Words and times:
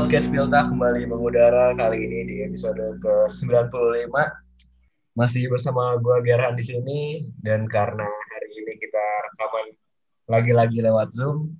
podcast 0.00 0.32
Pilta 0.32 0.64
kembali 0.64 1.12
mengudara 1.12 1.76
kali 1.76 2.08
ini 2.08 2.24
di 2.24 2.36
episode 2.40 2.96
ke-95. 3.04 4.08
Masih 5.12 5.44
bersama 5.52 5.92
gue 6.00 6.24
Biarhan 6.24 6.56
di 6.56 6.64
sini 6.64 7.28
dan 7.44 7.68
karena 7.68 8.08
hari 8.08 8.48
ini 8.48 8.80
kita 8.80 9.04
rekaman 9.28 9.76
lagi-lagi 10.24 10.80
lewat 10.80 11.12
Zoom. 11.12 11.52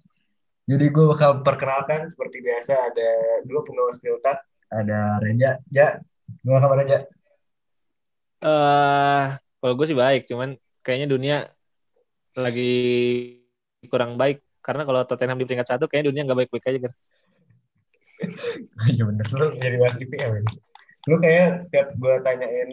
Jadi 0.65 0.89
gue 0.89 1.05
bakal 1.05 1.45
perkenalkan 1.45 2.09
seperti 2.09 2.41
biasa 2.41 2.81
ada 2.81 3.11
dua 3.45 3.61
penggawa 3.61 3.93
Pilta, 4.01 4.33
ada 4.73 5.21
Reja, 5.21 5.61
Ja. 5.69 6.01
Gimana 6.41 6.65
kabar 6.65 6.81
Reja? 6.81 7.05
Eh, 8.41 8.49
uh, 8.49 9.37
kalau 9.37 9.75
gue 9.77 9.85
sih 9.85 9.99
baik, 10.01 10.33
cuman 10.33 10.57
kayaknya 10.81 11.13
dunia 11.13 11.37
lagi 12.33 12.73
kurang 13.85 14.17
baik 14.17 14.41
karena 14.65 14.89
kalau 14.89 15.05
Tottenham 15.05 15.37
di 15.37 15.45
peringkat 15.45 15.77
satu 15.77 15.85
kayaknya 15.93 16.09
dunia 16.09 16.23
nggak 16.25 16.49
baik-baik 16.49 16.65
aja 16.73 16.81
kan. 16.89 16.95
Iya 18.93 19.03
bener 19.09 19.27
lu 19.33 19.47
jadi 19.61 19.77
mas 19.81 19.97
IPM. 19.97 20.45
Lu 21.09 21.17
kayak 21.21 21.65
setiap 21.65 21.93
gue 21.97 22.15
tanyain 22.25 22.71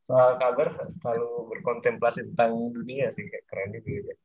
soal 0.00 0.40
kabar 0.40 0.74
selalu 0.90 1.54
berkontemplasi 1.54 2.32
tentang 2.32 2.74
dunia 2.74 3.12
sih 3.14 3.28
kayak 3.28 3.44
keren 3.46 3.70
juga 3.76 3.90
ya. 3.94 4.16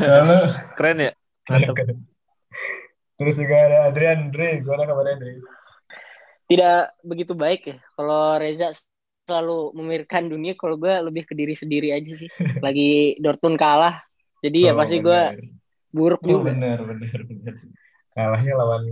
Lalu 0.20 0.38
keren 0.76 0.98
ya. 1.08 1.12
Mantap. 1.48 1.76
Terus 3.20 3.36
juga 3.36 3.56
ada 3.56 3.78
Adrian, 3.92 4.32
Dre, 4.32 4.60
gimana 4.64 4.84
kabarnya 4.88 5.16
Dre? 5.20 5.32
Tidak 6.48 7.04
begitu 7.04 7.32
baik 7.36 7.62
ya. 7.68 7.76
Kalau 7.96 8.36
Reza 8.40 8.76
selalu 9.28 9.72
memikirkan 9.76 10.28
dunia, 10.28 10.52
kalau 10.56 10.76
gue 10.76 10.90
lebih 10.90 11.28
ke 11.28 11.36
diri 11.36 11.56
sendiri 11.56 11.96
aja 11.96 12.12
sih. 12.16 12.28
Lagi 12.64 13.16
Dortmund 13.20 13.56
kalah, 13.56 14.04
jadi 14.44 14.68
ya 14.68 14.72
oh, 14.72 14.76
ya 14.76 14.80
pasti 14.84 14.96
gue 15.00 15.20
buruk 15.92 16.20
oh, 16.24 16.28
juga. 16.28 16.52
Bener, 16.52 16.78
bener, 16.84 17.20
bener 17.24 17.54
kalahnya 18.14 18.52
lawan 18.58 18.84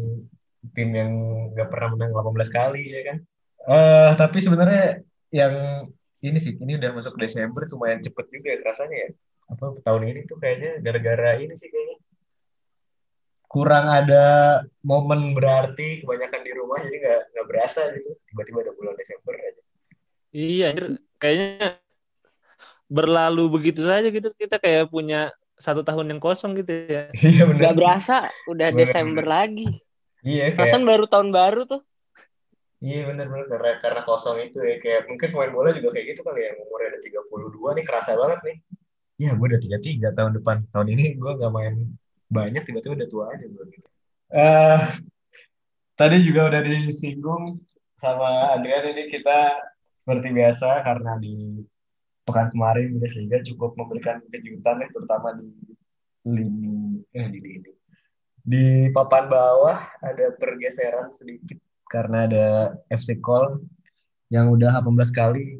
tim 0.74 0.90
yang 0.94 1.12
gak 1.54 1.68
pernah 1.70 1.94
menang 1.94 2.12
18 2.14 2.50
kali 2.50 2.82
ya 2.92 3.02
kan. 3.14 3.18
Uh, 3.68 4.10
tapi 4.16 4.40
sebenarnya 4.40 5.04
yang 5.34 5.86
ini 6.24 6.38
sih 6.40 6.56
ini 6.58 6.80
udah 6.80 6.90
masuk 6.96 7.14
Desember 7.20 7.62
lumayan 7.68 8.02
cepet 8.02 8.26
juga 8.32 8.48
ya 8.54 8.58
rasanya 8.64 8.96
ya. 8.96 9.10
Apa 9.48 9.80
tahun 9.80 10.02
ini 10.12 10.20
tuh 10.28 10.36
kayaknya 10.40 10.82
gara-gara 10.82 11.40
ini 11.40 11.54
sih 11.54 11.68
kayaknya 11.70 11.98
kurang 13.48 13.88
ada 13.88 14.60
momen 14.84 15.32
berarti 15.32 16.04
kebanyakan 16.04 16.42
di 16.44 16.52
rumah 16.52 16.84
jadi 16.84 16.96
nggak 17.00 17.22
nggak 17.32 17.46
berasa 17.48 17.80
gitu 17.96 18.12
tiba-tiba 18.28 18.58
ada 18.68 18.72
bulan 18.76 18.94
Desember 18.98 19.34
aja. 19.34 19.62
Iya, 20.28 20.68
kayaknya 21.16 21.80
berlalu 22.88 23.44
begitu 23.52 23.84
saja 23.84 24.08
gitu 24.08 24.32
kita 24.36 24.60
kayak 24.60 24.92
punya 24.92 25.32
satu 25.58 25.82
tahun 25.82 26.14
yang 26.14 26.20
kosong 26.22 26.54
gitu 26.56 26.72
ya. 26.86 27.10
Iya 27.14 27.42
benar. 27.50 27.60
Gak 27.70 27.74
berasa 27.76 28.16
udah 28.46 28.68
bener, 28.72 28.78
Desember 28.78 29.24
bener. 29.26 29.34
lagi. 29.34 29.68
Iya. 30.22 30.54
Kayak... 30.54 30.86
baru 30.86 31.04
tahun 31.10 31.28
baru 31.34 31.62
tuh. 31.66 31.82
Iya 32.78 33.10
benar-benar 33.10 33.46
karena 33.50 33.70
karena 33.82 34.00
kosong 34.06 34.38
itu 34.38 34.62
ya 34.62 34.78
kayak 34.78 35.10
mungkin 35.10 35.28
pemain 35.34 35.50
bola 35.50 35.74
juga 35.74 35.98
kayak 35.98 36.14
gitu 36.14 36.22
kali 36.22 36.46
ya 36.46 36.54
umurnya 36.62 36.94
ada 36.94 37.00
32 37.02 37.74
nih 37.74 37.84
kerasa 37.84 38.10
banget 38.14 38.40
nih. 38.46 38.56
Iya 39.18 39.30
gue 39.34 39.46
udah 39.50 39.60
33 39.66 40.14
tahun 40.14 40.32
depan. 40.38 40.56
Tahun 40.70 40.88
ini 40.94 41.04
gue 41.18 41.32
gak 41.42 41.50
main 41.50 41.74
banyak 42.30 42.62
tiba-tiba 42.62 42.94
udah 43.02 43.08
tua 43.10 43.24
aja 43.34 43.46
gue 43.50 43.64
gitu. 43.74 43.88
Uh, 44.30 44.78
tadi 45.98 46.16
juga 46.22 46.54
udah 46.54 46.60
disinggung 46.62 47.58
sama 47.98 48.54
Adrian 48.54 48.94
ini 48.94 49.10
kita 49.10 49.58
seperti 50.06 50.28
biasa 50.30 50.86
karena 50.86 51.18
di 51.18 51.66
pekan 52.28 52.52
kemarin 52.52 52.92
Bundesliga 52.92 53.40
cukup 53.40 53.72
memberikan 53.80 54.20
kejutan 54.28 54.84
ya 54.84 54.88
terutama 54.92 55.32
di 55.40 55.48
lini 56.28 57.00
eh 57.16 57.26
di 57.32 57.40
lini 57.40 57.72
di 58.44 58.64
papan 58.92 59.32
bawah 59.32 59.80
ada 60.04 60.36
pergeseran 60.36 61.08
sedikit 61.16 61.56
karena 61.88 62.28
ada 62.28 62.46
FC 62.92 63.16
Köln 63.24 63.64
yang 64.28 64.52
udah 64.52 64.76
18 64.84 65.08
kali 65.12 65.56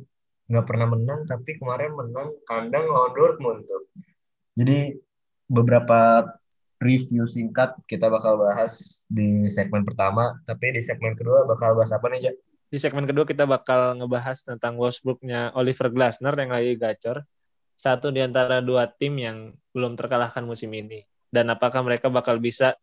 nggak 0.48 0.66
pernah 0.68 0.88
menang 0.88 1.24
tapi 1.28 1.56
kemarin 1.60 1.92
menang 1.92 2.32
kandang 2.48 2.88
lawan 2.88 3.12
Dortmund 3.12 3.68
tuh. 3.68 3.84
Jadi 4.56 4.96
beberapa 5.48 6.24
review 6.80 7.28
singkat 7.28 7.76
kita 7.84 8.08
bakal 8.08 8.40
bahas 8.40 9.04
di 9.10 9.48
segmen 9.52 9.84
pertama 9.84 10.36
tapi 10.48 10.72
di 10.72 10.80
segmen 10.84 11.12
kedua 11.16 11.44
bakal 11.44 11.76
bahas 11.76 11.92
apa 11.92 12.08
nih 12.12 12.28
ya? 12.28 12.32
Di 12.68 12.76
segmen 12.76 13.08
kedua 13.08 13.24
kita 13.24 13.48
bakal 13.48 13.96
ngebahas 13.96 14.44
tentang 14.44 14.76
Wolfsburg-nya 14.76 15.56
Oliver 15.56 15.88
Glasner 15.88 16.36
yang 16.36 16.52
lagi 16.52 16.76
gacor. 16.76 17.24
Satu 17.78 18.12
di 18.12 18.20
antara 18.20 18.60
dua 18.60 18.90
tim 18.90 19.16
yang 19.16 19.56
belum 19.72 19.96
terkalahkan 19.96 20.44
musim 20.44 20.68
ini. 20.76 21.00
Dan 21.32 21.48
apakah 21.48 21.80
mereka 21.80 22.12
bakal 22.12 22.36
bisa 22.36 22.76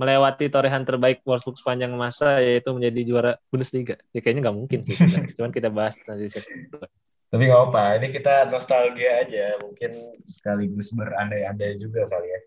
melewati 0.00 0.48
torehan 0.48 0.84
terbaik 0.88 1.20
Wolfsburg 1.24 1.60
sepanjang 1.60 1.92
masa 1.96 2.40
yaitu 2.40 2.72
menjadi 2.72 3.00
juara 3.04 3.32
Bundesliga. 3.52 4.00
Ya 4.16 4.24
kayaknya 4.24 4.48
nggak 4.48 4.56
mungkin 4.56 4.80
sih. 4.88 4.96
Cuman 5.36 5.52
kita 5.52 5.68
bahas 5.68 6.00
nanti 6.08 6.28
di 6.28 6.32
segmen 6.32 6.72
kedua. 6.72 6.86
Tapi 7.26 7.42
nggak 7.50 7.62
apa, 7.68 7.84
ini 8.00 8.08
kita 8.14 8.34
nostalgia 8.48 9.10
aja. 9.26 9.58
Mungkin 9.60 9.90
sekaligus 10.24 10.94
berandai-andai 10.96 11.76
juga 11.76 12.08
kali 12.08 12.28
ya. 12.32 12.40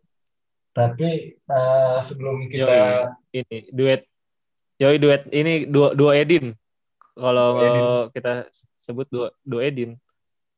Tapi 0.73 1.09
uh, 1.51 2.00
sebelum 2.01 2.47
kita 2.47 2.66
Yoi, 3.33 3.44
ini 3.44 3.57
duet 3.73 4.01
Yoi 4.79 4.95
duet 4.95 5.27
ini 5.35 5.67
dua 5.67 5.91
dua 5.91 6.16
Edin 6.16 6.56
kalau 7.16 7.52
kita 8.14 8.50
sebut 8.80 9.08
dua 9.09 9.28
dua 9.46 9.62
Edin. 9.70 9.96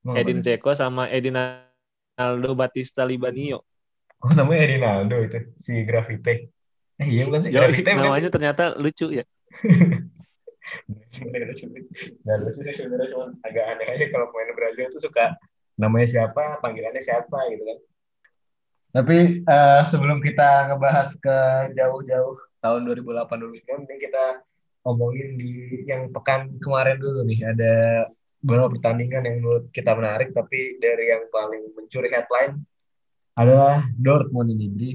Oh, 0.02 0.18
Edin 0.18 0.42
Zeko 0.42 0.74
sama 0.74 1.06
Edin 1.14 1.38
Aldo 2.18 2.58
Batista 2.58 3.06
Libanio. 3.06 3.62
Oh 4.22 4.32
namanya 4.34 4.62
Edin 4.66 4.84
Aldo 4.86 5.18
itu 5.22 5.40
si 5.62 5.86
Grafite. 5.86 6.50
Eh 6.98 7.08
iya 7.10 7.24
bukan 7.30 7.46
sih 7.46 7.52
Grafite 7.54 7.92
namanya 7.94 8.30
bukan? 8.30 8.34
ternyata 8.34 8.64
lucu 8.78 9.08
ya. 9.14 9.26
Nah, 12.24 12.36
lucu 12.38 12.62
sih 12.64 12.76
sebenarnya 12.78 13.12
cuma 13.12 13.34
agak 13.44 13.66
aneh 13.76 13.88
aja 13.92 14.06
kalau 14.14 14.30
pemain 14.32 14.56
Brazil 14.56 14.88
itu 14.88 15.04
suka 15.04 15.36
namanya 15.76 16.08
siapa, 16.08 16.62
panggilannya 16.62 17.02
siapa 17.02 17.38
gitu 17.52 17.64
kan. 17.66 17.78
Tapi 18.92 19.42
uh, 19.48 19.82
sebelum 19.88 20.22
kita 20.22 20.72
ngebahas 20.72 21.16
ke 21.18 21.38
jauh-jauh 21.76 22.38
tahun 22.62 22.82
2008 22.88 23.42
dulu, 23.42 23.56
mending 23.58 24.00
kita 24.00 24.26
ngomongin 24.82 25.38
di 25.38 25.86
yang 25.86 26.10
pekan 26.10 26.58
kemarin 26.58 26.98
dulu 26.98 27.22
nih 27.26 27.40
ada 27.46 27.74
beberapa 28.42 28.74
pertandingan 28.74 29.24
yang 29.30 29.36
menurut 29.42 29.70
kita 29.70 29.94
menarik 29.94 30.34
tapi 30.34 30.82
dari 30.82 31.14
yang 31.14 31.30
paling 31.30 31.70
mencuri 31.78 32.10
headline 32.10 32.66
adalah 33.38 33.86
Dortmund 33.96 34.50
ini. 34.54 34.66
Jadi 34.74 34.92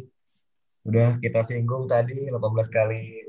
udah 0.87 1.19
kita 1.19 1.43
singgung 1.47 1.87
tadi 1.91 2.31
18 2.31 2.39
kali 2.71 3.27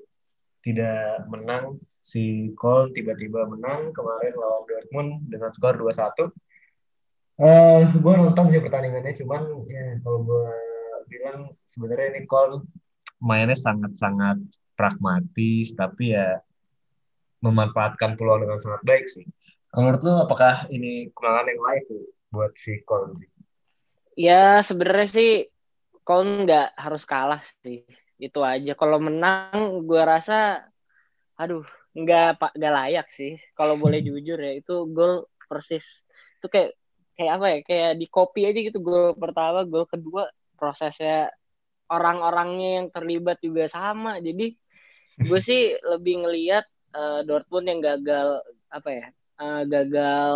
tidak 0.61 1.25
menang 1.29 1.81
si 2.01 2.53
Cole 2.53 2.93
tiba-tiba 2.93 3.45
menang 3.49 3.93
kemarin 3.93 4.33
lawan 4.37 4.63
Dortmund 4.65 5.09
dengan 5.29 5.49
skor 5.53 5.77
2-1 5.77 6.33
Uh, 7.37 7.85
gue 7.93 8.13
nonton 8.17 8.49
sih 8.49 8.57
pertandingannya 8.57 9.13
cuman 9.13 9.45
ya 9.69 10.01
kalau 10.01 10.25
gue 10.25 10.49
bilang 11.05 11.53
sebenarnya 11.69 12.17
ini 12.17 12.25
Cole 12.25 12.65
mainnya 13.21 13.53
sangat-sangat 13.53 14.41
pragmatis 14.77 15.73
tapi 15.73 16.13
ya 16.13 16.39
memanfaatkan 17.41 18.13
peluang 18.13 18.45
dengan 18.45 18.61
sangat 18.61 18.81
baik 18.85 19.05
sih. 19.09 19.25
Kalau 19.73 19.89
menurut 19.89 20.01
lu 20.05 20.13
apakah 20.23 20.65
ini 20.71 21.11
kekurangan 21.11 21.45
yang 21.49 21.61
lain 21.61 21.81
tuh 21.89 22.03
buat 22.31 22.53
si 22.55 22.81
Koln? 22.85 23.17
Ya 24.17 24.61
sebenarnya 24.65 25.09
sih 25.09 25.31
Koln 26.01 26.47
nggak 26.47 26.77
harus 26.77 27.03
kalah 27.03 27.43
sih. 27.61 27.83
Itu 28.17 28.41
aja. 28.41 28.73
Kalau 28.73 28.97
menang 28.97 29.85
gue 29.85 30.01
rasa 30.01 30.65
aduh 31.37 31.61
nggak 31.93 32.41
pak 32.41 32.51
nggak 32.57 32.73
layak 32.73 33.07
sih. 33.13 33.37
Kalau 33.53 33.77
boleh 33.77 34.01
jujur 34.01 34.39
ya 34.39 34.57
itu 34.57 34.87
gol 34.89 35.29
persis. 35.45 36.05
Itu 36.41 36.47
kayak 36.49 36.73
kayak 37.13 37.31
apa 37.37 37.45
ya? 37.45 37.59
Kayak 37.65 37.91
di 38.01 38.07
copy 38.09 38.41
aja 38.49 38.59
gitu 38.61 38.79
gol 38.81 39.13
pertama, 39.13 39.61
gol 39.67 39.85
kedua 39.85 40.31
prosesnya 40.57 41.29
orang-orangnya 41.91 42.69
yang 42.81 42.87
terlibat 42.89 43.37
juga 43.43 43.69
sama. 43.69 44.17
Jadi 44.23 44.57
gue 45.17 45.39
sih 45.41 45.73
lebih 45.81 46.25
ngelihat 46.25 46.65
uh, 46.93 47.21
Dortmund 47.25 47.65
yang 47.65 47.81
gagal 47.81 48.41
apa 48.69 48.89
ya 48.89 49.05
uh, 49.41 49.63
gagal 49.65 50.33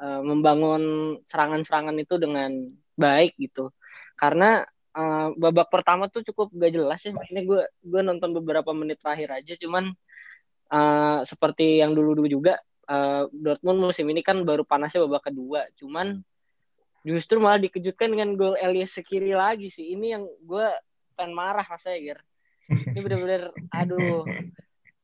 uh, 0.00 0.20
membangun 0.24 1.16
serangan-serangan 1.24 1.96
itu 1.96 2.20
dengan 2.20 2.50
baik 2.96 3.36
gitu. 3.40 3.72
Karena 4.16 4.60
uh, 4.92 5.32
babak 5.36 5.72
pertama 5.72 6.12
tuh 6.12 6.20
cukup 6.26 6.52
gak 6.52 6.72
jelas 6.76 7.00
ya 7.00 7.16
ini 7.32 7.48
gue 7.48 7.62
gue 7.80 8.00
nonton 8.04 8.36
beberapa 8.36 8.70
menit 8.76 9.00
terakhir 9.00 9.40
aja 9.40 9.56
cuman 9.56 9.92
uh, 10.68 11.20
seperti 11.24 11.80
yang 11.80 11.96
dulu 11.96 12.20
dulu 12.20 12.28
juga 12.28 12.60
uh, 12.90 13.24
Dortmund 13.30 13.78
musim 13.78 14.06
ini 14.10 14.20
kan 14.20 14.42
baru 14.42 14.66
panasnya 14.66 15.06
babak 15.06 15.30
kedua. 15.30 15.64
Cuman 15.78 16.20
justru 17.06 17.40
malah 17.40 17.62
dikejutkan 17.62 18.12
dengan 18.12 18.36
gol 18.36 18.58
Elias 18.58 18.92
Sekiri 18.92 19.32
lagi 19.32 19.70
sih. 19.70 19.94
Ini 19.94 20.18
yang 20.18 20.24
gue 20.26 20.66
pengen 21.14 21.32
marah 21.36 21.64
rasanya 21.64 21.98
Ger 22.00 22.20
ini 22.70 22.98
bener-bener 23.02 23.42
aduh 23.74 24.22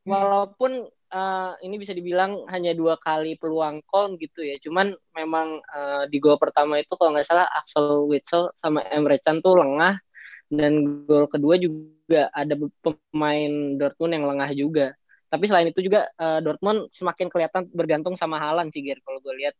walaupun 0.06 0.86
uh, 1.12 1.52
ini 1.62 1.76
bisa 1.78 1.92
dibilang 1.92 2.46
hanya 2.50 2.72
dua 2.72 2.96
kali 2.98 3.34
peluang 3.38 3.82
kon 3.86 4.14
gitu 4.18 4.42
ya. 4.42 4.56
Cuman 4.62 4.94
memang 5.14 5.60
uh, 5.70 6.04
di 6.08 6.18
gol 6.22 6.38
pertama 6.40 6.80
itu 6.80 6.94
kalau 6.94 7.14
nggak 7.14 7.26
salah 7.26 7.46
Axel 7.50 8.06
Witsel 8.06 8.54
sama 8.58 8.82
Emre 8.88 9.18
Can 9.20 9.42
tuh 9.42 9.58
lengah 9.58 9.98
Dan 10.46 11.02
gol 11.10 11.26
kedua 11.26 11.58
juga 11.58 12.30
ada 12.30 12.54
pemain 12.54 13.52
Dortmund 13.74 14.12
yang 14.14 14.26
lengah 14.30 14.50
juga. 14.54 14.86
Tapi 15.26 15.50
selain 15.50 15.74
itu 15.74 15.82
juga 15.82 16.06
uh, 16.22 16.38
Dortmund 16.38 16.86
semakin 16.94 17.26
kelihatan 17.26 17.66
bergantung 17.74 18.14
sama 18.14 18.38
Haaland 18.38 18.70
sih, 18.70 18.86
Ger, 18.86 19.02
kalau 19.02 19.18
gue 19.18 19.34
lihat. 19.42 19.58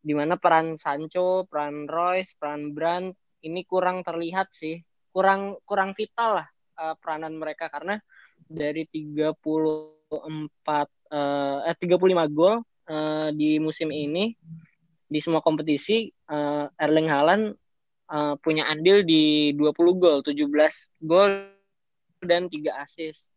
Di 0.00 0.14
mana 0.14 0.38
peran 0.38 0.78
Sancho, 0.78 1.50
peran 1.50 1.90
Royce, 1.90 2.38
peran 2.38 2.70
Brandt 2.70 3.18
ini 3.42 3.66
kurang 3.66 4.06
terlihat 4.06 4.54
sih. 4.54 4.78
Kurang 5.10 5.58
kurang 5.66 5.98
vital 5.98 6.38
lah 6.40 6.48
uh, 6.80 6.96
peranan 6.96 7.36
mereka 7.36 7.68
karena 7.68 8.00
dari 8.48 8.88
34 8.88 9.36
uh, 10.16 11.68
eh 11.68 11.76
35 11.76 12.32
gol 12.32 12.64
uh, 12.88 13.28
di 13.36 13.60
musim 13.60 13.92
ini 13.92 14.32
di 15.10 15.18
semua 15.18 15.44
kompetisi 15.44 16.08
uh, 16.30 16.70
Erling 16.80 17.10
Haaland 17.10 17.44
uh, 18.10 18.34
punya 18.40 18.66
andil 18.70 19.02
di 19.02 19.52
20 19.54 20.02
gol, 20.02 20.18
17 20.22 20.46
gol 21.04 21.50
dan 22.22 22.46
3 22.46 22.82
assist. 22.86 23.30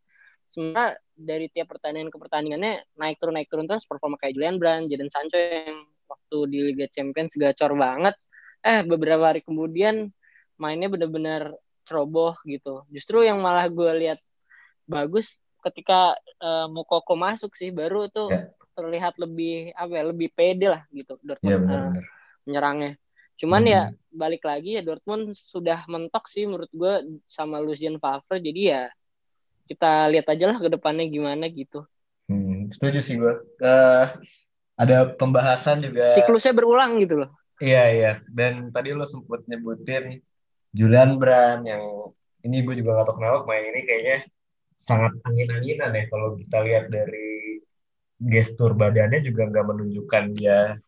Sementara 0.53 0.93
dari 1.17 1.49
tiap 1.49 1.73
pertandingan 1.73 2.13
ke 2.13 2.17
pertandingannya 2.21 2.85
naik 2.93 3.17
turun 3.17 3.41
naik 3.41 3.49
turun 3.49 3.65
terus 3.65 3.89
performa 3.89 4.21
kayak 4.21 4.37
Julian 4.37 4.61
Brand, 4.61 4.85
Jadon 4.85 5.09
Sancho 5.09 5.37
yang 5.37 5.81
waktu 6.05 6.37
di 6.53 6.57
Liga 6.73 6.85
Champions 6.93 7.33
gacor 7.33 7.73
banget. 7.73 8.13
Eh 8.61 8.85
beberapa 8.85 9.33
hari 9.33 9.41
kemudian 9.41 10.13
mainnya 10.61 10.93
benar-benar 10.93 11.57
ceroboh 11.83 12.35
gitu. 12.47 12.83
Justru 12.91 13.23
yang 13.23 13.39
malah 13.39 13.67
gue 13.67 13.91
lihat 14.07 14.19
bagus 14.87 15.39
ketika 15.63 16.17
uh, 16.43 16.67
Mukoko 16.67 17.15
masuk 17.15 17.55
sih 17.55 17.71
baru 17.71 18.11
tuh 18.11 18.31
yeah 18.31 18.51
terlihat 18.73 19.13
lebih 19.21 19.71
apa 19.77 19.93
ya 19.93 20.03
lebih 20.09 20.29
pede 20.33 20.67
lah 20.73 20.81
gitu 20.89 21.17
Dortmund 21.21 21.53
ya, 21.53 21.57
benar, 21.61 21.77
uh, 21.79 21.89
benar. 21.93 22.05
menyerangnya. 22.43 22.91
Cuman 23.33 23.61
ya, 23.65 23.81
hmm. 23.89 23.93
ya 23.93 24.13
balik 24.13 24.43
lagi 24.45 24.69
ya 24.77 24.81
Dortmund 24.85 25.33
sudah 25.33 25.79
mentok 25.89 26.25
sih 26.29 26.45
menurut 26.45 26.69
gue 26.73 27.21
sama 27.25 27.61
Lucien 27.61 27.97
Favre 27.97 28.41
jadi 28.41 28.61
ya 28.61 28.83
kita 29.69 30.11
lihat 30.11 30.27
aja 30.27 30.45
lah 30.53 30.57
ke 30.59 30.69
depannya 30.69 31.07
gimana 31.07 31.47
gitu. 31.49 31.87
Hmm, 32.27 32.69
setuju 32.73 32.99
sih 32.99 33.15
gue. 33.17 33.33
Uh, 33.61 34.05
ada 34.73 35.13
pembahasan 35.15 35.85
juga. 35.85 36.11
Siklusnya 36.13 36.51
berulang 36.51 36.97
gitu 36.99 37.25
loh. 37.25 37.29
Iya 37.61 37.83
iya. 37.93 38.11
Dan 38.27 38.73
tadi 38.73 38.91
lo 38.91 39.05
sempat 39.05 39.45
nyebutin 39.45 40.19
Julian 40.73 41.21
Brand 41.21 41.61
yang 41.63 41.83
ini 42.43 42.65
gue 42.65 42.75
juga 42.81 42.99
gak 42.99 43.13
tau 43.13 43.15
kenapa 43.21 43.37
main 43.47 43.71
ini 43.71 43.81
kayaknya 43.85 44.17
sangat 44.75 45.15
angin-anginan 45.23 45.95
ya. 45.95 46.03
Kalau 46.11 46.35
kita 46.35 46.57
lihat 46.65 46.91
dari 46.91 47.61
gestur 48.19 48.75
badannya 48.75 49.23
juga 49.23 49.47
nggak 49.51 49.65
menunjukkan 49.67 50.23
dia 50.35 50.79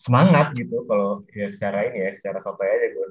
semangat 0.00 0.56
gitu 0.56 0.88
kalau 0.88 1.20
ya 1.36 1.46
secara 1.52 1.92
ini 1.92 2.08
ya 2.08 2.10
secara 2.16 2.40
sampai 2.40 2.64
aja 2.64 2.86
gue 2.96 3.08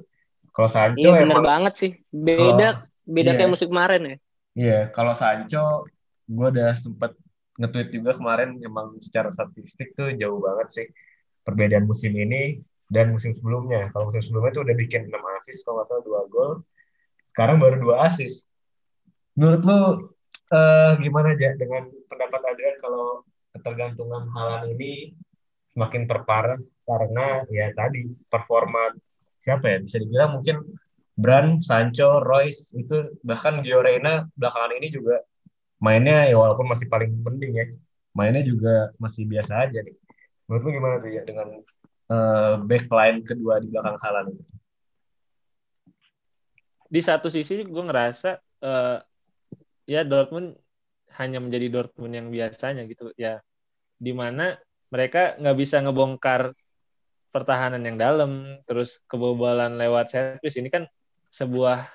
kalau 0.51 0.69
Sancho 0.69 1.09
iya, 1.15 1.23
emang 1.23 1.45
banget 1.45 1.73
sih. 1.79 1.91
Beda 2.11 2.83
kalo, 2.83 3.07
beda 3.07 3.31
iya, 3.31 3.37
kayak 3.39 3.51
musik 3.55 3.67
kemarin 3.71 4.01
ya. 4.03 4.17
Iya 4.51 4.79
kalau 4.91 5.13
Sancho 5.15 5.87
gue 6.27 6.47
udah 6.51 6.75
sempet 6.75 7.15
nge-tweet 7.59 7.89
juga 7.91 8.11
kemarin 8.15 8.59
emang 8.59 8.99
secara 8.99 9.31
statistik 9.31 9.95
tuh 9.95 10.11
jauh 10.15 10.39
banget 10.43 10.67
sih 10.71 10.87
perbedaan 11.45 11.87
musim 11.87 12.11
ini 12.15 12.59
dan 12.91 13.15
musim 13.15 13.31
sebelumnya. 13.31 13.87
Kalau 13.95 14.11
musim 14.11 14.21
sebelumnya 14.21 14.51
tuh 14.51 14.63
udah 14.67 14.75
bikin 14.75 15.07
6 15.07 15.37
assist 15.39 15.63
kalau 15.63 15.79
nggak 15.79 15.87
salah 15.87 16.03
dua 16.03 16.21
gol. 16.27 16.51
Sekarang 17.31 17.57
baru 17.63 17.79
dua 17.79 17.95
assist 18.05 18.51
menurut 19.35 19.61
lu 19.63 19.79
uh, 20.51 20.91
gimana 20.99 21.33
aja 21.35 21.55
dengan 21.55 21.87
pendapat 22.11 22.41
Adrian 22.51 22.77
kalau 22.83 23.23
ketergantungan 23.55 24.27
Halan 24.31 24.75
ini 24.75 25.15
semakin 25.71 26.03
terparah 26.07 26.59
karena 26.83 27.47
ya 27.47 27.71
tadi 27.71 28.11
performa 28.27 28.91
siapa 29.39 29.65
ya? 29.71 29.77
Bisa 29.83 29.97
dibilang 29.99 30.39
mungkin 30.39 30.61
Brand, 31.15 31.61
Sancho, 31.63 32.23
Royce 32.23 32.71
itu 32.75 33.17
bahkan 33.23 33.61
Gio 33.63 33.83
Reyna 33.83 34.27
belakangan 34.35 34.73
ini 34.79 34.87
juga 34.91 35.19
mainnya 35.81 36.27
ya 36.27 36.37
walaupun 36.37 36.69
masih 36.69 36.87
paling 36.87 37.11
penting 37.25 37.51
ya 37.57 37.65
mainnya 38.15 38.43
juga 38.43 38.91
masih 38.99 39.27
biasa 39.27 39.67
aja 39.67 39.79
nih. 39.79 39.95
Menurut 40.47 40.63
lu 40.67 40.71
gimana 40.75 40.95
tuh 40.99 41.11
ya 41.11 41.23
dengan 41.23 41.47
uh, 42.11 42.59
backline 42.67 43.23
kedua 43.23 43.63
di 43.63 43.71
belakang 43.71 43.97
Halan 44.03 44.35
itu? 44.35 44.43
Di 46.91 46.99
satu 46.99 47.31
sisi 47.31 47.63
gue 47.63 47.83
ngerasa 47.87 48.35
uh, 48.67 48.99
ya 49.87 50.03
Dortmund 50.03 50.59
hanya 51.15 51.39
menjadi 51.39 51.71
Dortmund 51.71 52.11
yang 52.11 52.27
biasanya 52.27 52.83
gitu. 52.83 53.15
Ya 53.15 53.39
di 53.95 54.11
mana 54.11 54.59
mereka 54.91 55.39
nggak 55.39 55.57
bisa 55.57 55.79
ngebongkar 55.79 56.51
pertahanan 57.31 57.79
yang 57.87 57.95
dalam 57.95 58.59
terus 58.67 58.99
kebobolan 59.07 59.79
lewat 59.79 60.11
servis 60.11 60.59
ini 60.59 60.67
kan 60.67 60.83
sebuah 61.31 61.87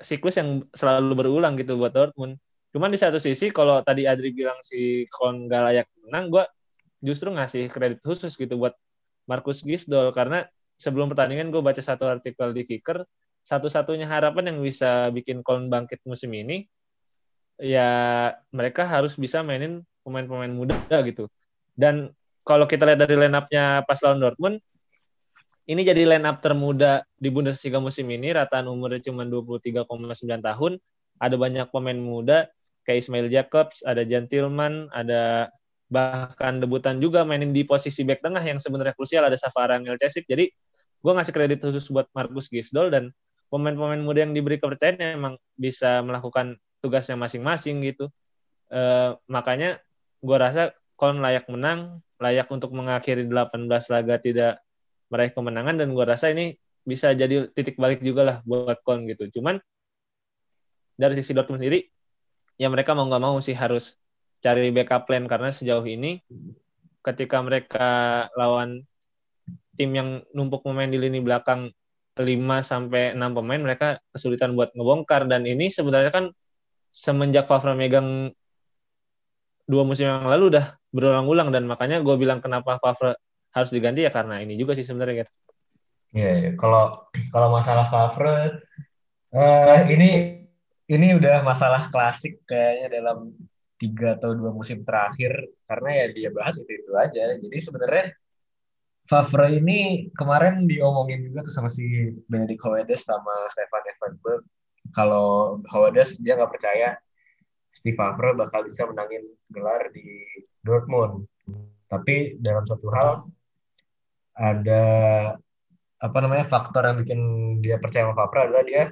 siklus 0.00 0.40
yang 0.40 0.64
selalu 0.72 1.12
berulang 1.12 1.52
gitu 1.60 1.76
buat 1.76 1.92
Dortmund. 1.92 2.40
Cuman 2.72 2.88
di 2.88 2.96
satu 2.96 3.20
sisi 3.20 3.52
kalau 3.52 3.84
tadi 3.84 4.08
Adri 4.08 4.32
bilang 4.32 4.56
si 4.64 5.04
Kon 5.12 5.48
gak 5.52 5.68
layak 5.68 5.88
menang 6.04 6.32
gue 6.32 6.44
justru 7.04 7.30
ngasih 7.30 7.70
kredit 7.70 8.02
khusus 8.02 8.34
gitu 8.34 8.58
buat 8.58 8.74
Markus 9.28 9.62
Gisdol 9.62 10.10
karena 10.10 10.46
sebelum 10.78 11.10
pertandingan 11.10 11.50
gue 11.50 11.62
baca 11.62 11.82
satu 11.82 12.08
artikel 12.08 12.50
di 12.54 12.64
Kicker 12.64 13.04
satu-satunya 13.46 14.04
harapan 14.04 14.52
yang 14.54 14.58
bisa 14.60 15.08
bikin 15.14 15.40
Kon 15.40 15.72
bangkit 15.72 16.04
musim 16.04 16.32
ini 16.34 16.68
ya 17.58 18.30
mereka 18.54 18.86
harus 18.86 19.18
bisa 19.18 19.42
mainin 19.42 19.82
pemain-pemain 20.06 20.50
muda 20.50 20.78
gitu. 21.04 21.28
Dan 21.74 22.14
kalau 22.46 22.64
kita 22.64 22.88
lihat 22.88 23.04
dari 23.04 23.18
line 23.18 23.36
up-nya 23.36 23.84
pas 23.84 24.00
lawan 24.00 24.22
Dortmund, 24.24 24.56
ini 25.68 25.84
jadi 25.84 26.08
line 26.08 26.24
up 26.24 26.40
termuda 26.40 27.04
di 27.20 27.28
Bundesliga 27.28 27.76
musim 27.76 28.08
ini, 28.08 28.32
rataan 28.32 28.72
umurnya 28.72 29.04
cuma 29.12 29.28
23,9 29.28 29.84
tahun. 30.40 30.72
Ada 31.20 31.36
banyak 31.36 31.68
pemain 31.68 31.98
muda, 31.98 32.48
kayak 32.88 33.04
Ismail 33.04 33.28
Jacobs, 33.28 33.84
ada 33.84 34.00
Jan 34.06 34.30
Tillman, 34.32 34.88
ada 34.96 35.52
bahkan 35.88 36.60
debutan 36.60 37.00
juga 37.00 37.24
mainin 37.24 37.50
di 37.50 37.64
posisi 37.64 38.04
back 38.04 38.20
tengah 38.20 38.44
yang 38.44 38.60
sebenarnya 38.60 38.92
krusial, 38.92 39.24
ada 39.24 39.36
Safara 39.40 39.80
Cesik. 39.80 40.28
Jadi 40.28 40.52
gue 40.98 41.12
ngasih 41.12 41.32
kredit 41.32 41.64
khusus 41.64 41.88
buat 41.88 42.06
Markus 42.12 42.52
Gisdol 42.52 42.92
dan 42.92 43.10
pemain-pemain 43.48 44.00
muda 44.00 44.28
yang 44.28 44.36
diberi 44.36 44.60
kepercayaan 44.60 45.00
emang 45.00 45.34
bisa 45.56 46.04
melakukan 46.04 46.60
tugasnya 46.84 47.16
masing-masing 47.16 47.80
gitu. 47.82 48.12
Uh, 48.68 49.16
makanya 49.26 49.80
gue 50.20 50.36
rasa 50.36 50.76
Kon 50.98 51.22
layak 51.22 51.46
menang, 51.46 52.02
layak 52.18 52.50
untuk 52.50 52.74
mengakhiri 52.74 53.24
18 53.30 53.70
laga 53.70 54.18
tidak 54.18 54.52
meraih 55.08 55.32
kemenangan 55.32 55.78
dan 55.78 55.94
gue 55.94 56.04
rasa 56.04 56.34
ini 56.34 56.58
bisa 56.82 57.14
jadi 57.14 57.48
titik 57.54 57.78
balik 57.78 58.04
juga 58.04 58.22
lah 58.26 58.36
buat 58.44 58.82
Kon 58.84 59.08
gitu. 59.08 59.30
Cuman 59.40 59.56
dari 60.98 61.14
sisi 61.16 61.32
Dortmund 61.32 61.62
sendiri 61.62 61.86
ya 62.58 62.66
mereka 62.66 62.92
mau 62.98 63.06
nggak 63.06 63.22
mau 63.22 63.38
sih 63.38 63.54
harus 63.54 63.94
cari 64.38 64.70
backup 64.70 65.10
plan 65.10 65.26
karena 65.26 65.50
sejauh 65.50 65.84
ini 65.84 66.22
ketika 67.02 67.40
mereka 67.40 67.88
lawan 68.36 68.84
tim 69.78 69.90
yang 69.94 70.08
numpuk 70.34 70.66
pemain 70.66 70.90
di 70.90 70.98
lini 70.98 71.22
belakang 71.22 71.70
5 72.18 72.26
sampai 72.66 73.14
6 73.14 73.38
pemain 73.38 73.62
mereka 73.62 74.02
kesulitan 74.10 74.58
buat 74.58 74.74
ngebongkar. 74.74 75.30
Dan 75.30 75.46
ini 75.46 75.70
sebenarnya 75.70 76.10
kan 76.10 76.24
semenjak 76.90 77.46
Favre 77.46 77.78
megang 77.78 78.34
dua 79.68 79.86
musim 79.86 80.10
yang 80.10 80.26
lalu 80.26 80.58
udah 80.58 80.74
berulang-ulang. 80.90 81.54
Dan 81.54 81.70
makanya 81.70 82.02
gue 82.02 82.18
bilang 82.18 82.42
kenapa 82.42 82.82
Favre 82.82 83.14
harus 83.54 83.70
diganti 83.70 84.02
ya 84.02 84.10
karena 84.10 84.42
ini 84.42 84.58
juga 84.58 84.74
sih 84.74 84.82
sebenarnya 84.82 85.24
gitu. 85.24 85.32
Iya, 86.08 86.26
yeah, 86.26 86.52
kalau 86.58 87.06
kalau 87.30 87.48
masalah 87.54 87.86
Favre 87.86 88.66
uh, 89.30 89.80
ini 89.86 90.42
ini 90.88 91.06
udah 91.14 91.44
masalah 91.44 91.92
klasik 91.92 92.42
kayaknya 92.48 92.98
dalam 92.98 93.36
tiga 93.78 94.18
atau 94.18 94.34
dua 94.34 94.50
musim 94.50 94.82
terakhir 94.82 95.32
karena 95.64 96.04
ya 96.04 96.06
dia 96.10 96.28
bahas 96.34 96.58
itu 96.58 96.68
itu 96.68 96.92
aja. 96.98 97.38
Jadi 97.38 97.58
sebenarnya 97.62 98.06
Favre 99.08 99.48
ini 99.56 100.12
kemarin 100.12 100.68
diomongin 100.68 101.24
juga 101.24 101.46
tuh 101.48 101.54
sama 101.54 101.72
si 101.72 102.12
Benedict 102.28 102.60
Hoedes 102.60 103.08
sama 103.08 103.48
Stefan 103.48 103.80
Effenberg 103.88 104.44
kalau 104.92 105.58
Hoedes 105.72 106.20
dia 106.20 106.36
nggak 106.36 106.52
percaya 106.52 106.98
si 107.72 107.96
Favre 107.96 108.36
bakal 108.36 108.68
bisa 108.68 108.84
menangin 108.84 109.24
gelar 109.48 109.88
di 109.94 110.26
Dortmund. 110.60 111.24
Tapi 111.88 112.36
dalam 112.36 112.68
satu 112.68 112.86
hal 112.92 113.24
ada 114.36 114.84
apa 115.98 116.18
namanya 116.22 116.46
faktor 116.46 116.84
yang 116.84 117.00
bikin 117.00 117.20
dia 117.64 117.80
percaya 117.80 118.06
sama 118.06 118.18
Favre 118.18 118.44
adalah 118.44 118.64
dia 118.66 118.84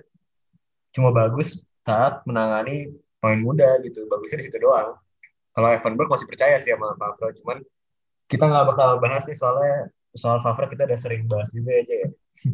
cuma 0.96 1.12
bagus 1.12 1.68
saat 1.84 2.24
menangani 2.24 2.88
pemain 3.20 3.40
muda 3.40 3.80
gitu. 3.82 4.04
Bagusnya 4.06 4.42
di 4.42 4.46
situ 4.50 4.58
doang. 4.60 4.96
Kalau 5.56 5.68
Evanberg 5.72 6.12
masih 6.12 6.28
percaya 6.28 6.60
sih 6.60 6.72
sama 6.72 6.92
Favre, 7.00 7.32
cuman 7.40 7.58
kita 8.28 8.44
nggak 8.44 8.66
bakal 8.68 9.00
bahas 9.00 9.24
nih 9.24 9.38
soalnya 9.38 9.88
soal 10.12 10.44
Favre 10.44 10.68
kita 10.68 10.84
udah 10.84 11.00
sering 11.00 11.24
bahas 11.24 11.48
juga 11.52 11.72
aja 11.76 11.94
ya. 12.06 12.08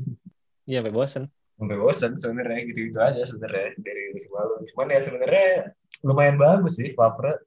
Iya, 0.62 0.78
bosen 0.95 1.26
sampai 1.62 1.78
bosan 1.78 2.19
sebenarnya 2.19 2.66
gitu 2.66 2.90
gitu 2.90 2.99
aja 2.99 3.23
sebenarnya 3.23 3.78
dari 3.78 4.11
musim 4.11 4.35
lalu 4.35 4.66
cuman 4.75 4.87
ya 4.90 5.00
sebenarnya 5.07 5.49
lumayan 6.02 6.35
bagus 6.35 6.75
sih 6.75 6.90
Favre 6.90 7.38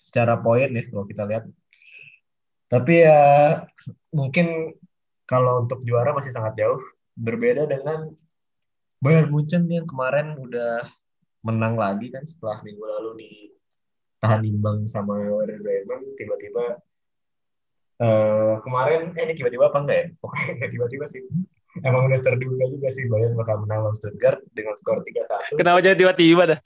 secara 0.00 0.40
poin 0.40 0.72
ya 0.72 0.80
kalau 0.88 1.04
kita 1.04 1.28
lihat 1.28 1.44
tapi 2.72 3.04
ya 3.04 3.20
mungkin 4.16 4.72
kalau 5.28 5.68
untuk 5.68 5.84
juara 5.84 6.16
masih 6.16 6.32
sangat 6.32 6.56
jauh 6.56 6.80
berbeda 7.20 7.68
dengan 7.68 8.08
Bayern 9.04 9.28
Munchen 9.28 9.68
yang 9.68 9.84
kemarin 9.84 10.40
udah 10.40 10.88
menang 11.40 11.74
lagi 11.76 12.12
kan 12.12 12.24
setelah 12.28 12.60
minggu 12.60 12.84
lalu 12.84 13.10
di 13.24 13.30
tahan 14.20 14.44
imbang 14.44 14.84
sama 14.84 15.16
Werder 15.16 15.60
Bremen 15.64 16.12
tiba-tiba 16.16 16.76
uh, 18.00 18.60
kemarin 18.60 19.16
eh 19.16 19.24
ini 19.24 19.32
tiba-tiba 19.36 19.72
apa 19.72 19.78
enggak 19.80 19.98
ya? 19.98 20.06
Pokoknya 20.22 20.68
tiba-tiba 20.68 21.06
sih. 21.08 21.24
Emang 21.86 22.10
udah 22.10 22.18
terduga 22.18 22.66
juga 22.66 22.90
sih 22.90 23.06
Bayern 23.06 23.38
bakal 23.38 23.62
menang 23.62 23.86
lawan 23.86 23.94
Stuttgart 23.94 24.42
dengan 24.58 24.74
skor 24.74 25.06
3-1 25.06 25.54
kenapa 25.54 25.78
jadi 25.78 25.94
tiba-tiba 26.02 26.42
dah? 26.50 26.58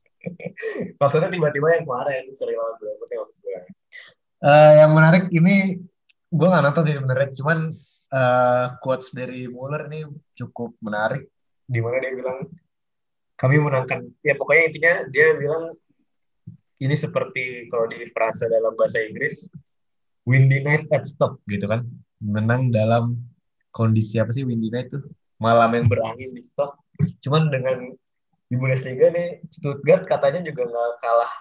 Maksudnya 1.00 1.30
tiba-tiba 1.30 1.78
yang 1.78 1.86
kemarin 1.86 2.26
seri 2.34 2.58
lawan 2.58 2.74
Bremen 2.82 3.06
yang 3.06 3.30
gue 3.30 3.58
uh, 4.42 4.72
yang 4.82 4.90
menarik 4.92 5.30
ini 5.30 5.78
gue 6.26 6.46
nggak 6.46 6.64
nonton 6.66 6.84
sih 6.90 6.96
sebenarnya 6.98 7.28
cuman 7.38 7.58
uh, 8.10 8.66
quotes 8.82 9.14
dari 9.14 9.46
Muller 9.46 9.86
ini 9.90 10.06
cukup 10.34 10.74
menarik. 10.82 11.30
Di 11.70 11.78
mana 11.78 12.02
dia 12.02 12.10
bilang 12.10 12.50
kami 13.40 13.56
menangkan 13.56 14.04
ya 14.20 14.36
pokoknya 14.36 14.62
intinya 14.68 14.94
dia 15.08 15.32
bilang 15.32 15.72
ini 16.80 16.96
seperti 16.96 17.68
kalau 17.72 17.88
di 17.88 18.08
frasa 18.12 18.48
dalam 18.48 18.76
bahasa 18.76 19.00
Inggris 19.00 19.48
windy 20.28 20.60
night 20.64 20.88
at 20.92 21.08
stop 21.08 21.40
gitu 21.48 21.68
kan. 21.68 21.84
Menang 22.20 22.68
dalam 22.68 23.16
kondisi 23.72 24.20
apa 24.20 24.32
sih 24.36 24.44
windy 24.44 24.68
night 24.68 24.92
tuh? 24.92 25.04
Malam 25.40 25.72
yang 25.72 25.86
berangin 25.88 26.36
di 26.36 26.44
stop. 26.44 26.76
Cuman 27.24 27.48
dengan 27.48 27.96
di 28.50 28.54
Bundesliga 28.58 29.08
nih 29.08 29.40
Stuttgart 29.48 30.04
katanya 30.04 30.44
juga 30.44 30.68
nggak 30.68 30.90
kalah 31.00 31.32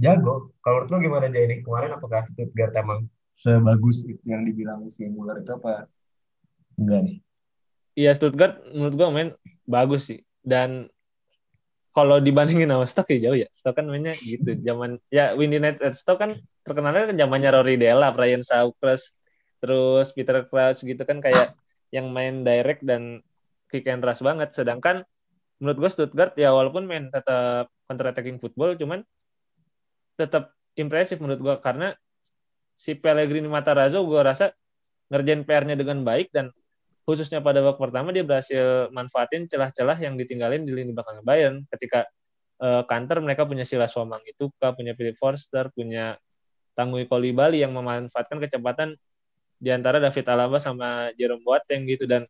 jago. 0.00 0.52
Kalau 0.64 0.84
menurut 0.84 0.92
lo 0.92 0.98
gimana 1.04 1.26
ini 1.28 1.60
kemarin 1.60 1.92
apakah 1.96 2.24
Stuttgart 2.32 2.72
emang 2.76 3.08
sebagus 3.36 4.08
itu 4.08 4.22
yang 4.24 4.48
dibilang 4.48 4.88
si 4.88 5.08
Muller 5.08 5.42
itu 5.42 5.52
apa 5.52 5.88
enggak 6.80 7.00
nih? 7.04 7.16
Iya 7.92 8.16
Stuttgart 8.16 8.60
menurut 8.72 8.94
gua 8.96 9.08
main 9.12 9.30
bagus 9.68 10.08
sih. 10.08 10.20
Dan 10.42 10.88
kalau 11.92 12.16
dibandingin 12.18 12.72
sama 12.72 12.86
Stoke 12.88 13.12
ya 13.16 13.28
jauh 13.28 13.38
ya. 13.38 13.48
Stoke 13.52 13.80
kan 13.80 13.86
mainnya 13.88 14.16
gitu. 14.16 14.56
Zaman 14.64 14.96
ya 15.12 15.36
Windy 15.36 15.60
Night 15.60 15.78
at 15.84 15.94
Stoke 15.94 16.20
kan 16.24 16.40
terkenalnya 16.64 17.12
kan 17.12 17.16
zamannya 17.20 17.50
Rory 17.52 17.76
Della, 17.76 18.08
Brian 18.16 18.40
Sawkles, 18.40 19.12
terus 19.60 20.10
Peter 20.16 20.44
Crouch 20.48 20.80
gitu 20.82 21.02
kan 21.04 21.20
kayak 21.20 21.52
yang 21.92 22.08
main 22.08 22.42
direct 22.42 22.80
dan 22.82 23.20
kick 23.68 23.84
and 23.88 24.00
rush 24.00 24.24
banget. 24.24 24.56
Sedangkan 24.56 25.04
menurut 25.60 25.78
gue 25.86 25.90
Stuttgart 25.92 26.32
ya 26.34 26.50
walaupun 26.50 26.88
main 26.88 27.12
tetap 27.12 27.70
counter 27.86 28.10
attacking 28.10 28.42
football 28.42 28.74
cuman 28.74 29.06
tetap 30.18 30.50
impresif 30.74 31.22
menurut 31.22 31.38
gue 31.38 31.54
karena 31.62 31.94
si 32.74 32.98
Pellegrini 32.98 33.46
Matarazzo 33.46 34.02
gue 34.02 34.18
rasa 34.18 34.50
ngerjain 35.12 35.44
PR-nya 35.44 35.76
dengan 35.78 36.02
baik 36.02 36.32
dan 36.34 36.50
khususnya 37.02 37.42
pada 37.42 37.60
babak 37.60 37.82
pertama 37.82 38.14
dia 38.14 38.22
berhasil 38.22 38.88
manfaatin 38.94 39.50
celah-celah 39.50 39.98
yang 39.98 40.14
ditinggalin 40.14 40.62
di 40.62 40.72
lini 40.72 40.94
belakang 40.94 41.22
Bayern. 41.26 41.66
Ketika 41.70 42.06
uh, 42.62 42.82
Kanter 42.86 43.18
mereka 43.18 43.42
punya 43.46 43.66
Sila 43.66 43.90
Somang 43.90 44.22
itu 44.24 44.50
punya 44.58 44.94
Philip 44.94 45.18
Forster 45.18 45.70
punya 45.74 46.14
Tanggui 46.72 47.04
Bali 47.08 47.60
yang 47.60 47.76
memanfaatkan 47.76 48.40
kecepatan 48.40 48.96
di 49.62 49.70
antara 49.70 50.00
David 50.00 50.26
Alaba 50.30 50.58
sama 50.58 51.12
Jerome 51.18 51.44
Boateng 51.44 51.84
gitu. 51.84 52.08
Dan 52.08 52.24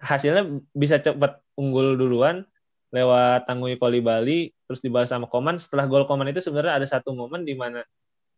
hasilnya 0.00 0.60
bisa 0.76 1.00
cepat 1.00 1.40
unggul 1.56 1.96
duluan 1.96 2.44
lewat 2.90 3.46
Tanggui 3.46 3.78
Bali 3.78 4.50
terus 4.66 4.82
dibalas 4.82 5.10
sama 5.10 5.30
Koman 5.30 5.58
setelah 5.58 5.86
gol 5.86 6.06
Koman 6.06 6.26
itu 6.30 6.42
sebenarnya 6.42 6.82
ada 6.82 6.86
satu 6.86 7.14
momen 7.14 7.46
di 7.46 7.54
mana 7.54 7.86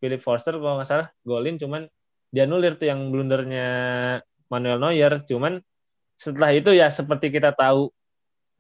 Philip 0.01 0.21
Forster 0.21 0.57
kalau 0.59 0.81
nggak 0.81 0.89
salah 0.89 1.09
golin 1.25 1.57
cuman 1.57 1.89
dia 2.33 2.49
nulir 2.49 2.75
tuh 2.81 2.89
yang 2.89 3.13
blundernya 3.13 3.69
Manuel 4.53 4.77
Neuer. 4.77 5.25
Cuman 5.25 5.65
setelah 6.21 6.53
itu 6.53 6.77
ya 6.77 6.93
seperti 6.93 7.33
kita 7.33 7.57
tahu 7.57 7.89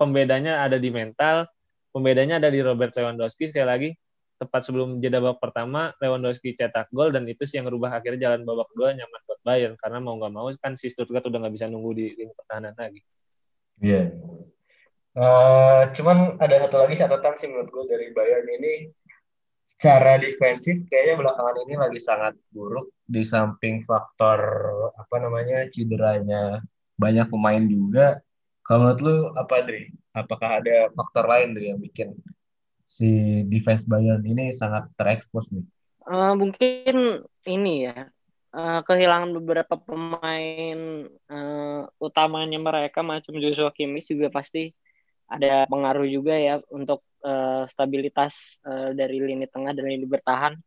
pembedanya 0.00 0.64
ada 0.64 0.80
di 0.80 0.88
mental, 0.88 1.44
pembedanya 1.92 2.40
ada 2.40 2.48
di 2.48 2.64
Robert 2.64 2.96
Lewandowski 2.96 3.52
sekali 3.52 3.68
lagi 3.68 3.90
tepat 4.42 4.66
sebelum 4.66 4.98
jeda 4.98 5.22
babak 5.22 5.38
pertama 5.38 5.94
Lewandowski 6.02 6.58
cetak 6.58 6.90
gol 6.90 7.14
dan 7.14 7.22
itu 7.30 7.46
sih 7.46 7.62
yang 7.62 7.70
merubah 7.70 7.94
akhirnya 7.94 8.26
jalan 8.26 8.42
babak 8.42 8.66
kedua 8.74 8.90
nyaman 8.90 9.20
buat 9.22 9.40
Bayern 9.46 9.74
karena 9.78 10.02
mau 10.02 10.18
nggak 10.18 10.32
mau 10.34 10.50
kan 10.58 10.74
si 10.74 10.90
Stuttgart 10.90 11.22
udah 11.22 11.46
nggak 11.46 11.54
bisa 11.54 11.70
nunggu 11.70 11.90
di 11.94 12.10
lini 12.18 12.34
pertahanan 12.34 12.74
lagi. 12.74 12.98
Iya. 13.78 13.94
Yeah. 13.94 14.06
Uh, 15.12 15.92
cuman 15.92 16.40
ada 16.40 16.56
satu 16.66 16.80
lagi 16.80 16.96
catatan 16.96 17.34
sih 17.36 17.46
menurut 17.52 17.68
gue 17.68 17.84
dari 17.84 18.06
Bayern 18.16 18.48
ini 18.48 18.88
secara 19.72 20.20
defensif 20.20 20.84
kayaknya 20.92 21.24
belakangan 21.24 21.56
ini 21.64 21.74
lagi 21.80 22.00
sangat 22.00 22.36
buruk 22.52 22.92
di 23.08 23.24
samping 23.24 23.82
faktor 23.88 24.38
apa 24.94 25.16
namanya 25.16 25.64
cederanya 25.72 26.60
banyak 27.00 27.26
pemain 27.32 27.64
juga. 27.64 28.20
Kalau 28.62 28.86
menurut 28.86 29.00
lu 29.02 29.16
apa 29.34 29.64
Dri? 29.66 29.90
Apakah 30.14 30.62
ada 30.62 30.92
faktor 30.92 31.24
lain 31.26 31.56
Dri 31.56 31.72
yang 31.72 31.80
bikin 31.80 32.14
si 32.86 33.42
defense 33.48 33.88
Bayern 33.88 34.22
ini 34.22 34.52
sangat 34.52 34.86
terekspos 34.94 35.50
nih? 35.50 35.66
Uh, 36.04 36.34
mungkin 36.36 37.26
ini 37.48 37.88
ya 37.88 38.12
uh, 38.52 38.80
kehilangan 38.84 39.32
beberapa 39.34 39.74
pemain 39.80 41.08
uh, 41.26 41.82
utamanya 41.98 42.58
mereka 42.60 43.00
macam 43.00 43.34
Joshua 43.40 43.72
Kimmich 43.72 44.06
juga 44.12 44.28
pasti 44.28 44.76
ada 45.32 45.64
pengaruh 45.66 46.04
juga 46.04 46.36
ya 46.36 46.60
untuk 46.68 47.00
uh, 47.24 47.64
stabilitas 47.64 48.60
uh, 48.68 48.92
dari 48.92 49.16
lini 49.16 49.48
tengah 49.48 49.72
dan 49.72 49.88
lini 49.88 50.04
bertahan. 50.04 50.60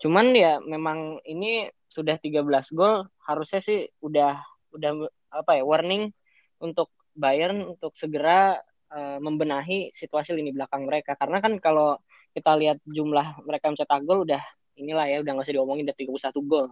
Cuman 0.00 0.32
ya 0.32 0.60
memang 0.64 1.20
ini 1.28 1.68
sudah 1.92 2.16
13 2.20 2.44
gol 2.76 3.08
harusnya 3.24 3.60
sih 3.60 3.88
udah 4.04 4.36
udah 4.76 5.08
apa 5.32 5.56
ya 5.56 5.64
warning 5.64 6.12
untuk 6.60 6.92
Bayern 7.16 7.64
untuk 7.64 7.96
segera 7.96 8.60
uh, 8.92 9.16
membenahi 9.16 9.88
situasi 9.96 10.36
lini 10.36 10.52
belakang 10.52 10.84
mereka 10.84 11.16
karena 11.16 11.40
kan 11.40 11.56
kalau 11.56 11.96
kita 12.36 12.52
lihat 12.60 12.78
jumlah 12.84 13.40
mereka 13.48 13.72
mencetak 13.72 14.04
gol 14.04 14.28
udah 14.28 14.44
inilah 14.76 15.08
ya 15.08 15.24
udah 15.24 15.32
nggak 15.32 15.46
usah 15.48 15.56
diomongin 15.56 15.88
udah 15.88 15.96
31 15.96 16.36
gol 16.44 16.66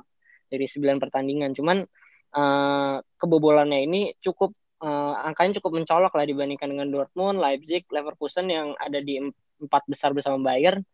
dari 0.52 0.66
9 0.68 1.00
pertandingan 1.00 1.56
cuman 1.56 1.88
uh, 2.36 3.00
kebobolannya 3.16 3.80
ini 3.88 4.12
cukup 4.20 4.52
uh, 4.84 5.14
angkanya 5.24 5.56
cukup 5.58 5.80
mencolok 5.80 6.12
lah 6.12 6.24
dibandingkan 6.28 6.68
dengan 6.68 6.92
Dortmund, 6.92 7.40
Leipzig, 7.40 7.88
Leverkusen 7.88 8.52
yang 8.52 8.76
ada 8.76 9.00
di 9.00 9.16
empat 9.58 9.82
besar 9.88 10.12
bersama 10.12 10.36
Bayern. 10.44 10.84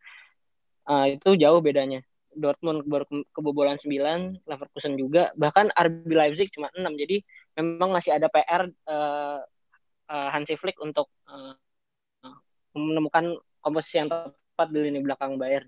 Uh, 0.87 1.19
itu 1.19 1.35
jauh 1.35 1.59
bedanya. 1.59 2.01
Dortmund 2.31 2.87
baru 2.87 3.03
ke 3.03 3.27
kebobolan 3.35 3.75
9, 3.75 4.47
Leverkusen 4.47 4.95
juga, 4.95 5.35
bahkan 5.35 5.67
RB 5.75 6.07
Leipzig 6.07 6.47
cuma 6.55 6.71
6. 6.71 6.87
Jadi 6.95 7.27
memang 7.59 7.91
masih 7.91 8.15
ada 8.15 8.31
PR 8.31 8.71
uh, 8.87 9.43
uh, 10.07 10.29
Hansi 10.31 10.55
Flick 10.55 10.79
untuk 10.79 11.11
uh, 11.27 11.53
menemukan 12.71 13.35
komposisi 13.59 13.99
yang 13.99 14.07
tepat 14.07 14.67
di 14.71 14.79
lini 14.79 15.03
belakang 15.03 15.35
Bayern. 15.35 15.67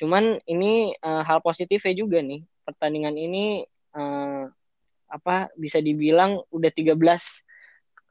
Cuman 0.00 0.40
ini 0.48 0.96
uh, 1.04 1.20
hal 1.28 1.44
positifnya 1.44 1.92
juga 1.92 2.24
nih. 2.24 2.40
Pertandingan 2.64 3.14
ini 3.20 3.68
uh, 3.92 4.48
apa 5.08 5.52
bisa 5.56 5.80
dibilang 5.80 6.40
udah 6.52 6.72
13 6.72 6.96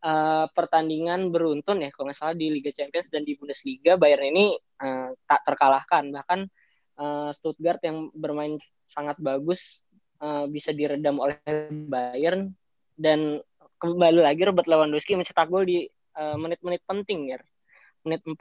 uh, 0.08 0.46
pertandingan 0.56 1.30
beruntun 1.30 1.84
ya 1.84 1.92
kalau 1.92 2.10
nggak 2.10 2.20
salah 2.20 2.36
di 2.36 2.48
Liga 2.48 2.72
Champions 2.72 3.12
dan 3.12 3.28
di 3.28 3.36
Bundesliga 3.36 4.00
Bayern 4.00 4.32
ini 4.32 4.56
uh, 4.80 5.12
tak 5.28 5.44
terkalahkan. 5.44 6.10
Bahkan 6.16 6.40
uh, 6.98 7.30
Stuttgart 7.36 7.84
yang 7.84 8.10
bermain 8.16 8.56
sangat 8.88 9.20
bagus 9.20 9.84
uh, 10.24 10.48
bisa 10.48 10.72
diredam 10.72 11.20
oleh 11.20 11.38
Bayern. 11.92 12.56
Dan 12.98 13.44
kembali 13.78 14.26
lagi 14.26 14.42
Robert 14.48 14.66
Lewandowski 14.66 15.14
mencetak 15.14 15.52
gol 15.54 15.68
di 15.68 15.86
menit-menit 16.18 16.82
uh, 16.82 16.88
penting 16.90 17.20
ya. 17.36 17.38
Menit 18.02 18.24
45 18.24 18.40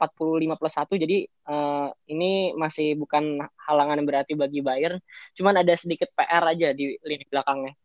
plus 0.57 0.75
1 0.79 1.03
jadi 1.03 1.17
uh, 1.51 1.91
ini 2.09 2.55
masih 2.55 2.95
bukan 2.97 3.43
halangan 3.67 3.99
yang 4.01 4.07
berarti 4.07 4.33
bagi 4.33 4.65
Bayern. 4.65 4.97
Cuman 5.37 5.61
ada 5.61 5.77
sedikit 5.77 6.09
PR 6.17 6.41
aja 6.41 6.73
di 6.73 6.97
lini 7.05 7.27
belakangnya 7.29 7.77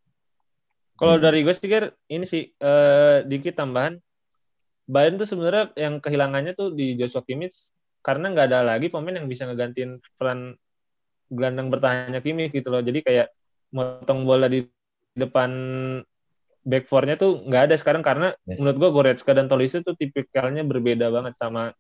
kalau 0.97 1.17
hmm. 1.19 1.25
dari 1.25 1.39
gue 1.43 1.55
sih 1.55 1.69
ini 2.13 2.25
sih 2.29 2.43
uh, 2.61 3.25
dikit 3.25 3.57
tambahan. 3.57 3.99
Bayern 4.83 5.17
tuh 5.17 5.29
sebenarnya 5.31 5.73
yang 5.79 6.03
kehilangannya 6.03 6.53
tuh 6.59 6.75
di 6.75 6.99
Joshua 6.99 7.23
Kimmich 7.23 7.71
karena 8.03 8.35
nggak 8.35 8.47
ada 8.51 8.61
lagi 8.67 8.91
pemain 8.91 9.15
yang 9.15 9.31
bisa 9.31 9.47
ngegantiin 9.47 10.03
peran 10.19 10.59
gelandang 11.31 11.71
bertahannya 11.71 12.21
Kimmich 12.21 12.53
gitu 12.53 12.69
loh. 12.69 12.83
Jadi 12.83 13.01
kayak 13.01 13.31
motong 13.73 14.29
bola 14.29 14.51
di 14.51 14.67
depan 15.17 15.51
back 16.63 16.87
four-nya 16.87 17.19
tuh 17.19 17.43
nggak 17.47 17.71
ada 17.71 17.75
sekarang 17.79 18.03
karena 18.07 18.35
yes. 18.47 18.59
menurut 18.59 18.77
gue 18.79 18.91
Goretzka 18.95 19.33
dan 19.35 19.51
Tolisso 19.51 19.83
tuh 19.83 19.99
tipikalnya 19.99 20.63
berbeda 20.63 21.11
banget 21.11 21.35
sama 21.35 21.75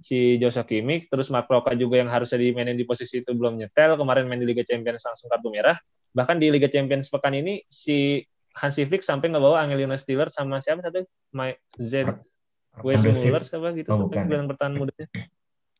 si 0.00 0.40
Joshua 0.40 0.64
Kimmich 0.64 1.10
terus 1.12 1.28
Mark 1.28 1.50
Roca 1.50 1.74
juga 1.76 2.00
yang 2.00 2.08
harusnya 2.08 2.40
dimainin 2.40 2.78
di 2.78 2.88
posisi 2.88 3.20
itu 3.20 3.34
belum 3.34 3.60
nyetel 3.60 3.98
kemarin 3.98 4.24
main 4.30 4.40
di 4.40 4.48
Liga 4.48 4.64
Champions 4.64 5.04
langsung 5.04 5.28
kartu 5.28 5.52
merah 5.52 5.76
bahkan 6.16 6.36
di 6.40 6.48
Liga 6.52 6.68
Champions 6.70 7.12
pekan 7.12 7.36
ini 7.36 7.62
si 7.68 8.22
Hansi 8.58 8.82
Flick 8.84 9.06
sampai 9.06 9.30
nggak 9.30 9.44
bawa 9.44 9.62
Angelino 9.62 9.94
Stiller 9.94 10.28
sama 10.34 10.58
siapa 10.58 10.82
satu? 10.82 11.06
Mike 11.30 11.62
Z 11.78 12.08
Wesley 12.82 13.14
Muller 13.14 13.42
siapa 13.42 13.74
gitu 13.74 13.90
oh, 13.94 14.06
sampai 14.06 14.26
bulan 14.26 14.46
pertahanan 14.50 14.76
mudanya? 14.82 15.06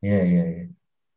Iya 0.02 0.20
iya 0.22 0.44
iya. 0.46 0.64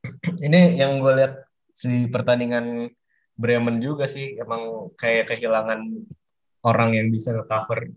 Ini 0.48 0.62
yang 0.82 1.02
gue 1.02 1.14
lihat 1.18 1.46
si 1.74 2.10
pertandingan 2.10 2.90
Bremen 3.38 3.82
juga 3.82 4.06
sih 4.06 4.38
emang 4.38 4.94
kayak 4.98 5.34
kehilangan 5.34 6.06
orang 6.62 6.94
yang 6.94 7.08
bisa 7.10 7.34
cover 7.50 7.90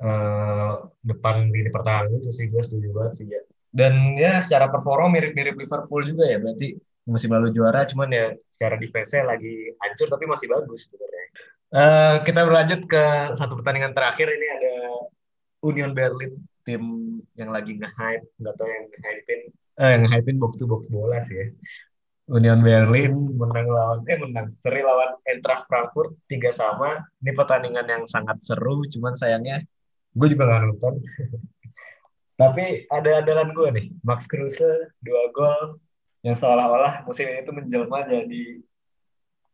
eh, 0.00 0.74
depan 1.04 1.52
lini 1.52 1.68
pertahanan 1.68 2.16
itu 2.20 2.32
sih 2.32 2.48
gue 2.48 2.62
setuju 2.64 2.88
banget 2.92 3.12
sih 3.20 3.26
ya. 3.28 3.42
Dan 3.76 4.16
ya 4.16 4.40
secara 4.40 4.72
performa 4.72 5.12
mirip-mirip 5.12 5.60
Liverpool 5.60 6.08
juga 6.08 6.24
ya 6.24 6.40
berarti 6.40 6.72
musim 7.06 7.30
lalu 7.30 7.54
juara 7.54 7.86
cuman 7.86 8.10
ya 8.10 8.26
secara 8.50 8.74
defense-nya 8.76 9.22
lagi 9.30 9.70
hancur 9.78 10.10
tapi 10.10 10.26
masih 10.26 10.50
bagus 10.50 10.90
sebenarnya. 10.90 11.26
Eh, 11.66 12.14
kita 12.26 12.40
berlanjut 12.42 12.80
ke 12.86 13.04
satu 13.38 13.58
pertandingan 13.58 13.94
terakhir 13.94 14.26
ini 14.26 14.46
ada 14.50 14.74
Union 15.62 15.94
Berlin 15.94 16.34
tim 16.66 16.82
yang 17.38 17.54
lagi 17.54 17.78
nge-hype 17.78 18.26
nggak 18.42 18.54
tahu 18.58 18.66
yang 18.66 18.86
nge-hypein 18.90 19.40
eh 19.78 19.88
yang 19.94 20.02
nge-hypein 20.06 20.38
box 20.42 20.58
to 20.58 20.66
box 20.66 20.90
bola 20.90 21.22
sih 21.22 21.38
ya. 21.38 21.46
Union 22.26 22.58
Berlin 22.58 23.38
menang 23.38 23.70
lawan 23.70 24.02
eh 24.10 24.18
menang 24.18 24.50
seri 24.58 24.82
lawan 24.82 25.14
Eintracht 25.30 25.70
Frankfurt 25.70 26.18
tiga 26.26 26.50
sama. 26.50 26.98
Ini 27.22 27.30
pertandingan 27.38 27.86
yang 27.86 28.02
sangat 28.10 28.42
seru, 28.42 28.82
cuman 28.90 29.14
sayangnya 29.14 29.62
gue 30.18 30.26
juga 30.34 30.50
nggak 30.50 30.62
nonton. 30.66 30.94
Tapi 32.40 32.90
ada 32.90 33.22
andalan 33.22 33.54
gue 33.54 33.68
nih, 33.78 33.86
Max 34.02 34.26
Kruse 34.26 34.90
dua 35.06 35.22
gol 35.30 35.78
yang 36.26 36.34
seolah-olah 36.34 37.06
musim 37.06 37.30
ini 37.30 37.46
tuh 37.46 37.54
menjelma 37.54 38.02
jadi 38.10 38.58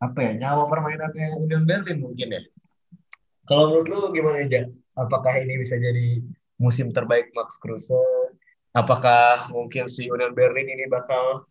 apa 0.01 0.17
ya 0.25 0.31
nyawa 0.41 0.65
permainannya 0.65 1.37
Union 1.37 1.69
Berlin 1.69 2.01
mungkin 2.01 2.33
ya. 2.33 2.41
Kalau 3.45 3.69
menurut 3.69 3.87
lu 3.93 3.99
gimana 4.09 4.41
aja? 4.41 4.65
Apakah 4.97 5.37
ini 5.37 5.61
bisa 5.61 5.77
jadi 5.77 6.17
musim 6.57 6.89
terbaik 6.89 7.29
Max 7.37 7.61
Kruse? 7.61 7.93
Apakah 8.73 9.53
mungkin 9.53 9.85
si 9.85 10.09
Union 10.09 10.33
Berlin 10.33 10.65
ini 10.65 10.89
bakal 10.89 11.45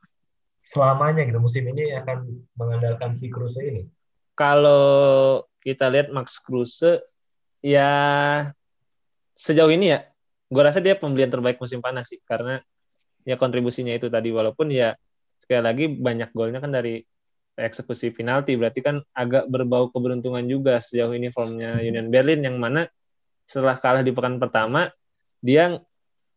selamanya 0.59 1.23
gitu 1.23 1.39
musim 1.39 1.71
ini 1.71 1.95
akan 2.03 2.27
mengandalkan 2.59 3.15
si 3.15 3.31
Kruse 3.31 3.63
ini? 3.63 3.87
Kalau 4.35 5.47
kita 5.63 5.87
lihat 5.87 6.11
Max 6.11 6.43
Kruse 6.43 6.99
ya 7.63 7.91
sejauh 9.39 9.71
ini 9.71 9.95
ya 9.95 10.03
gue 10.51 10.63
rasa 10.63 10.83
dia 10.83 10.99
pembelian 10.99 11.31
terbaik 11.31 11.63
musim 11.63 11.79
panas 11.79 12.11
sih 12.11 12.19
karena 12.27 12.59
ya 13.23 13.39
kontribusinya 13.39 13.95
itu 13.95 14.11
tadi 14.11 14.35
walaupun 14.35 14.69
ya 14.69 14.99
sekali 15.43 15.63
lagi 15.63 15.85
banyak 15.91 16.31
golnya 16.31 16.63
kan 16.63 16.71
dari 16.71 17.03
eksekusi 17.59 18.15
penalti 18.15 18.57
berarti 18.57 18.81
kan 18.81 19.03
agak 19.13 19.51
berbau 19.51 19.93
keberuntungan 19.93 20.47
juga 20.49 20.81
sejauh 20.81 21.13
ini 21.13 21.29
formnya 21.29 21.83
Union 21.83 22.09
Berlin 22.09 22.41
yang 22.41 22.57
mana 22.57 22.89
setelah 23.45 23.77
kalah 23.77 24.01
di 24.01 24.15
pekan 24.15 24.41
pertama 24.41 24.89
dia 25.43 25.77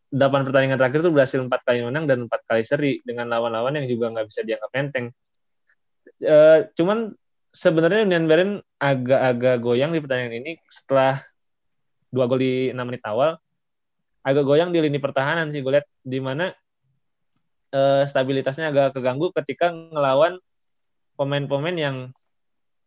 delapan 0.10 0.42
pertandingan 0.48 0.78
terakhir 0.80 1.00
itu 1.04 1.12
berhasil 1.12 1.40
empat 1.44 1.62
kali 1.68 1.84
menang 1.84 2.06
dan 2.08 2.26
empat 2.26 2.42
kali 2.48 2.64
seri 2.64 3.04
dengan 3.04 3.30
lawan-lawan 3.30 3.76
yang 3.78 3.88
juga 3.90 4.16
nggak 4.16 4.28
bisa 4.32 4.42
dianggap 4.48 4.72
enteng. 4.74 5.08
E, 6.24 6.38
cuman 6.72 7.12
sebenarnya 7.52 8.08
Union 8.08 8.26
Berlin 8.26 8.52
agak-agak 8.80 9.56
goyang 9.60 9.92
di 9.92 10.00
pertandingan 10.00 10.36
ini 10.40 10.52
setelah 10.72 11.20
dua 12.14 12.26
gol 12.32 12.40
di 12.40 12.72
enam 12.72 12.88
menit 12.88 13.04
awal, 13.04 13.36
agak 14.24 14.44
goyang 14.48 14.72
di 14.72 14.80
lini 14.80 15.00
pertahanan 15.04 15.52
sih 15.52 15.60
gue 15.60 15.74
lihat 15.76 15.88
di 16.00 16.20
mana 16.24 16.56
e, 17.72 18.06
stabilitasnya 18.06 18.70
agak 18.70 18.98
keganggu 18.98 19.32
ketika 19.34 19.72
ngelawan 19.72 20.38
pemain-pemain 21.16 21.78
yang 21.78 21.98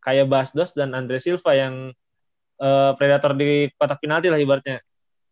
kayak 0.05 0.29
Basdos 0.29 0.77
dan 0.77 0.93
Andre 0.95 1.19
Silva 1.19 1.57
yang 1.57 1.91
e, 2.61 2.69
predator 2.99 3.35
di 3.35 3.73
kotak 3.75 3.99
penalti 4.03 4.29
lah 4.31 4.39
ibaratnya. 4.39 4.79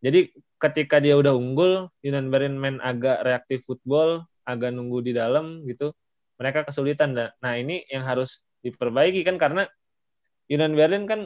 Jadi 0.00 0.32
ketika 0.60 1.00
dia 1.00 1.16
udah 1.16 1.32
unggul, 1.36 1.88
Union 2.04 2.28
Berlin 2.28 2.56
main 2.56 2.76
agak 2.80 3.24
reaktif 3.24 3.64
football, 3.64 4.24
agak 4.46 4.72
nunggu 4.72 5.02
di 5.04 5.12
dalam 5.16 5.64
gitu, 5.66 5.92
mereka 6.40 6.64
kesulitan. 6.68 7.16
Nah 7.16 7.52
ini 7.56 7.84
yang 7.88 8.04
harus 8.04 8.44
diperbaiki 8.60 9.24
kan 9.24 9.36
karena 9.40 9.68
Union 10.46 10.74
Berlin 10.76 11.04
kan 11.08 11.20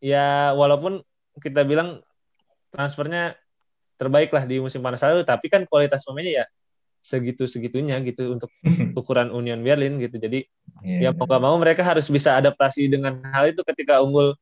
ya 0.00 0.52
walaupun 0.56 1.04
kita 1.42 1.66
bilang 1.66 2.00
transfernya 2.70 3.34
terbaik 3.94 4.34
lah 4.34 4.44
di 4.46 4.58
musim 4.58 4.82
panas 4.82 5.02
lalu, 5.02 5.22
tapi 5.22 5.46
kan 5.46 5.62
kualitas 5.70 6.02
pemainnya 6.02 6.42
ya 6.42 6.46
segitu 7.04 7.44
segitunya 7.44 8.00
gitu 8.00 8.32
untuk 8.32 8.48
ukuran 9.00 9.28
Union 9.28 9.60
Berlin 9.60 10.00
gitu. 10.00 10.16
Jadi 10.16 10.48
yeah. 10.80 11.12
ya 11.12 11.16
mau 11.16 11.28
gak 11.28 11.42
mau 11.44 11.56
mereka 11.60 11.84
harus 11.84 12.08
bisa 12.08 12.40
adaptasi 12.40 12.88
dengan 12.88 13.20
hal 13.28 13.52
itu 13.52 13.60
ketika 13.60 14.00
unggul 14.00 14.32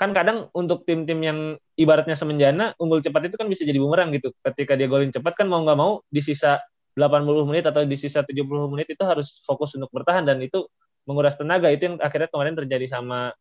kan 0.00 0.16
kadang 0.16 0.48
untuk 0.56 0.88
tim-tim 0.88 1.20
yang 1.20 1.38
ibaratnya 1.76 2.16
semenjana 2.16 2.72
unggul 2.80 3.04
cepat 3.04 3.28
itu 3.28 3.36
kan 3.36 3.44
bisa 3.52 3.68
jadi 3.68 3.76
bumerang 3.76 4.16
gitu. 4.16 4.32
Ketika 4.40 4.72
dia 4.72 4.88
golin 4.88 5.12
cepat 5.12 5.36
kan 5.36 5.44
mau 5.44 5.60
nggak 5.60 5.76
mau 5.76 6.00
di 6.08 6.24
sisa 6.24 6.56
80 6.96 7.44
menit 7.44 7.68
atau 7.68 7.84
di 7.84 8.00
sisa 8.00 8.24
70 8.24 8.48
menit 8.72 8.88
itu 8.88 9.04
harus 9.04 9.44
fokus 9.44 9.76
untuk 9.76 9.92
bertahan 9.92 10.24
dan 10.24 10.40
itu 10.40 10.64
menguras 11.04 11.36
tenaga. 11.36 11.68
Itu 11.68 11.92
yang 11.92 11.96
akhirnya 12.00 12.32
kemarin 12.32 12.56
terjadi 12.56 12.88
sama 12.88 13.36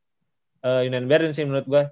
uh, 0.68 0.82
Union 0.84 1.08
Berlin 1.08 1.32
sih 1.32 1.48
menurut 1.48 1.64
gua. 1.64 1.84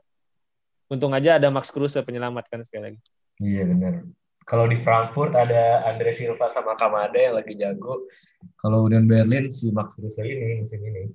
Untung 0.92 1.16
aja 1.16 1.40
ada 1.40 1.48
Max 1.48 1.72
Kruse 1.72 2.04
penyelamat 2.04 2.48
kan 2.52 2.60
sekali 2.68 2.92
lagi. 2.92 3.00
Iya 3.40 3.64
benar. 3.72 4.04
Kalau 4.48 4.64
di 4.66 4.80
Frankfurt 4.80 5.36
ada 5.36 5.84
Andre 5.84 6.16
Silva 6.16 6.48
sama 6.48 6.80
Kamada 6.80 7.20
yang 7.20 7.36
lagi 7.36 7.54
jago. 7.60 8.08
Kalau 8.56 8.88
Union 8.88 9.04
Berlin 9.04 9.52
si 9.52 9.68
Max 9.76 10.00
Kruse 10.00 10.24
ini 10.24 10.64
musim 10.64 10.80
ini 10.88 11.12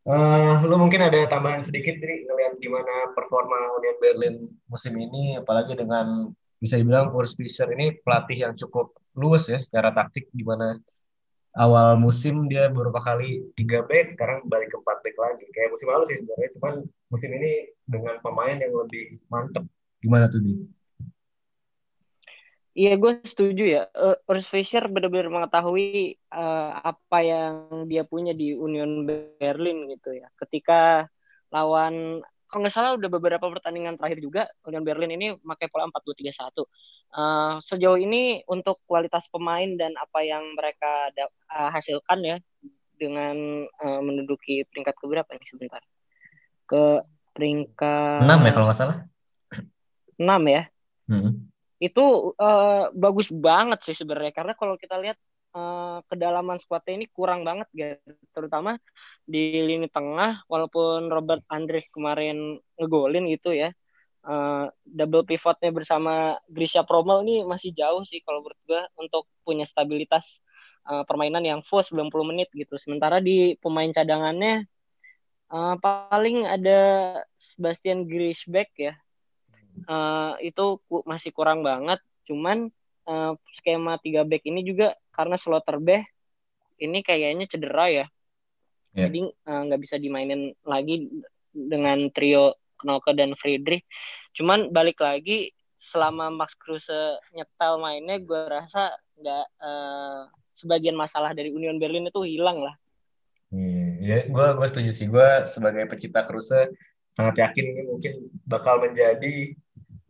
Uh, 0.00 0.64
lu 0.64 0.80
mungkin 0.80 1.04
ada 1.04 1.28
tambahan 1.28 1.60
sedikit 1.60 1.92
nih 2.00 2.24
ngelihat 2.24 2.56
gimana 2.56 3.12
performa 3.12 3.76
Union 3.76 3.96
Berlin 4.00 4.34
musim 4.72 4.96
ini, 4.96 5.36
apalagi 5.36 5.76
dengan 5.76 6.32
bisa 6.56 6.80
dibilang 6.80 7.12
Urs 7.12 7.36
Fischer 7.36 7.68
ini 7.68 8.00
pelatih 8.00 8.48
yang 8.48 8.56
cukup 8.56 8.96
luas 9.12 9.52
ya 9.52 9.60
secara 9.60 9.92
taktik, 9.92 10.32
gimana 10.32 10.80
awal 11.52 12.00
musim 12.00 12.48
dia 12.48 12.72
beberapa 12.72 12.96
kali 13.04 13.44
tiga 13.60 13.84
back, 13.84 14.16
sekarang 14.16 14.40
balik 14.48 14.72
ke 14.72 14.80
empat 14.80 14.98
back 15.04 15.16
lagi. 15.20 15.44
Kayak 15.52 15.68
musim 15.76 15.88
lalu 15.92 16.04
sih 16.08 16.16
sebenarnya, 16.16 16.48
cuman 16.56 16.74
musim 17.12 17.30
ini 17.36 17.52
dengan 17.84 18.14
pemain 18.24 18.56
yang 18.56 18.72
lebih 18.72 19.20
mantep. 19.28 19.68
Gimana 20.00 20.32
tuh, 20.32 20.40
Di? 20.40 20.79
Iya, 22.80 22.96
gue 22.96 23.12
setuju 23.28 23.64
ya. 23.68 23.82
Uh, 23.92 24.16
Urs 24.24 24.48
Fischer 24.48 24.88
benar-benar 24.88 25.28
mengetahui 25.28 26.16
uh, 26.32 26.80
apa 26.80 27.18
yang 27.20 27.84
dia 27.84 28.08
punya 28.08 28.32
di 28.32 28.56
Union 28.56 29.04
Berlin 29.04 29.84
gitu 29.92 30.16
ya. 30.16 30.32
Ketika 30.40 31.04
lawan 31.52 32.24
kalau 32.48 32.66
nggak 32.66 32.72
salah 32.72 32.96
udah 32.96 33.10
beberapa 33.12 33.46
pertandingan 33.52 34.00
terakhir 34.00 34.18
juga 34.24 34.42
Union 34.64 34.80
Berlin 34.80 35.12
ini 35.12 35.36
pakai 35.36 35.68
pola 35.68 35.92
4-2-3-1. 35.92 36.56
Uh, 36.56 37.60
sejauh 37.60 38.00
ini 38.00 38.40
untuk 38.48 38.80
kualitas 38.88 39.28
pemain 39.28 39.68
dan 39.76 39.92
apa 40.00 40.24
yang 40.24 40.40
mereka 40.56 41.12
uh, 41.52 41.68
hasilkan 41.68 42.18
ya 42.24 42.36
dengan 42.96 43.68
uh, 43.84 44.00
menduduki 44.00 44.64
peringkat 44.72 44.96
keberapa 44.96 45.28
nih 45.36 45.48
sebentar? 45.52 45.84
Ke 46.64 47.04
peringkat 47.36 48.24
6 48.24 48.40
ya 48.40 48.52
kalau 48.56 48.66
nggak 48.72 48.80
salah. 48.80 48.96
6 50.16 50.24
ya. 50.48 50.64
Hmm 51.12 51.49
itu 51.80 52.36
uh, 52.36 52.92
bagus 52.92 53.32
banget 53.32 53.80
sih 53.82 53.96
sebenarnya. 53.96 54.32
Karena 54.36 54.52
kalau 54.54 54.76
kita 54.76 55.00
lihat 55.00 55.16
uh, 55.56 56.04
kedalaman 56.06 56.60
skuadnya 56.60 57.00
ini 57.00 57.06
kurang 57.10 57.42
banget 57.42 57.68
gitu. 57.72 58.12
Terutama 58.36 58.76
di 59.24 59.64
lini 59.64 59.88
tengah 59.88 60.44
walaupun 60.46 61.08
Robert 61.08 61.42
Andres 61.48 61.88
kemarin 61.88 62.60
ngegolin 62.76 63.26
gitu 63.32 63.56
ya 63.56 63.72
uh, 64.26 64.68
double 64.84 65.24
pivotnya 65.24 65.70
bersama 65.72 66.36
Grisha 66.48 66.84
Promel 66.84 67.24
ini 67.24 67.36
masih 67.46 67.72
jauh 67.72 68.04
sih 68.04 68.20
kalau 68.24 68.44
menurut 68.44 68.60
gue 68.68 68.82
untuk 69.00 69.24
punya 69.44 69.64
stabilitas 69.64 70.40
uh, 70.88 71.04
permainan 71.08 71.44
yang 71.44 71.60
full 71.64 71.84
90 71.84 72.10
menit 72.28 72.48
gitu. 72.52 72.76
Sementara 72.76 73.22
di 73.22 73.56
pemain 73.60 73.88
cadangannya 73.88 74.66
uh, 75.52 75.76
paling 75.80 76.44
ada 76.48 76.80
Sebastian 77.40 78.04
Griesbeck 78.04 78.72
ya 78.76 78.94
uh, 79.88 80.34
itu 80.40 80.78
masih 81.06 81.30
kurang 81.34 81.62
banget. 81.66 81.98
Cuman 82.26 82.70
uh, 83.06 83.32
skema 83.54 83.98
tiga 83.98 84.22
back 84.22 84.44
ini 84.46 84.62
juga 84.62 84.94
karena 85.14 85.36
Slotterbeck 85.36 86.06
ini 86.80 87.04
kayaknya 87.04 87.46
cedera 87.46 87.86
ya. 87.92 88.06
Yeah. 88.90 89.06
Jadi 89.06 89.20
eh, 89.30 89.60
nggak 89.70 89.80
uh, 89.80 89.84
bisa 89.86 89.96
dimainin 90.02 90.50
lagi 90.66 91.06
dengan 91.54 92.10
trio 92.10 92.58
Knoke 92.82 93.12
dan 93.14 93.36
Friedrich. 93.36 93.86
Cuman 94.34 94.72
balik 94.72 94.98
lagi 94.98 95.52
selama 95.76 96.32
Max 96.32 96.56
Kruse 96.56 97.20
nyetel 97.32 97.80
mainnya 97.80 98.18
gue 98.18 98.42
rasa 98.48 98.92
nggak 99.20 99.46
uh, 99.60 100.22
sebagian 100.56 100.96
masalah 100.96 101.32
dari 101.32 101.52
Union 101.52 101.78
Berlin 101.78 102.08
itu 102.08 102.20
hilang 102.24 102.60
lah. 102.60 102.74
Iya, 103.50 103.98
yeah, 104.00 104.22
gue 104.26 104.46
gue 104.58 104.66
setuju 104.66 104.90
sih. 104.90 105.06
Gue 105.06 105.44
sebagai 105.46 105.86
pecinta 105.86 106.24
Kruse 106.26 106.72
sangat 107.14 107.34
yakin 107.42 107.64
ini 107.74 107.82
mungkin 107.86 108.12
bakal 108.46 108.78
menjadi 108.82 109.54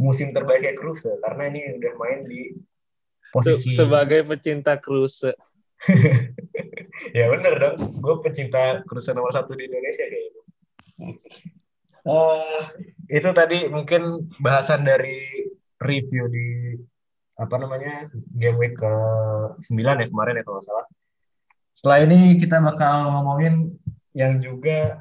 musim 0.01 0.33
terbaiknya 0.33 0.77
Kruse 0.77 1.13
karena 1.21 1.53
ini 1.53 1.77
udah 1.77 1.93
main 2.01 2.21
di 2.25 2.57
posisi 3.31 3.69
sebagai 3.73 4.25
pecinta 4.25 4.81
Kruse. 4.81 5.33
ya 7.17 7.25
bener 7.33 7.55
dong, 7.57 7.77
gue 8.01 8.17
pecinta 8.25 8.85
Kruse 8.85 9.13
nomor 9.13 9.33
satu 9.33 9.53
di 9.57 9.69
Indonesia 9.69 10.05
kayaknya. 10.05 10.43
Uh, 12.05 12.65
itu 13.13 13.29
tadi 13.37 13.69
mungkin 13.69 14.29
bahasan 14.41 14.89
dari 14.89 15.21
review 15.81 16.29
di 16.29 16.77
apa 17.41 17.57
namanya 17.57 18.09
game 18.37 18.57
week 18.61 18.77
ke 18.77 18.93
9 19.65 19.73
ya 19.81 20.07
kemarin 20.09 20.41
ya 20.41 20.45
kalau 20.45 20.61
salah. 20.61 20.87
Setelah 21.73 21.99
ini 22.05 22.37
kita 22.37 22.61
bakal 22.61 23.09
ngomongin 23.09 23.73
yang 24.13 24.41
juga 24.45 25.01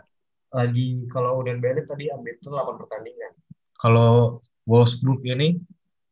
lagi 0.49 1.05
kalau 1.13 1.41
udah 1.45 1.53
balik 1.61 1.85
tadi 1.85 2.09
ambil 2.09 2.33
itu 2.33 2.49
8 2.49 2.81
pertandingan. 2.81 3.33
Kalau 3.77 4.41
Wolfsburg 4.65 5.21
ini 5.25 5.61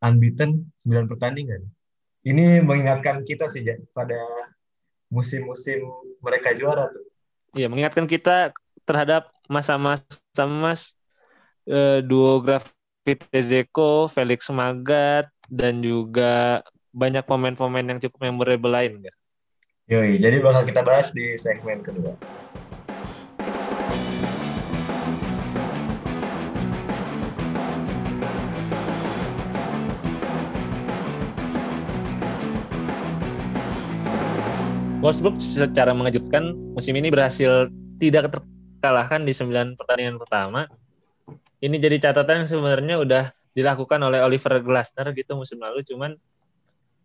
unbeaten 0.02 0.70
9 0.86 1.10
pertandingan. 1.10 1.66
Ini 2.28 2.62
mengingatkan 2.62 3.24
kita 3.24 3.48
sih 3.48 3.64
Jan, 3.64 3.82
pada 3.96 4.20
musim-musim 5.08 5.80
mereka 6.20 6.52
juara 6.52 6.92
tuh. 6.92 7.06
Iya, 7.56 7.72
mengingatkan 7.72 8.04
kita 8.04 8.52
terhadap 8.84 9.32
masa-masa 9.48 10.44
mas 10.44 11.00
eh, 11.64 12.04
duo 12.04 12.44
Grafit 12.44 13.24
Ezeko, 13.32 14.12
Felix 14.12 14.52
Magath, 14.52 15.32
dan 15.48 15.80
juga 15.80 16.62
banyak 16.92 17.24
pemain-pemain 17.24 17.88
yang 17.96 18.00
cukup 18.04 18.28
memorable 18.28 18.76
lain. 18.76 19.00
Gar. 19.00 19.16
Yoi, 19.88 20.20
jadi 20.20 20.44
bakal 20.44 20.68
kita 20.68 20.84
bahas 20.84 21.16
di 21.16 21.40
segmen 21.40 21.80
kedua. 21.80 22.12
Wolfsburg 35.08 35.40
secara 35.40 35.96
mengejutkan 35.96 36.52
musim 36.76 36.92
ini 37.00 37.08
berhasil 37.08 37.72
tidak 37.96 38.28
terkalahkan 38.28 39.24
di 39.24 39.32
9 39.32 39.80
pertandingan 39.80 40.20
pertama. 40.20 40.68
Ini 41.64 41.80
jadi 41.80 42.12
catatan 42.12 42.44
yang 42.44 42.52
sebenarnya 42.52 42.96
udah 43.00 43.24
dilakukan 43.56 44.04
oleh 44.04 44.20
Oliver 44.20 44.60
Glasner 44.60 45.16
gitu 45.16 45.40
musim 45.40 45.64
lalu 45.64 45.88
cuman 45.88 46.20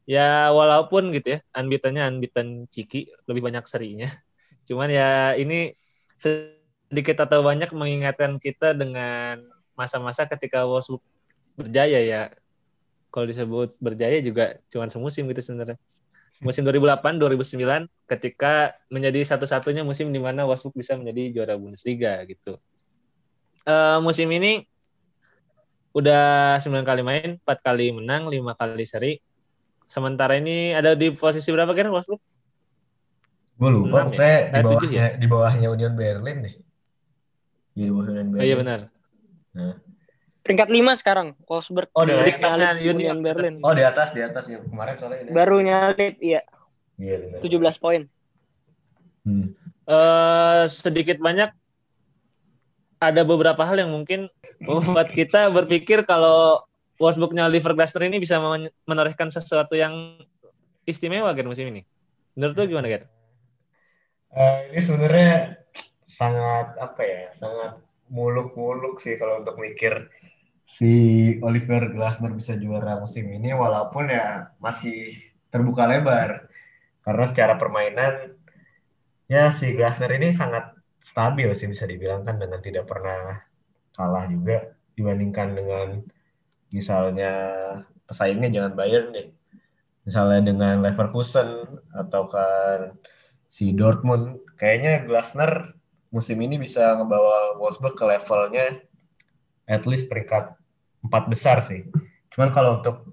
ya 0.02 0.50
walaupun 0.50 1.14
gitu 1.14 1.38
ya 1.38 1.46
unbeaten-nya 1.54 2.10
unbeaten 2.10 2.66
Ciki 2.74 3.06
lebih 3.30 3.38
banyak 3.38 3.62
serinya. 3.70 4.10
Cuman 4.66 4.90
ya 4.90 5.38
ini 5.38 5.70
sedikit 6.18 7.22
atau 7.22 7.46
banyak 7.46 7.70
mengingatkan 7.70 8.42
kita 8.42 8.74
dengan 8.74 9.46
masa-masa 9.78 10.26
ketika 10.26 10.66
Wolfsburg 10.66 11.06
berjaya 11.54 12.02
ya. 12.02 12.34
Kalau 13.14 13.30
disebut 13.30 13.78
berjaya 13.78 14.18
juga 14.18 14.58
cuman 14.74 14.90
semusim 14.90 15.30
gitu 15.30 15.54
sebenarnya 15.54 15.78
musim 16.42 16.66
2008-2009 16.66 17.86
ketika 18.10 18.74
menjadi 18.90 19.22
satu-satunya 19.22 19.86
musim 19.86 20.10
di 20.10 20.18
mana 20.18 20.42
Wolfsburg 20.42 20.74
bisa 20.74 20.98
menjadi 20.98 21.30
juara 21.32 21.54
Bundesliga 21.54 22.18
gitu. 22.26 22.58
Uh, 23.62 24.02
musim 24.02 24.26
ini 24.28 24.66
udah 25.94 26.58
9 26.58 26.82
kali 26.82 27.02
main, 27.06 27.38
4 27.38 27.58
kali 27.62 27.94
menang, 27.94 28.26
5 28.26 28.58
kali 28.58 28.82
seri. 28.82 29.12
Sementara 29.86 30.34
ini 30.34 30.74
ada 30.74 30.98
di 30.98 31.14
posisi 31.14 31.46
berapa 31.54 31.70
kira 31.72 31.88
Wolfsburg? 31.88 32.18
Gue 33.54 33.70
lupa, 33.70 34.02
Enam 34.02 34.10
pokoknya 34.10 34.26
ya? 34.26 34.50
di, 34.50 34.58
Eh, 34.58 34.62
bawahnya, 34.66 34.98
ya? 34.98 35.08
di 35.14 35.26
bawahnya 35.30 35.66
Union 35.70 35.94
Berlin 35.94 36.36
deh. 36.42 36.54
Iya, 37.78 37.84
di 37.86 37.90
bawah 37.94 38.06
Union 38.10 38.26
Oh 38.26 38.32
Berlin. 38.34 38.42
iya 38.42 38.56
benar. 38.58 38.80
Nah. 39.54 39.74
Peringkat 40.42 40.68
5 40.74 40.98
sekarang 40.98 41.38
Wolfsburg. 41.46 41.86
Oh, 41.94 42.02
Di. 42.02 42.12
Atasnya 42.12 42.74
Union. 42.82 43.22
Berlin. 43.22 43.62
Oh, 43.62 43.70
di 43.70 43.86
atas, 43.86 44.10
di 44.10 44.20
atas 44.20 44.50
ya. 44.50 44.58
Kemarin 44.58 44.94
soalnya. 44.98 45.18
ini. 45.22 45.30
Baru 45.30 45.62
nyalip 45.62 46.18
iya 46.18 46.42
Iya, 46.98 47.16
benar. 47.18 47.40
17 47.40 47.78
poin. 47.78 48.02
Hmm. 49.22 49.54
Eh 49.86 50.64
sedikit 50.66 51.18
banyak 51.18 51.50
ada 52.98 53.22
beberapa 53.22 53.62
hal 53.66 53.82
yang 53.82 53.90
mungkin 53.90 54.30
membuat 54.62 55.10
kita 55.10 55.50
berpikir 55.50 56.06
kalau 56.06 56.62
Wolfsburgnya 56.98 57.50
Glasner 57.50 58.06
ini 58.06 58.22
bisa 58.22 58.38
men- 58.38 58.70
menorehkan 58.86 59.26
sesuatu 59.26 59.74
yang 59.74 60.22
istimewa 60.86 61.34
kan 61.34 61.46
musim 61.46 61.66
ini. 61.70 61.82
Menurut 62.38 62.54
lu 62.54 62.64
gimana 62.70 62.86
kan? 62.86 63.02
Eh, 64.32 64.58
ini 64.70 64.80
sebenarnya 64.80 65.58
sangat 66.06 66.78
apa 66.78 67.02
ya, 67.02 67.22
sangat 67.34 67.82
muluk-muluk 68.06 69.02
sih 69.02 69.18
kalau 69.18 69.42
untuk 69.42 69.58
mikir 69.58 70.06
si 70.66 70.92
Oliver 71.42 71.92
Glasner 71.92 72.32
bisa 72.32 72.56
juara 72.56 72.98
musim 72.98 73.28
ini 73.28 73.52
walaupun 73.52 74.08
ya 74.08 74.54
masih 74.62 75.18
terbuka 75.52 75.84
lebar. 75.86 76.48
Karena 77.02 77.24
secara 77.26 77.54
permainan 77.58 78.38
ya 79.26 79.50
si 79.50 79.74
Glasner 79.74 80.14
ini 80.16 80.30
sangat 80.30 80.72
stabil 81.02 81.50
sih 81.58 81.66
bisa 81.66 81.84
dibilang 81.84 82.22
kan 82.22 82.38
dengan 82.38 82.62
tidak 82.62 82.86
pernah 82.88 83.42
kalah 83.94 84.26
juga. 84.30 84.72
Dibandingkan 84.92 85.56
dengan 85.56 85.88
misalnya 86.68 87.32
pesaingnya 88.06 88.52
jangan 88.52 88.72
Bayern 88.76 89.12
deh. 89.12 89.28
Misalnya 90.02 90.52
dengan 90.52 90.82
Leverkusen 90.82 91.78
atau 91.94 92.28
kan 92.28 92.96
si 93.50 93.74
Dortmund. 93.74 94.40
Kayaknya 94.56 95.04
Glasner 95.08 95.74
musim 96.14 96.38
ini 96.44 96.60
bisa 96.60 96.94
ngebawa 97.00 97.58
Wolfsburg 97.58 97.96
ke 97.98 98.04
levelnya 98.04 98.78
at 99.66 99.84
least 99.86 100.10
peringkat 100.10 100.54
empat 101.02 101.24
besar 101.30 101.62
sih. 101.62 101.86
Cuman 102.34 102.50
kalau 102.54 102.80
untuk 102.80 103.12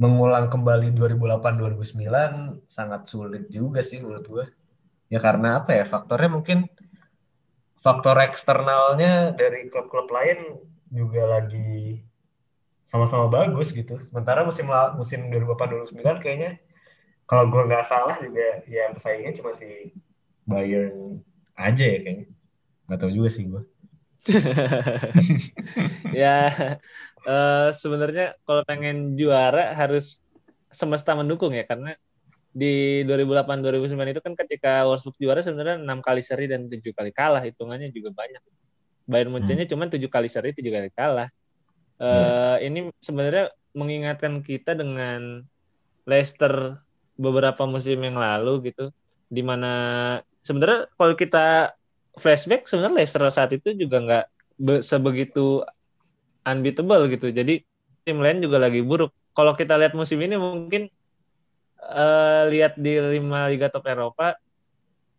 mengulang 0.00 0.48
kembali 0.48 0.96
2008-2009 0.96 2.64
sangat 2.72 3.04
sulit 3.04 3.44
juga 3.52 3.84
sih 3.84 4.00
menurut 4.00 4.24
gue. 4.24 4.46
Ya 5.12 5.20
karena 5.20 5.60
apa 5.60 5.76
ya 5.76 5.84
faktornya 5.84 6.30
mungkin 6.32 6.70
faktor 7.84 8.16
eksternalnya 8.20 9.36
dari 9.36 9.68
klub-klub 9.68 10.08
lain 10.08 10.56
juga 10.88 11.28
lagi 11.28 12.00
sama-sama 12.80 13.28
bagus 13.28 13.76
gitu. 13.76 14.00
Sementara 14.08 14.42
musim 14.42 14.72
musim 14.96 15.28
2008-2009 15.28 16.24
kayaknya 16.24 16.56
kalau 17.28 17.46
gue 17.46 17.62
nggak 17.62 17.86
salah 17.86 18.16
juga 18.18 18.64
ya 18.66 18.90
pesaingnya 18.90 19.36
cuma 19.36 19.54
si 19.54 19.94
Bayern 20.48 21.20
aja 21.54 21.84
ya 21.84 21.98
kayaknya. 22.02 22.26
Nggak 22.88 22.98
tahu 23.04 23.12
juga 23.12 23.28
sih 23.30 23.44
gue. 23.46 23.62
ya 26.20 26.52
eh, 27.24 27.68
sebenarnya 27.72 28.36
kalau 28.44 28.62
pengen 28.68 29.16
juara 29.16 29.72
harus 29.72 30.20
semesta 30.70 31.16
mendukung 31.16 31.56
ya 31.56 31.66
karena 31.66 31.96
di 32.50 33.06
2008 33.06 33.62
2009 33.62 34.10
itu 34.10 34.20
kan 34.22 34.34
ketika 34.34 34.72
Wolfsburg 34.82 35.14
juara 35.22 35.40
sebenarnya 35.40 35.86
enam 35.86 36.02
kali 36.02 36.18
seri 36.18 36.50
dan 36.50 36.66
tujuh 36.66 36.90
kali 36.90 37.14
kalah 37.14 37.42
hitungannya 37.42 37.94
juga 37.94 38.10
banyak. 38.10 38.42
Bayern 39.06 39.30
Munchennya 39.30 39.66
cuma 39.70 39.86
tujuh 39.86 40.10
kali 40.10 40.26
seri 40.26 40.50
tujuh 40.50 40.70
kali 40.70 40.90
kalah. 40.90 41.30
Eh, 42.02 42.56
Ini 42.66 42.90
sebenarnya 42.98 43.54
mengingatkan 43.70 44.42
kita 44.42 44.74
dengan 44.74 45.46
Leicester 46.10 46.82
beberapa 47.14 47.70
musim 47.70 48.02
yang 48.02 48.18
lalu 48.18 48.74
gitu, 48.74 48.90
di 49.30 49.46
mana 49.46 49.70
sebenarnya 50.42 50.90
kalau 50.98 51.14
kita 51.14 51.78
flashback 52.20 52.68
sebenarnya 52.68 53.02
Leicester 53.02 53.24
saat 53.32 53.50
itu 53.56 53.72
juga 53.74 53.96
nggak 54.04 54.24
be- 54.60 54.84
sebegitu 54.84 55.64
unbeatable 56.44 57.08
gitu. 57.10 57.32
Jadi 57.32 57.64
tim 58.04 58.18
lain 58.20 58.44
juga 58.44 58.60
lagi 58.60 58.80
buruk. 58.84 59.12
Kalau 59.32 59.56
kita 59.56 59.76
lihat 59.80 59.96
musim 59.96 60.20
ini 60.20 60.36
mungkin 60.36 60.88
eh, 61.80 62.42
lihat 62.52 62.76
di 62.76 62.92
lima 63.00 63.48
liga 63.48 63.72
top 63.72 63.88
Eropa 63.88 64.36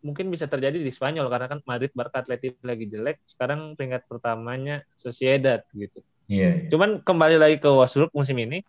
mungkin 0.02 0.34
bisa 0.34 0.50
terjadi 0.50 0.82
di 0.82 0.90
Spanyol 0.90 1.30
karena 1.30 1.46
kan 1.46 1.58
Madrid, 1.62 1.94
Barca, 1.94 2.26
Atleti 2.26 2.58
lagi 2.66 2.90
jelek. 2.90 3.22
Sekarang 3.22 3.78
peringkat 3.78 4.06
pertamanya 4.10 4.82
Sociedad 4.98 5.62
gitu. 5.74 6.02
Iya. 6.26 6.66
iya. 6.66 6.68
Cuman 6.70 7.02
kembali 7.02 7.36
lagi 7.38 7.56
ke 7.62 7.70
Wolfsburg 7.70 8.10
musim 8.14 8.38
ini. 8.38 8.62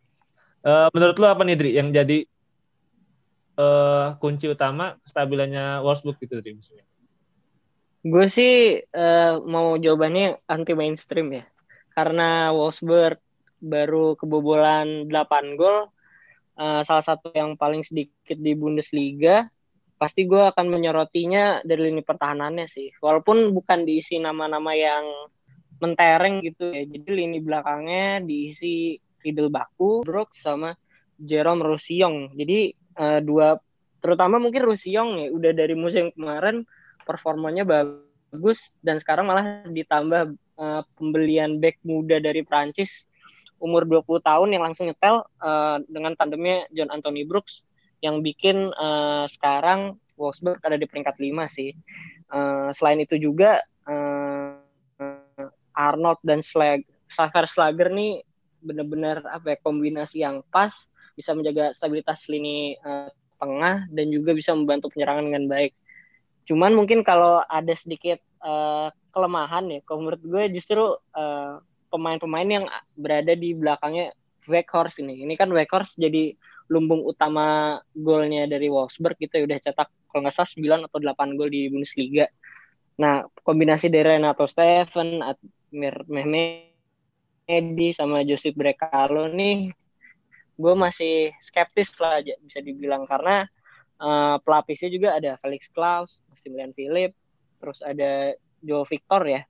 eh, 0.64 0.88
menurut 0.96 1.20
lu 1.20 1.28
apa 1.28 1.44
nih 1.44 1.58
Dri 1.60 1.72
yang 1.76 1.92
jadi 1.92 2.24
eh, 3.60 4.08
kunci 4.22 4.46
utama 4.48 4.96
kestabilannya 5.04 5.84
Wolfsburg 5.84 6.18
gitu 6.24 6.40
di 6.40 6.56
musim 6.56 6.80
ini? 6.80 6.93
Gue 8.04 8.28
sih 8.28 8.84
eh, 8.84 9.34
mau 9.48 9.80
jawabannya 9.80 10.44
anti 10.52 10.76
mainstream 10.76 11.40
ya. 11.40 11.48
Karena 11.96 12.52
Wolfsburg 12.52 13.16
baru 13.64 14.20
kebobolan 14.20 15.08
8 15.08 15.56
gol. 15.56 15.88
eh, 16.54 16.82
salah 16.86 17.02
satu 17.02 17.34
yang 17.34 17.56
paling 17.58 17.82
sedikit 17.82 18.38
di 18.38 18.54
Bundesliga. 18.54 19.48
Pasti 19.98 20.28
gue 20.28 20.52
akan 20.52 20.68
menyorotinya 20.70 21.64
dari 21.64 21.90
lini 21.90 22.04
pertahanannya 22.04 22.68
sih. 22.68 22.92
Walaupun 23.00 23.56
bukan 23.56 23.88
diisi 23.88 24.20
nama-nama 24.20 24.76
yang 24.76 25.32
mentereng 25.80 26.44
gitu 26.44 26.70
ya. 26.76 26.84
Jadi 26.86 27.08
lini 27.08 27.40
belakangnya 27.40 28.22
diisi 28.22 29.00
Riedel 29.24 29.48
Baku, 29.48 30.04
Brooks 30.04 30.44
sama 30.44 30.76
Jerome 31.16 31.64
Roussillon. 31.64 32.36
Jadi 32.36 32.76
eh, 32.76 33.20
dua 33.24 33.56
terutama 34.04 34.38
mungkin 34.44 34.68
Roussillon 34.68 35.10
ya 35.24 35.28
udah 35.32 35.52
dari 35.56 35.74
musim 35.74 36.12
kemarin 36.12 36.68
performanya 37.04 37.64
bagus 37.68 38.74
dan 38.82 38.98
sekarang 38.98 39.30
malah 39.30 39.64
ditambah 39.68 40.34
eh, 40.36 40.82
pembelian 40.98 41.60
back 41.60 41.78
muda 41.84 42.18
dari 42.18 42.42
Prancis 42.42 43.06
umur 43.64 43.88
20 43.88 44.20
tahun 44.20 44.50
yang 44.52 44.64
langsung 44.66 44.90
nyetel 44.90 45.24
eh, 45.24 45.78
dengan 45.88 46.18
tandemnya 46.18 46.68
John 46.74 46.92
Anthony 46.92 47.24
Brooks 47.24 47.64
yang 48.04 48.20
bikin 48.20 48.72
eh, 48.74 49.26
sekarang 49.32 50.00
Wolfsburg 50.20 50.62
ada 50.62 50.78
di 50.78 50.86
peringkat 50.86 51.16
5 51.18 51.48
sih. 51.48 51.72
Eh, 52.34 52.70
selain 52.76 53.00
itu 53.00 53.16
juga 53.16 53.64
eh, 53.88 54.52
Arnold 55.74 56.22
dan 56.22 56.42
Slag 56.42 56.86
Xaver 57.10 57.46
Slager 57.46 57.90
nih 57.94 58.22
benar-benar 58.64 59.22
apa 59.28 59.54
ya 59.54 59.58
kombinasi 59.60 60.24
yang 60.24 60.42
pas 60.50 60.72
bisa 61.14 61.36
menjaga 61.38 61.76
stabilitas 61.76 62.26
lini 62.32 62.74
eh, 62.78 63.10
tengah 63.38 63.86
dan 63.92 64.06
juga 64.10 64.32
bisa 64.34 64.56
membantu 64.56 64.90
penyerangan 64.94 65.30
dengan 65.30 65.46
baik. 65.52 65.74
Cuman 66.50 66.76
mungkin 66.76 67.02
kalau 67.06 67.44
ada 67.48 67.74
sedikit 67.76 68.20
eh, 68.22 68.88
kelemahan 69.14 69.70
ya, 69.70 69.80
kalau 69.88 70.08
menurut 70.08 70.24
gue 70.24 70.44
justru 70.54 70.98
eh, 71.16 71.56
pemain-pemain 71.94 72.50
yang 72.50 72.66
berada 72.98 73.34
di 73.38 73.54
belakangnya 73.54 74.12
Weghorst 74.50 75.00
ini. 75.00 75.24
Ini 75.24 75.40
kan 75.40 75.48
Weghorst 75.54 75.96
jadi 75.96 76.36
lumbung 76.68 77.04
utama 77.06 77.80
golnya 77.96 78.48
dari 78.50 78.68
Wolfsburg 78.72 79.20
gitu 79.20 79.36
ya 79.40 79.44
udah 79.46 79.60
cetak 79.62 79.88
kalau 80.10 80.22
nggak 80.26 80.36
salah 80.36 80.50
9 80.82 80.88
atau 80.90 81.00
8 81.00 81.38
gol 81.38 81.50
di 81.52 81.70
Bundesliga. 81.72 82.28
Nah, 83.00 83.24
kombinasi 83.46 83.88
dari 83.88 84.20
Renato 84.20 84.46
Steven, 84.46 85.24
Admir 85.24 85.96
Mehmedi 86.12 87.90
sama 87.96 88.26
Josip 88.28 88.54
Brekalo 88.58 89.32
nih 89.32 89.72
gue 90.54 90.74
masih 90.78 91.34
skeptis 91.42 91.98
lah 91.98 92.22
bisa 92.22 92.62
dibilang 92.62 93.10
karena 93.10 93.50
uh, 94.04 94.38
pelapisnya 94.44 94.92
juga 94.92 95.16
ada 95.16 95.40
Felix 95.40 95.72
Klaus, 95.72 96.20
Maximilian 96.28 96.76
Philip, 96.76 97.16
terus 97.64 97.80
ada 97.80 98.36
Joe 98.60 98.84
Victor 98.84 99.24
ya. 99.24 99.42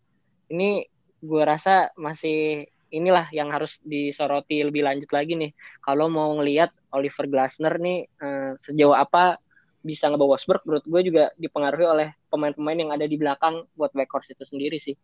Ini 0.54 0.86
gue 1.24 1.44
rasa 1.44 1.90
masih 1.98 2.70
inilah 2.94 3.26
yang 3.34 3.50
harus 3.50 3.82
disoroti 3.82 4.62
lebih 4.62 4.86
lanjut 4.86 5.10
lagi 5.10 5.34
nih. 5.34 5.52
Kalau 5.82 6.06
mau 6.14 6.30
ngelihat 6.38 6.70
Oliver 6.94 7.26
Glasner 7.26 7.82
nih 7.82 8.06
uh, 8.22 8.54
sejauh 8.62 8.94
apa 8.94 9.42
bisa 9.84 10.08
ngebawa 10.08 10.38
Wolfsburg 10.38 10.64
menurut 10.64 10.86
gue 10.88 11.02
juga 11.12 11.24
dipengaruhi 11.36 11.88
oleh 11.90 12.08
pemain-pemain 12.32 12.80
yang 12.80 12.92
ada 12.96 13.04
di 13.04 13.20
belakang 13.20 13.68
buat 13.76 13.92
Weghorst 13.92 14.32
itu 14.32 14.46
sendiri 14.48 14.80
sih. 14.80 14.96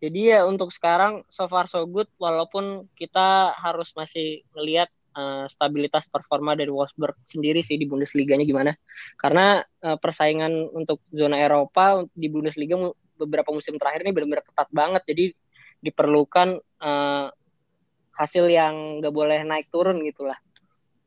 Jadi 0.00 0.32
ya 0.32 0.48
untuk 0.48 0.70
sekarang 0.72 1.26
so 1.28 1.44
far 1.50 1.66
so 1.68 1.84
good 1.84 2.08
walaupun 2.16 2.88
kita 2.96 3.52
harus 3.58 3.92
masih 3.92 4.46
ngelihat 4.56 4.88
uh, 5.16 5.46
stabilitas 5.46 6.06
performa 6.06 6.54
dari 6.58 6.68
Wolfsburg 6.68 7.18
sendiri 7.22 7.62
sih 7.62 7.78
di 7.78 7.86
Bundesliga-nya 7.86 8.46
gimana. 8.46 8.72
Karena 9.16 9.62
uh, 9.62 9.98
persaingan 9.98 10.70
untuk 10.74 11.02
zona 11.10 11.40
Eropa 11.40 12.04
di 12.14 12.26
Bundesliga 12.30 12.78
beberapa 13.18 13.52
musim 13.52 13.76
terakhir 13.76 14.06
ini 14.06 14.12
benar-benar 14.14 14.44
ketat 14.46 14.68
banget. 14.72 15.02
Jadi 15.06 15.24
diperlukan 15.80 16.60
uh, 16.80 17.28
hasil 18.16 18.44
yang 18.52 19.00
nggak 19.00 19.14
boleh 19.14 19.40
naik 19.46 19.72
turun 19.72 20.04
gitulah. 20.04 20.36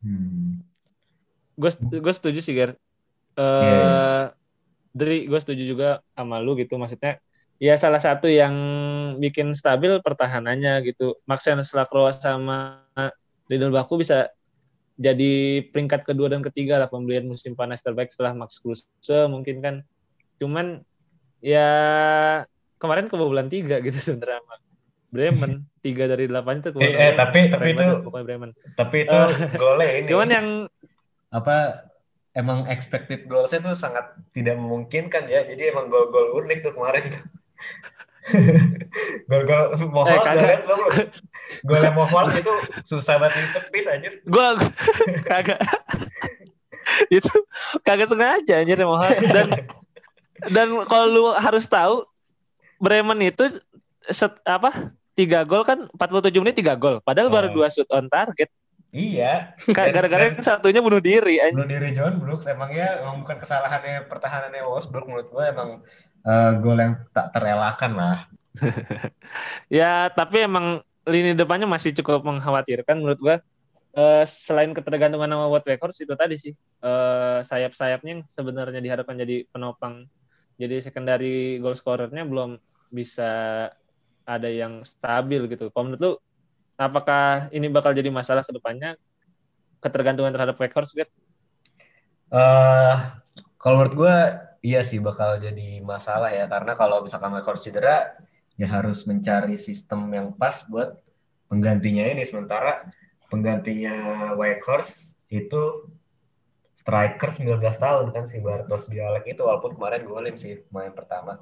Hmm. 0.02 0.66
Gue 1.58 2.14
setuju 2.14 2.40
sih 2.42 2.58
Ger. 2.58 2.74
Uh, 3.38 3.44
yeah, 3.44 3.78
yeah. 3.78 4.26
Dari 4.94 5.18
gue 5.26 5.40
setuju 5.42 5.64
juga 5.66 5.90
sama 6.14 6.38
lu 6.38 6.54
gitu 6.54 6.78
maksudnya 6.78 7.18
ya 7.64 7.80
salah 7.80 8.02
satu 8.02 8.28
yang 8.28 8.54
bikin 9.24 9.56
stabil 9.56 9.96
pertahanannya 10.04 10.84
gitu. 10.84 11.16
Maxen 11.24 11.64
Slakroa 11.64 12.12
sama 12.12 12.84
Lidl 13.54 13.70
Baku 13.70 14.02
bisa 14.02 14.34
jadi 14.98 15.62
peringkat 15.70 16.06
kedua 16.10 16.34
dan 16.34 16.42
ketiga 16.42 16.82
lah 16.82 16.90
pembelian 16.90 17.30
musim 17.30 17.54
panas 17.54 17.86
terbaik 17.86 18.10
setelah 18.10 18.34
Max 18.34 18.58
Kruse 18.58 18.90
mungkin 19.30 19.62
kan. 19.62 19.76
Cuman 20.42 20.82
ya 21.44 21.70
kemarin 22.80 23.12
kebobolan 23.12 23.48
tiga 23.48 23.84
gitu 23.84 23.96
sebenarnya 23.96 24.44
Bremen 25.14 25.64
tiga 25.86 26.08
dari 26.12 26.26
delapan 26.28 26.60
itu 26.60 26.70
eh, 26.80 26.92
eh, 26.92 27.12
tapi 27.16 27.48
tapi 27.48 27.76
itu 27.76 27.86
Bremen. 28.08 28.52
tapi 28.80 29.08
itu 29.08 29.14
uh, 29.14 29.80
ini 29.80 30.08
cuman 30.08 30.30
yang 30.32 30.48
apa 31.36 31.88
emang 32.34 32.66
expected 32.72 33.28
goalsnya 33.28 33.62
tuh 33.62 33.76
sangat 33.76 34.16
tidak 34.32 34.56
memungkinkan 34.60 35.28
ya 35.32 35.44
jadi 35.48 35.76
emang 35.76 35.88
gol-gol 35.88 36.44
unik 36.44 36.66
tuh 36.66 36.74
kemarin 36.74 37.04
tuh 37.12 37.24
gol-gol 39.30 39.76
mohon 39.92 40.16
eh, 40.16 40.22
kagak 40.24 40.60
gol 41.68 41.84
mohon 41.92 42.26
itu 42.42 42.54
susah 42.88 43.20
banget 43.20 43.52
ditepis 43.52 43.86
aja 43.88 44.10
gua 44.28 44.56
kagak 45.30 45.60
itu 47.12 47.34
kagak 47.84 48.08
sengaja 48.08 48.64
anjir 48.64 48.80
mohon 48.84 49.12
dan 49.32 49.48
dan 50.52 50.68
kalau 50.88 51.08
lu 51.08 51.26
harus 51.36 51.68
tahu 51.68 52.08
Bremen 52.84 53.24
itu 53.24 53.48
set, 54.12 54.36
apa 54.44 54.92
tiga 55.16 55.48
gol 55.48 55.64
kan 55.64 55.88
47 55.96 56.44
menit 56.44 56.60
tiga 56.60 56.76
gol 56.76 57.00
padahal 57.04 57.32
oh. 57.32 57.34
baru 57.34 57.48
dua 57.52 57.68
shoot 57.72 57.88
on 57.92 58.08
target 58.12 58.52
Iya. 58.94 59.58
Gara-gara 59.74 60.30
yang 60.30 60.38
satunya 60.46 60.78
bunuh 60.78 61.02
diri. 61.02 61.42
Bunuh 61.50 61.66
diri 61.66 61.98
John 61.98 62.22
Brooks. 62.22 62.46
Emangnya 62.46 63.02
emang 63.02 63.26
bukan 63.26 63.42
kesalahannya 63.42 64.06
pertahanannya 64.06 64.62
Wolfsburg 64.70 65.10
menurut 65.10 65.34
gue 65.34 65.46
emang 65.50 65.82
uh, 66.28 66.52
gol 66.60 66.80
yang 66.80 67.00
tak 67.12 67.32
terelakkan 67.36 67.92
lah. 67.96 68.18
ya 69.82 70.08
tapi 70.14 70.46
emang 70.46 70.84
lini 71.04 71.34
depannya 71.34 71.68
masih 71.68 71.92
cukup 71.96 72.24
mengkhawatirkan 72.24 73.00
menurut 73.00 73.20
gue. 73.20 73.38
Uh, 73.94 74.26
selain 74.26 74.74
ketergantungan 74.74 75.30
sama 75.30 75.46
Wout 75.54 75.62
Weghorst 75.70 76.02
itu 76.02 76.18
tadi 76.18 76.34
sih 76.34 76.58
uh, 76.82 77.46
sayap-sayapnya 77.46 78.10
yang 78.18 78.24
sebenarnya 78.26 78.82
diharapkan 78.82 79.14
jadi 79.14 79.46
penopang 79.54 80.10
jadi 80.58 80.82
secondary 80.82 81.62
goal 81.62 81.78
scorernya 81.78 82.26
belum 82.26 82.58
bisa 82.90 83.70
ada 84.26 84.50
yang 84.50 84.82
stabil 84.82 85.46
gitu. 85.46 85.70
Kalau 85.70 85.86
menurut 85.86 86.02
lu 86.02 86.14
apakah 86.74 87.54
ini 87.54 87.70
bakal 87.70 87.94
jadi 87.94 88.10
masalah 88.10 88.42
ke 88.42 88.50
depannya 88.50 88.98
ketergantungan 89.78 90.34
terhadap 90.34 90.58
Weghorst 90.58 90.98
gitu? 90.98 91.14
Uh, 92.34 93.14
kalau 93.62 93.78
menurut 93.78 93.94
gue 93.94 94.18
iya 94.64 94.82
sih 94.88 95.04
bakal 95.04 95.38
jadi 95.44 95.84
masalah 95.84 96.32
ya 96.32 96.48
karena 96.48 96.74
kalau 96.74 97.04
misalkan 97.04 97.36
Weghorst 97.36 97.68
cedera 97.68 98.16
ya 98.56 98.68
harus 98.72 99.04
mencari 99.04 99.60
sistem 99.60 100.08
yang 100.16 100.32
pas 100.40 100.64
buat 100.72 101.04
penggantinya 101.52 102.08
ini 102.08 102.24
sementara 102.24 102.88
penggantinya 103.28 104.32
Weghorst 104.40 105.20
itu 105.28 105.92
striker 106.80 107.30
19 107.32 107.60
tahun 107.60 108.06
kan 108.16 108.26
si 108.26 108.40
Bartos 108.40 108.88
Bialek 108.88 109.36
itu 109.36 109.44
walaupun 109.44 109.76
kemarin 109.76 110.04
golin 110.08 110.36
sih 110.36 110.64
main 110.72 110.92
pertama. 110.92 111.40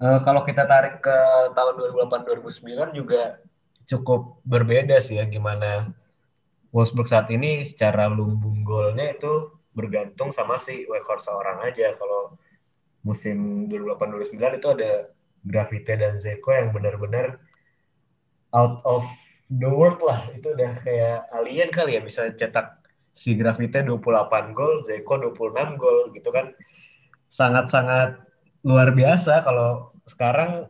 Uh, 0.00 0.22
kalau 0.24 0.46
kita 0.46 0.64
tarik 0.64 1.04
ke 1.04 1.16
tahun 1.52 1.74
2008 1.76 2.24
2009 2.48 2.96
juga 2.96 3.42
cukup 3.84 4.40
berbeda 4.46 5.02
sih 5.02 5.20
ya 5.20 5.26
gimana 5.26 5.92
Wolfsburg 6.70 7.10
saat 7.10 7.28
ini 7.34 7.66
secara 7.66 8.06
lumbung 8.08 8.62
golnya 8.62 9.12
itu 9.12 9.59
bergantung 9.74 10.34
sama 10.34 10.58
si 10.58 10.86
Weghorst 10.86 11.30
seorang 11.30 11.62
aja. 11.62 11.94
Kalau 11.94 12.36
musim 13.06 13.68
2008-2009 13.70 14.60
itu 14.60 14.68
ada 14.72 14.90
Grafite 15.40 15.96
dan 15.96 16.20
Zeko 16.20 16.52
yang 16.52 16.70
benar-benar 16.76 17.40
out 18.52 18.84
of 18.84 19.08
the 19.48 19.70
world 19.70 20.02
lah. 20.04 20.28
Itu 20.36 20.52
udah 20.52 20.76
kayak 20.84 21.30
alien 21.32 21.70
kali 21.72 21.96
ya 21.96 22.02
bisa 22.04 22.28
cetak 22.34 22.80
si 23.16 23.34
Grafite 23.36 23.82
28 23.84 24.56
gol, 24.56 24.84
Zeko 24.84 25.32
26 25.32 25.80
gol 25.80 26.12
gitu 26.12 26.30
kan. 26.30 26.52
Sangat-sangat 27.30 28.20
luar 28.66 28.92
biasa 28.92 29.46
kalau 29.46 29.94
sekarang 30.04 30.66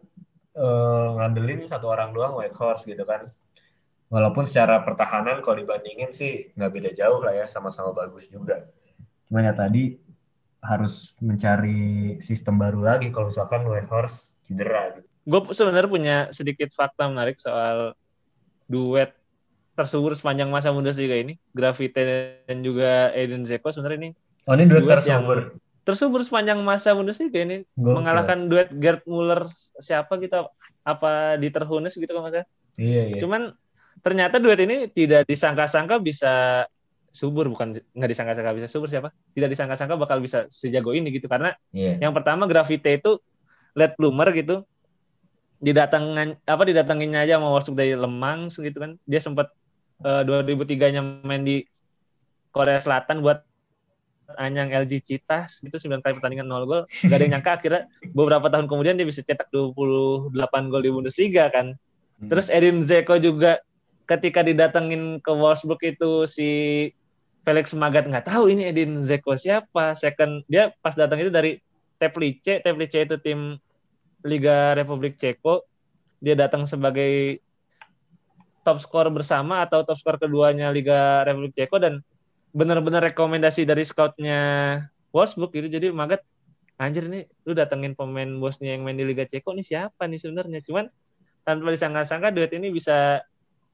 uh, 0.54 1.08
ngandelin 1.18 1.66
satu 1.66 1.90
orang 1.90 2.12
doang 2.14 2.36
Whitehorse 2.38 2.86
gitu 2.86 3.02
kan. 3.02 3.32
Walaupun 4.10 4.42
secara 4.42 4.82
pertahanan 4.82 5.38
kalau 5.38 5.62
dibandingin 5.62 6.10
sih 6.10 6.50
nggak 6.58 6.70
beda 6.74 6.90
jauh 6.98 7.22
lah 7.22 7.30
ya, 7.30 7.46
sama-sama 7.46 7.94
bagus 7.94 8.26
juga. 8.26 8.66
Cuma 9.30 9.46
ya 9.46 9.54
tadi 9.54 9.94
harus 10.60 11.14
mencari 11.22 12.18
sistem 12.20 12.58
baru 12.58 12.82
lagi 12.82 13.14
kalau 13.14 13.30
misalkan 13.30 13.62
Whitehorse 13.64 14.34
cedera 14.44 14.98
gitu. 14.98 15.06
Gue 15.24 15.40
sebenarnya 15.54 15.90
punya 15.90 16.16
sedikit 16.34 16.74
fakta 16.74 17.06
menarik 17.06 17.38
soal 17.38 17.94
duet 18.66 19.14
tersubur 19.78 20.12
sepanjang 20.12 20.50
masa 20.50 20.74
Bundesliga 20.74 21.14
ini, 21.14 21.38
Grafite 21.54 22.42
dan 22.44 22.60
juga 22.60 23.14
Eden 23.14 23.46
Zeko 23.46 23.70
sebenarnya 23.70 23.98
ini. 24.02 24.10
Oh 24.44 24.52
ini 24.58 24.66
duet, 24.66 24.82
duet 24.84 24.98
tersubur. 24.98 25.38
Yang 25.54 25.86
tersubur 25.86 26.20
sepanjang 26.26 26.58
masa 26.60 26.92
Bundesliga 26.92 27.40
ini 27.40 27.64
Gokil. 27.78 27.94
mengalahkan 27.96 28.38
duet 28.50 28.68
Gerd 28.76 29.06
Muller 29.08 29.48
siapa 29.80 30.20
kita 30.20 30.50
apa 30.84 31.38
di 31.40 31.48
Terhunes 31.48 31.96
gitu 31.96 32.10
kan. 32.10 32.44
Iya, 32.76 33.02
iya. 33.14 33.18
Cuman 33.20 33.54
ternyata 34.04 34.36
duet 34.40 34.60
ini 34.60 34.88
tidak 34.90 35.24
disangka-sangka 35.28 36.00
bisa 36.00 36.64
subur 37.10 37.50
bukan 37.50 37.74
nggak 37.74 38.10
disangka-sangka 38.10 38.52
bisa 38.54 38.68
subur 38.70 38.88
siapa? 38.90 39.10
Tidak 39.34 39.50
disangka-sangka 39.50 39.98
bakal 39.98 40.22
bisa 40.22 40.46
sejago 40.50 40.94
ini 40.94 41.10
gitu 41.10 41.26
karena 41.26 41.54
yeah. 41.74 41.98
yang 41.98 42.14
pertama 42.14 42.46
Gravite 42.46 43.02
itu 43.02 43.18
led 43.74 43.94
bloomer 43.98 44.30
gitu 44.34 44.66
didatangin 45.60 46.40
apa 46.48 46.62
didatanginnya 46.64 47.20
aja 47.26 47.36
mau 47.36 47.52
masuk 47.52 47.76
dari 47.76 47.92
Lemang 47.92 48.48
gitu 48.48 48.78
kan 48.80 48.96
dia 49.04 49.20
sempat 49.20 49.52
uh, 50.02 50.24
2003 50.24 50.94
nya 50.96 51.02
main 51.04 51.44
di 51.44 51.68
Korea 52.50 52.80
Selatan 52.80 53.20
buat 53.20 53.44
Anyang 54.38 54.70
LG 54.70 55.02
Citas 55.02 55.58
gitu 55.58 55.74
9 55.74 56.06
kali 56.06 56.14
pertandingan 56.14 56.46
0 56.46 56.62
gol. 56.70 56.82
Gak 56.86 57.18
ada 57.18 57.22
yang 57.26 57.32
nyangka 57.34 57.50
akhirnya 57.58 57.82
beberapa 58.14 58.46
tahun 58.46 58.70
kemudian 58.70 58.94
dia 58.94 59.02
bisa 59.02 59.26
cetak 59.26 59.50
28 59.50 60.30
gol 60.70 60.82
di 60.86 60.90
Bundesliga 60.94 61.50
kan. 61.50 61.74
Hmm. 61.74 62.28
Terus 62.30 62.46
Edin 62.46 62.78
Zeko 62.78 63.18
juga 63.18 63.58
ketika 64.06 64.46
didatengin 64.46 65.18
ke 65.18 65.30
Wolfsburg 65.34 65.82
itu 65.82 66.30
si 66.30 66.48
Felix 67.40 67.72
Magath 67.72 68.06
nggak 68.06 68.26
tahu 68.28 68.52
ini 68.52 68.68
Edin 68.68 69.00
Zeko 69.00 69.34
siapa. 69.34 69.96
Second 69.96 70.44
dia 70.46 70.72
pas 70.84 70.92
datang 70.92 71.20
itu 71.20 71.32
dari 71.32 71.56
Teplice, 72.00 72.64
Teplice 72.64 73.04
itu 73.04 73.16
tim 73.20 73.56
Liga 74.24 74.76
Republik 74.76 75.16
Ceko. 75.16 75.64
Dia 76.20 76.36
datang 76.36 76.68
sebagai 76.68 77.40
top 78.60 78.76
skor 78.80 79.08
bersama 79.08 79.64
atau 79.64 79.84
top 79.84 79.96
skor 79.96 80.16
keduanya 80.20 80.68
Liga 80.68 81.24
Republik 81.24 81.56
Ceko 81.56 81.80
dan 81.80 82.04
benar-benar 82.52 83.00
rekomendasi 83.12 83.64
dari 83.64 83.86
scoutnya 83.86 84.40
Wolfsburg 85.14 85.54
gitu 85.54 85.70
jadi 85.70 85.94
Magat 85.94 86.22
anjir 86.80 87.06
nih 87.06 87.28
lu 87.44 87.52
datengin 87.52 87.92
pemain 87.92 88.28
bosnya 88.40 88.72
yang 88.74 88.82
main 88.84 88.96
di 88.96 89.04
Liga 89.04 89.28
Ceko 89.28 89.52
nih 89.52 89.64
siapa 89.64 90.08
nih 90.08 90.16
sebenarnya 90.16 90.60
cuman 90.64 90.88
tanpa 91.44 91.72
disangka-sangka 91.72 92.32
duet 92.32 92.52
ini 92.56 92.72
bisa 92.72 93.24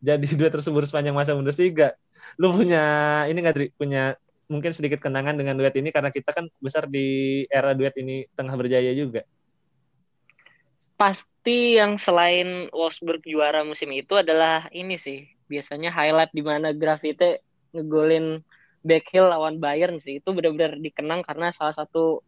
jadi 0.07 0.27
duet 0.39 0.55
tersebut 0.55 0.87
sepanjang 0.87 1.19
masa 1.19 1.35
Bundesliga. 1.35 1.99
Lu 2.39 2.55
punya 2.55 2.85
ini 3.27 3.39
nggak 3.43 3.57
Dri? 3.59 3.67
Punya 3.75 4.15
mungkin 4.47 4.71
sedikit 4.71 5.03
kenangan 5.03 5.35
dengan 5.35 5.59
duet 5.59 5.75
ini 5.75 5.91
karena 5.91 6.15
kita 6.15 6.31
kan 6.31 6.47
besar 6.63 6.87
di 6.87 7.43
era 7.51 7.75
duet 7.75 7.99
ini 7.99 8.31
tengah 8.39 8.55
berjaya 8.55 8.95
juga. 8.95 9.27
Pasti 10.95 11.77
yang 11.77 11.99
selain 11.99 12.71
Wolfsburg 12.71 13.21
juara 13.27 13.67
musim 13.67 13.91
itu 13.91 14.15
adalah 14.15 14.71
ini 14.71 14.95
sih. 14.95 15.27
Biasanya 15.51 15.91
highlight 15.91 16.31
di 16.31 16.43
mana 16.47 16.71
Gravite 16.71 17.43
ngegolin 17.75 18.41
Hill 18.87 19.27
lawan 19.27 19.59
Bayern 19.59 19.99
sih. 19.99 20.23
Itu 20.23 20.31
benar-benar 20.33 20.79
dikenang 20.79 21.27
karena 21.27 21.51
salah 21.51 21.75
satu 21.75 22.23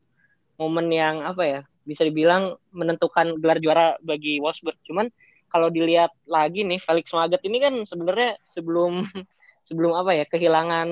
momen 0.59 0.91
yang 0.91 1.23
apa 1.23 1.43
ya 1.47 1.61
bisa 1.87 2.03
dibilang 2.03 2.59
menentukan 2.75 3.39
gelar 3.39 3.63
juara 3.63 3.95
bagi 4.03 4.43
Wolfsburg. 4.43 4.77
Cuman 4.85 5.09
kalau 5.49 5.69
dilihat 5.73 6.13
lagi 6.29 6.65
nih 6.65 6.81
Felix 6.81 7.11
Magath 7.13 7.45
ini 7.45 7.59
kan 7.59 7.75
sebenarnya 7.85 8.37
sebelum 8.45 9.05
sebelum 9.69 9.93
apa 9.97 10.17
ya 10.17 10.25
kehilangan 10.25 10.89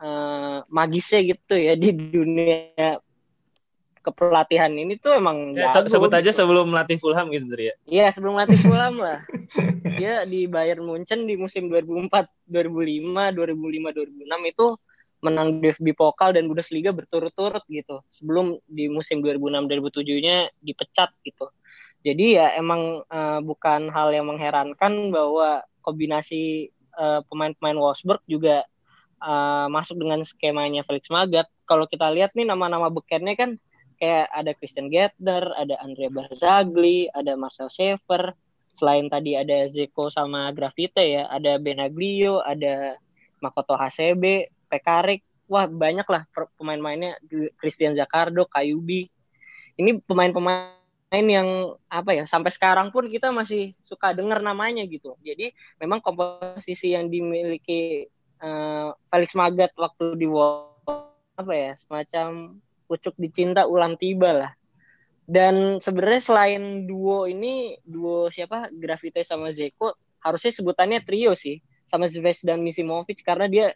uh, 0.00 0.58
magisnya 0.68 1.20
gitu 1.24 1.54
ya 1.56 1.76
di 1.76 1.92
dunia 1.92 3.00
kepelatihan 4.00 4.72
ini 4.72 4.96
tuh 4.96 5.20
emang 5.20 5.52
ya, 5.52 5.68
jago, 5.68 5.92
sebut 5.92 6.12
aja 6.12 6.32
gitu. 6.32 6.40
sebelum 6.40 6.72
melatih 6.72 6.96
Fulham 6.96 7.28
gitu 7.28 7.52
ya. 7.52 7.74
Iya, 7.84 8.06
sebelum 8.08 8.36
melatih 8.36 8.56
Fulham 8.64 8.96
lah. 8.96 9.20
Dia 10.00 10.24
di 10.24 10.48
Bayern 10.48 10.84
Munchen 10.88 11.28
di 11.28 11.36
musim 11.36 11.68
2004, 11.68 12.48
2005, 12.48 13.36
2005, 13.36 13.92
2006 13.92 14.52
itu 14.56 14.66
menang 15.20 15.60
DFB 15.60 15.92
Pokal 15.92 16.32
dan 16.32 16.48
Bundesliga 16.48 16.96
berturut-turut 16.96 17.60
gitu. 17.68 18.00
Sebelum 18.08 18.56
di 18.64 18.88
musim 18.88 19.20
2006-2007-nya 19.20 20.48
dipecat 20.64 21.12
gitu. 21.20 21.52
Jadi 22.00 22.40
ya 22.40 22.56
emang 22.56 23.04
uh, 23.04 23.40
bukan 23.44 23.92
hal 23.92 24.08
yang 24.16 24.28
mengherankan 24.32 25.12
bahwa 25.12 25.60
kombinasi 25.84 26.72
uh, 26.96 27.20
pemain-pemain 27.28 27.76
Wolfsburg 27.76 28.24
juga 28.24 28.64
uh, 29.20 29.68
masuk 29.68 30.00
dengan 30.00 30.24
skemanya 30.24 30.80
Felix 30.80 31.12
Magath. 31.12 31.52
Kalau 31.68 31.84
kita 31.84 32.08
lihat 32.08 32.32
nih 32.32 32.48
nama-nama 32.48 32.88
bekennya 32.88 33.36
kan 33.36 33.60
kayak 34.00 34.32
ada 34.32 34.56
Christian 34.56 34.88
Gettner, 34.88 35.44
ada 35.60 35.76
Andrea 35.84 36.08
Barzagli, 36.08 37.12
ada 37.12 37.36
Marcel 37.36 37.68
Schaefer, 37.68 38.32
selain 38.72 39.12
tadi 39.12 39.36
ada 39.36 39.68
Zeko 39.68 40.08
sama 40.08 40.48
Grafite 40.56 41.04
ya, 41.04 41.28
ada 41.28 41.60
Benaglio, 41.60 42.40
ada 42.40 42.96
Makoto 43.44 43.76
Hasebe, 43.76 44.48
Pekarik, 44.72 45.20
wah 45.52 45.68
banyak 45.68 46.08
lah 46.08 46.24
pemain-pemainnya 46.56 47.20
Christian 47.60 47.92
Jakardo, 47.92 48.48
Kayubi. 48.48 49.12
Ini 49.76 50.00
pemain-pemain 50.08 50.79
yang 51.10 51.74
apa 51.90 52.14
ya 52.14 52.24
sampai 52.24 52.54
sekarang 52.54 52.94
pun 52.94 53.10
kita 53.10 53.34
masih 53.34 53.74
suka 53.82 54.14
dengar 54.14 54.38
namanya 54.38 54.86
gitu. 54.86 55.18
Jadi 55.26 55.50
memang 55.82 55.98
komposisi 55.98 56.94
yang 56.94 57.10
dimiliki 57.10 58.06
uh, 58.38 58.94
Felix 59.10 59.34
Magath 59.34 59.74
waktu 59.74 60.14
di 60.14 60.30
apa 61.34 61.52
ya 61.56 61.74
semacam 61.74 62.58
pucuk 62.86 63.18
dicinta 63.18 63.66
ulang 63.66 63.98
tiba 63.98 64.30
lah. 64.46 64.52
Dan 65.30 65.78
sebenarnya 65.78 66.22
selain 66.26 66.62
duo 66.90 67.26
ini, 67.30 67.78
duo 67.86 68.34
siapa? 68.34 68.66
Grafite 68.74 69.22
sama 69.22 69.54
Zeko, 69.54 69.94
harusnya 70.26 70.50
sebutannya 70.50 71.06
trio 71.06 71.38
sih. 71.38 71.62
Sama 71.86 72.10
Zves 72.10 72.42
dan 72.46 72.62
Misimovic 72.62 73.22
karena 73.22 73.46
dia 73.50 73.66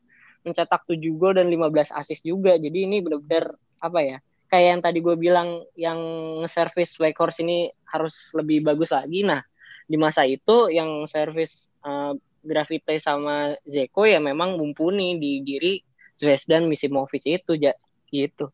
mencetak 0.46 0.86
7 0.86 0.98
gol 1.14 1.34
dan 1.38 1.46
15 1.50 1.94
assist 1.94 2.26
juga. 2.26 2.58
Jadi 2.58 2.90
ini 2.90 2.98
benar-benar 3.02 3.54
apa 3.78 4.00
ya? 4.02 4.18
Kayak 4.54 4.66
yang 4.70 4.82
tadi 4.86 4.98
gue 5.02 5.16
bilang 5.18 5.66
yang 5.74 5.98
service 6.46 6.94
Wakehorse 7.02 7.42
ini 7.42 7.74
harus 7.90 8.30
lebih 8.38 8.62
bagus 8.62 8.94
lagi. 8.94 9.26
Nah, 9.26 9.42
di 9.90 9.98
masa 9.98 10.22
itu 10.22 10.70
yang 10.70 11.02
service 11.10 11.66
uh, 11.82 12.14
Grafite 12.46 13.02
sama 13.02 13.58
Zeko 13.66 14.06
ya 14.06 14.22
memang 14.22 14.54
mumpuni 14.54 15.18
di 15.18 15.42
diri 15.42 15.82
Zvezdan 16.14 16.70
Misimovic 16.70 17.26
itu 17.26 17.58
ja, 17.58 17.74
gitu 18.12 18.52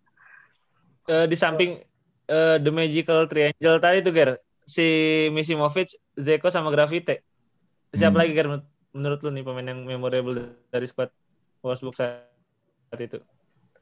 uh, 1.11 1.27
di 1.27 1.37
samping 1.37 1.83
uh, 2.31 2.57
The 2.63 2.71
Magical 2.71 3.27
Triangle 3.27 3.79
tadi 3.83 3.99
tuh 4.07 4.15
Ger, 4.15 4.31
si 4.65 4.87
Misimovic, 5.35 5.99
Zeko 6.15 6.49
sama 6.49 6.71
Gravite. 6.71 7.27
Siapa 7.91 8.15
hmm. 8.15 8.21
lagi 8.23 8.33
Ger 8.39 8.49
menurut 8.95 9.19
lu 9.27 9.31
nih 9.35 9.45
pemain 9.47 9.67
yang 9.67 9.83
memorable 9.83 10.55
dari 10.71 10.87
squad 10.87 11.11
Wolfsburg 11.67 11.99
saat 11.99 13.01
itu? 13.01 13.19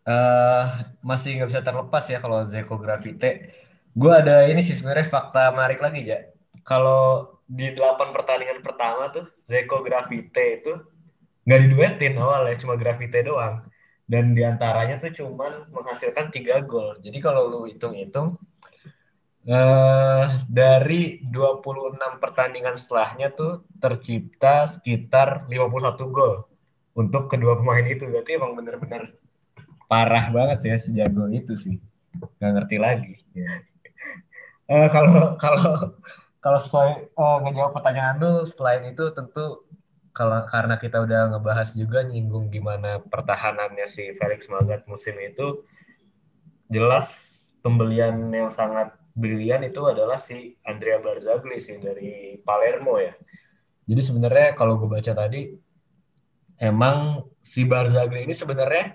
Uh, 0.08 0.88
masih 1.04 1.36
nggak 1.36 1.52
bisa 1.52 1.60
terlepas 1.60 2.04
ya 2.08 2.16
kalau 2.24 2.48
Zeko 2.48 2.80
Gravite. 2.80 3.52
Gue 3.92 4.12
ada 4.16 4.48
ini 4.48 4.64
sih 4.64 4.72
sebenarnya 4.72 5.12
fakta 5.12 5.52
menarik 5.52 5.84
lagi 5.84 6.08
ya. 6.08 6.32
Kalau 6.64 7.36
di 7.44 7.72
delapan 7.76 8.16
pertandingan 8.16 8.64
pertama 8.64 9.12
tuh 9.12 9.28
Zeko 9.44 9.84
Gravite 9.84 10.64
itu 10.64 10.72
nggak 11.44 11.60
diduetin 11.64 12.16
awalnya 12.16 12.56
cuma 12.60 12.76
Gravite 12.80 13.24
doang 13.24 13.68
dan 14.08 14.32
di 14.32 14.40
antaranya 14.40 14.96
tuh 15.04 15.12
cuman 15.12 15.68
menghasilkan 15.68 16.32
tiga 16.32 16.64
gol. 16.64 16.96
Jadi 17.04 17.18
kalau 17.20 17.52
lu 17.52 17.60
hitung-hitung 17.68 18.40
eh, 19.44 20.24
dari 20.48 21.20
26 21.28 21.96
pertandingan 22.16 22.80
setelahnya 22.80 23.36
tuh 23.36 23.68
tercipta 23.76 24.64
sekitar 24.64 25.44
51 25.52 26.08
gol 26.08 26.48
untuk 26.96 27.28
kedua 27.28 27.60
pemain 27.60 27.84
itu. 27.84 28.08
Berarti 28.08 28.30
emang 28.40 28.56
bener-bener 28.56 29.12
parah 29.88 30.28
banget 30.30 30.56
sih 30.62 30.70
ya 30.70 30.78
sejago 30.78 31.26
itu 31.32 31.56
sih. 31.56 31.76
Gak 32.38 32.52
ngerti 32.54 32.76
lagi. 32.76 33.14
Eh, 34.68 34.88
kalau 34.92 35.34
kalau 35.40 35.96
kalau 36.44 36.58
sesuai 36.60 37.16
uh, 37.18 37.38
ngejawab 37.42 37.72
pertanyaan 37.72 38.20
lu 38.20 38.44
selain 38.44 38.84
itu 38.86 39.10
tentu 39.16 39.64
kalau 40.12 40.44
karena 40.46 40.76
kita 40.76 41.02
udah 41.02 41.34
ngebahas 41.34 41.72
juga 41.72 42.02
nyinggung 42.04 42.50
gimana 42.52 43.00
pertahanannya 43.00 43.86
si 43.86 44.12
Felix 44.18 44.50
Magath 44.50 44.84
musim 44.90 45.14
itu 45.18 45.62
jelas 46.68 47.08
pembelian 47.64 48.28
yang 48.30 48.52
sangat 48.52 48.92
brilian 49.18 49.66
itu 49.66 49.82
adalah 49.88 50.20
si 50.20 50.54
Andrea 50.62 51.02
Barzagli 51.02 51.58
sih 51.58 51.80
dari 51.82 52.38
Palermo 52.44 53.02
ya. 53.02 53.16
Jadi 53.88 54.00
sebenarnya 54.04 54.54
kalau 54.54 54.78
gue 54.78 54.86
baca 54.86 55.12
tadi 55.16 55.56
emang 56.60 57.24
si 57.42 57.64
Barzagli 57.64 58.28
ini 58.28 58.34
sebenarnya 58.36 58.94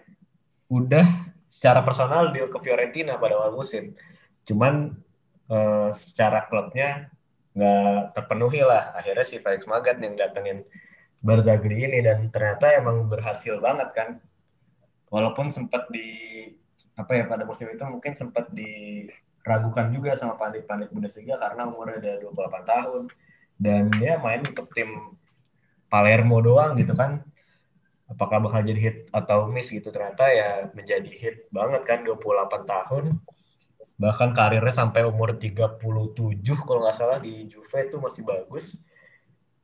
udah 0.71 1.06
secara 1.52 1.86
personal 1.86 2.34
deal 2.34 2.49
ke 2.49 2.58
Fiorentina 2.62 3.19
pada 3.19 3.38
awal 3.38 3.56
musim. 3.56 3.93
Cuman 4.47 4.95
eh, 5.49 5.89
secara 5.93 6.45
klubnya 6.49 7.12
nggak 7.54 8.17
terpenuhi 8.17 8.62
lah. 8.65 8.93
Akhirnya 8.97 9.26
si 9.26 9.38
Felix 9.38 9.65
Magath 9.69 10.02
yang 10.02 10.17
datengin 10.17 10.65
Barzagli 11.23 11.88
ini 11.88 12.04
dan 12.04 12.28
ternyata 12.36 12.67
emang 12.76 13.08
berhasil 13.08 13.56
banget 13.63 13.95
kan 13.95 14.10
walaupun 15.08 15.56
sempat 15.56 15.88
di 15.88 16.52
apa 16.99 17.15
ya 17.15 17.23
pada 17.32 17.47
musim 17.47 17.71
itu 17.71 17.80
mungkin 17.88 18.12
sempat 18.13 18.52
diragukan 18.52 19.88
juga 19.95 20.19
sama 20.19 20.36
pandit-pandit 20.36 20.91
Bundesliga 20.91 21.39
karena 21.39 21.69
umurnya 21.69 22.04
udah 22.04 22.15
28 22.28 22.73
tahun 22.76 23.02
dan 23.56 23.88
dia 23.95 24.19
main 24.19 24.43
untuk 24.43 24.67
tim 24.76 25.15
Palermo 25.88 26.43
doang 26.43 26.76
gitu 26.76 26.91
kan 26.91 27.23
apakah 28.13 28.38
bakal 28.45 28.62
jadi 28.62 28.80
hit 28.80 28.97
atau 29.10 29.49
miss 29.49 29.73
gitu 29.73 29.89
ternyata 29.89 30.30
ya 30.30 30.49
menjadi 30.78 31.10
hit 31.10 31.49
banget 31.49 31.82
kan 31.84 32.06
28 32.06 32.69
tahun 32.69 33.06
bahkan 33.97 34.34
karirnya 34.34 34.73
sampai 34.73 35.06
umur 35.06 35.38
37 35.38 35.80
kalau 36.65 36.80
nggak 36.86 36.97
salah 36.97 37.17
di 37.21 37.45
Juve 37.49 37.89
itu 37.89 37.97
masih 38.02 38.21
bagus 38.26 38.78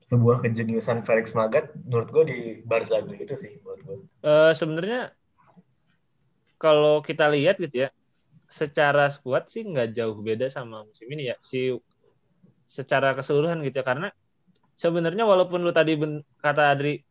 sebuah 0.10 0.42
kejeniusan 0.42 1.06
Felix 1.06 1.38
Magath 1.38 1.70
menurut 1.86 2.10
gue 2.10 2.24
di 2.26 2.40
Barzagli 2.66 3.22
itu 3.22 3.38
sih 3.38 3.62
menurut 3.62 3.82
gue. 3.86 3.98
Uh, 4.26 4.52
Sebenarnya 4.58 5.14
kalau 6.58 7.06
kita 7.06 7.30
lihat 7.30 7.62
gitu 7.62 7.86
ya, 7.86 7.90
secara 8.50 9.06
squad 9.14 9.46
sih 9.54 9.62
nggak 9.62 9.94
jauh 9.94 10.18
beda 10.18 10.50
sama 10.50 10.82
musim 10.82 11.06
ini 11.14 11.30
ya. 11.30 11.38
Si 11.46 11.78
secara 12.66 13.14
keseluruhan 13.14 13.62
gitu 13.62 13.82
ya 13.82 13.86
karena 13.86 14.10
sebenarnya 14.74 15.30
walaupun 15.30 15.62
lu 15.62 15.70
tadi 15.70 15.94
kata 16.42 16.74
Adri 16.74 17.06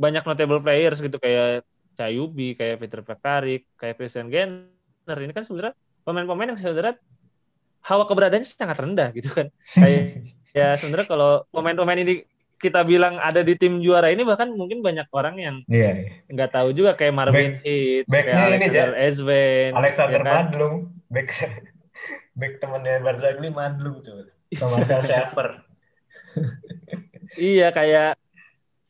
banyak 0.00 0.24
notable 0.24 0.64
players 0.64 1.04
gitu 1.04 1.20
kayak 1.20 1.68
Cayubi, 2.00 2.56
kayak 2.56 2.80
Peter 2.80 3.04
Pekarik, 3.04 3.68
kayak 3.76 4.00
Christian 4.00 4.32
Genner 4.32 5.18
ini 5.20 5.36
kan 5.36 5.44
sebenarnya 5.44 5.76
pemain-pemain 6.00 6.56
yang 6.56 6.58
sebenarnya 6.58 6.96
hawa 7.84 8.08
keberadaannya 8.08 8.48
sangat 8.48 8.80
rendah 8.80 9.08
gitu 9.12 9.28
kan. 9.32 9.46
Kayak 9.76 10.24
ya 10.56 10.76
sebenarnya 10.76 11.06
kalau 11.08 11.30
pemain-pemain 11.52 12.00
ini 12.00 12.24
kita 12.60 12.84
bilang 12.84 13.16
ada 13.16 13.40
di 13.40 13.56
tim 13.56 13.80
juara 13.80 14.12
ini 14.12 14.20
bahkan 14.20 14.52
mungkin 14.52 14.84
banyak 14.84 15.08
orang 15.16 15.40
yang 15.40 15.56
yeah, 15.64 16.12
yeah. 16.28 16.48
tahu 16.52 16.76
juga 16.76 16.92
kayak 16.92 17.16
Marvin 17.16 17.56
Hitz, 17.56 18.12
kayak 18.12 18.36
Alexander 18.36 18.92
Esven, 19.00 19.72
Alexander 19.72 20.20
ya 20.20 20.28
kan? 20.28 20.44
Madlung, 20.52 20.74
back 21.08 21.32
back 22.40 22.60
temannya 22.60 23.00
Barzagli 23.00 23.48
Madlung 23.48 24.04
tuh, 24.04 24.28
sama 24.52 24.84
Marcel 24.84 25.00
Schaefer. 25.08 25.48
iya 27.40 27.72
kayak 27.72 28.20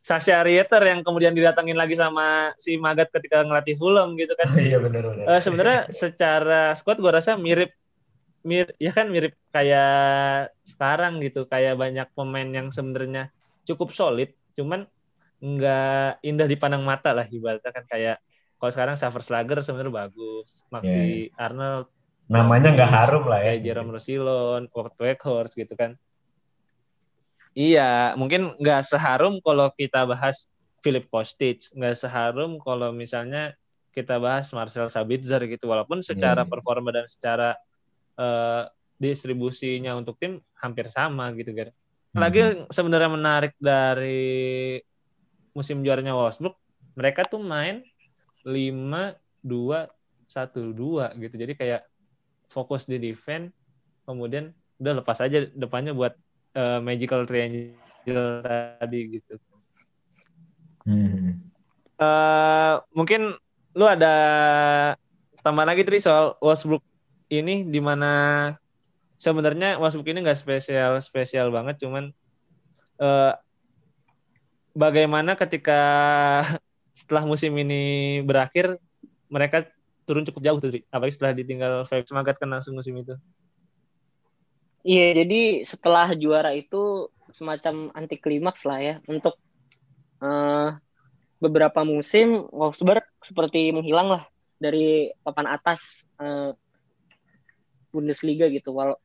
Sasha 0.00 0.40
Rieter 0.40 0.80
yang 0.80 1.04
kemudian 1.04 1.36
didatangin 1.36 1.76
lagi 1.76 1.92
sama 1.92 2.56
si 2.56 2.80
Magat 2.80 3.12
ketika 3.12 3.44
ngelatih 3.44 3.76
Fulham 3.76 4.16
gitu 4.16 4.32
kan. 4.32 4.48
iya 4.60 4.80
benar 4.80 5.04
benar. 5.12 5.24
Uh, 5.28 5.40
sebenarnya 5.40 5.80
secara 5.92 6.72
squad 6.72 6.98
gua 6.98 7.20
rasa 7.20 7.36
mirip 7.36 7.72
mir 8.40 8.72
ya 8.80 8.88
kan 8.96 9.12
mirip 9.12 9.36
kayak 9.52 10.48
sekarang 10.64 11.20
gitu 11.20 11.44
kayak 11.44 11.76
banyak 11.76 12.08
pemain 12.16 12.48
yang 12.48 12.72
sebenarnya 12.72 13.28
cukup 13.68 13.92
solid 13.92 14.32
cuman 14.56 14.88
nggak 15.44 16.24
indah 16.24 16.48
dipandang 16.48 16.80
mata 16.80 17.12
lah 17.12 17.28
ibaratnya 17.28 17.68
kan 17.68 17.84
kayak 17.84 18.16
kalau 18.56 18.72
sekarang 18.72 18.96
Savers 18.96 19.28
Lager 19.28 19.60
sebenarnya 19.60 20.08
bagus 20.08 20.64
Maxi 20.72 21.28
Yeah. 21.28 21.36
Arnold 21.36 21.88
Namanya 22.30 22.72
nggak 22.72 22.90
harum 22.92 23.24
lah 23.28 23.44
ya. 23.44 23.56
kayak 23.56 23.60
Jerome 23.66 23.92
Rosilon 23.92 24.62
Wout 24.72 24.94
Weghorst 24.96 25.54
gitu 25.58 25.74
kan 25.76 26.00
iya 27.60 28.16
mungkin 28.16 28.56
nggak 28.56 28.80
seharum 28.88 29.36
kalau 29.44 29.68
kita 29.76 30.08
bahas 30.08 30.48
Philip 30.80 31.04
Kostic 31.12 31.60
nggak 31.76 31.92
seharum 31.94 32.56
kalau 32.56 32.88
misalnya 32.90 33.52
kita 33.92 34.16
bahas 34.16 34.48
Marcel 34.56 34.88
Sabitzer 34.88 35.44
gitu 35.44 35.68
walaupun 35.68 36.00
secara 36.00 36.46
Iya. 36.46 36.48
performa 36.48 36.88
dan 36.88 37.04
secara 37.04 37.52
eh, 38.16 38.64
distribusinya 38.96 39.96
untuk 39.96 40.16
tim 40.16 40.40
hampir 40.56 40.88
sama 40.88 41.28
gitu 41.36 41.52
kan 41.52 41.68
Hmm. 42.10 42.26
lagi 42.26 42.42
sebenarnya 42.68 43.06
menarik 43.06 43.54
dari 43.54 44.82
musim 45.54 45.78
juaranya 45.80 46.10
Wolfsburg 46.10 46.58
mereka 46.98 47.22
tuh 47.22 47.38
main 47.38 47.86
5 48.42 49.14
2 49.40 49.86
1 50.26 50.74
2 50.74 51.06
gitu 51.22 51.34
jadi 51.38 51.52
kayak 51.54 51.82
fokus 52.50 52.90
di 52.90 52.98
defense 52.98 53.54
kemudian 54.02 54.50
udah 54.82 54.98
lepas 54.98 55.22
aja 55.22 55.46
depannya 55.54 55.94
buat 55.94 56.18
eh, 56.56 56.78
magical 56.82 57.24
triangle 57.28 58.42
tadi 58.44 59.00
gitu 59.18 59.34
Hmm. 60.80 61.36
eh 62.00 62.74
mungkin 62.96 63.36
lu 63.76 63.84
ada 63.84 64.16
tambahan 65.44 65.76
lagi 65.76 65.84
Tri 65.84 66.00
soal 66.00 66.40
Wolfsburg 66.40 66.80
ini 67.28 67.68
di 67.68 67.78
mana 67.84 68.48
sebenarnya 69.20 69.76
Wolfsburg 69.76 70.08
ini 70.08 70.24
nggak 70.24 70.40
spesial 70.40 70.96
spesial 71.04 71.52
banget 71.52 71.84
cuman 71.84 72.08
eh, 72.96 73.32
bagaimana 74.72 75.36
ketika 75.36 75.80
setelah 76.98 77.28
musim 77.28 77.52
ini 77.60 78.18
berakhir 78.24 78.80
mereka 79.28 79.68
turun 80.08 80.26
cukup 80.26 80.42
jauh 80.42 80.58
tuh 80.58 80.70
Tri. 80.72 80.80
apalagi 80.90 81.14
setelah 81.14 81.32
ditinggal 81.36 81.72
Felix 81.86 82.08
Magath 82.10 82.40
kan 82.40 82.50
langsung 82.50 82.74
musim 82.74 82.96
itu 82.98 83.14
Iya, 84.80 85.12
jadi 85.12 85.66
setelah 85.68 86.16
juara 86.16 86.56
itu 86.56 87.12
semacam 87.30 87.92
anti 87.92 88.16
klimaks 88.16 88.64
lah 88.64 88.78
ya 88.80 88.94
untuk 89.06 89.36
eh, 90.24 90.68
beberapa 91.40 91.80
musim 91.84 92.48
Wolfsburg 92.48 93.04
seperti 93.20 93.72
menghilang 93.76 94.08
lah 94.08 94.22
dari 94.56 95.12
papan 95.20 95.52
atas 95.52 96.04
eh, 96.20 96.52
Bundesliga 97.92 98.48
gitu. 98.48 98.72
Walau 98.72 98.96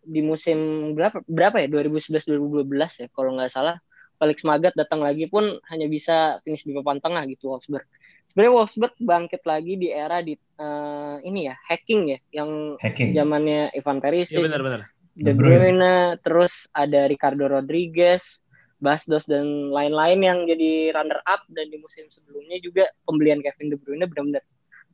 di 0.00 0.24
musim 0.24 0.90
berapa 0.96 1.20
berapa 1.28 1.60
ya 1.60 1.68
2011 1.68 2.24
2012 2.24 3.04
ya 3.04 3.06
kalau 3.12 3.36
nggak 3.36 3.52
salah 3.52 3.76
Felix 4.16 4.40
Magath 4.48 4.72
datang 4.72 5.04
lagi 5.04 5.28
pun 5.28 5.60
hanya 5.68 5.86
bisa 5.88 6.40
finish 6.40 6.64
di 6.64 6.72
papan 6.76 7.00
tengah 7.00 7.24
gitu 7.28 7.52
Wolfsburg. 7.52 7.84
Sebenarnya 8.28 8.52
Wolfsburg 8.52 8.94
bangkit 9.00 9.42
lagi 9.48 9.76
di 9.80 9.88
era 9.92 10.20
di 10.20 10.34
eh, 10.36 11.16
ini 11.22 11.48
ya 11.48 11.54
hacking 11.70 12.02
ya 12.12 12.18
yang 12.42 12.76
Hacking. 12.82 13.16
zamannya 13.16 13.72
Ivan 13.76 13.98
Perisic, 14.02 14.40
Iya 14.40 14.50
benar-benar. 14.50 14.80
De 14.84 14.99
De 15.20 15.36
Bruyne. 15.36 15.76
Bruyne, 15.76 15.94
terus 16.24 16.64
ada 16.72 17.04
Ricardo 17.04 17.44
Rodriguez, 17.44 18.40
Bastos 18.80 19.28
dan 19.28 19.68
lain-lain 19.68 20.20
yang 20.24 20.38
jadi 20.48 20.96
runner 20.96 21.20
up 21.28 21.44
dan 21.52 21.68
di 21.68 21.76
musim 21.76 22.08
sebelumnya 22.08 22.56
juga 22.64 22.88
pembelian 23.04 23.44
Kevin 23.44 23.68
De 23.68 23.76
Bruyne 23.76 24.08
benar-benar 24.08 24.40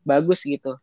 bagus 0.03 0.43
gitu. 0.43 0.75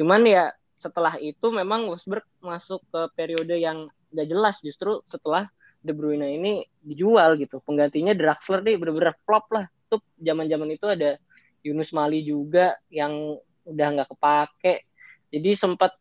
Cuman 0.00 0.24
ya 0.24 0.48
setelah 0.76 1.20
itu 1.20 1.52
memang 1.52 1.84
Wolfsburg 1.92 2.24
masuk 2.40 2.80
ke 2.88 3.00
periode 3.12 3.56
yang 3.60 3.92
gak 4.12 4.28
jelas 4.32 4.64
justru 4.64 5.04
setelah 5.04 5.52
De 5.84 5.92
Bruyne 5.92 6.32
ini 6.32 6.64
dijual 6.80 7.36
gitu. 7.36 7.60
Penggantinya 7.60 8.16
Draxler 8.16 8.64
nih 8.64 8.80
benar-benar 8.80 9.20
flop 9.28 9.52
lah. 9.52 9.68
Tuh 9.92 10.00
zaman-zaman 10.16 10.72
itu 10.72 10.88
ada 10.88 11.20
Yunus 11.60 11.92
Mali 11.92 12.24
juga 12.24 12.72
yang 12.88 13.36
udah 13.68 13.86
nggak 14.00 14.08
kepake. 14.16 14.88
Jadi 15.28 15.50
sempat 15.52 15.92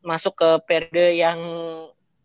masuk 0.00 0.38
ke 0.38 0.48
periode 0.64 1.18
yang 1.18 1.38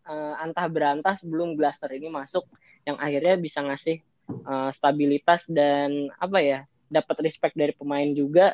eh, 0.08 0.36
antah 0.40 0.68
berantah 0.68 1.16
sebelum 1.16 1.56
Blaster 1.56 1.92
ini 1.96 2.12
masuk 2.12 2.44
yang 2.84 3.00
akhirnya 3.00 3.36
bisa 3.40 3.64
ngasih 3.64 4.04
eh, 4.30 4.70
stabilitas 4.76 5.48
dan 5.48 6.12
apa 6.20 6.40
ya 6.44 6.60
dapat 6.92 7.26
respect 7.26 7.58
dari 7.58 7.74
pemain 7.74 8.08
juga. 8.14 8.54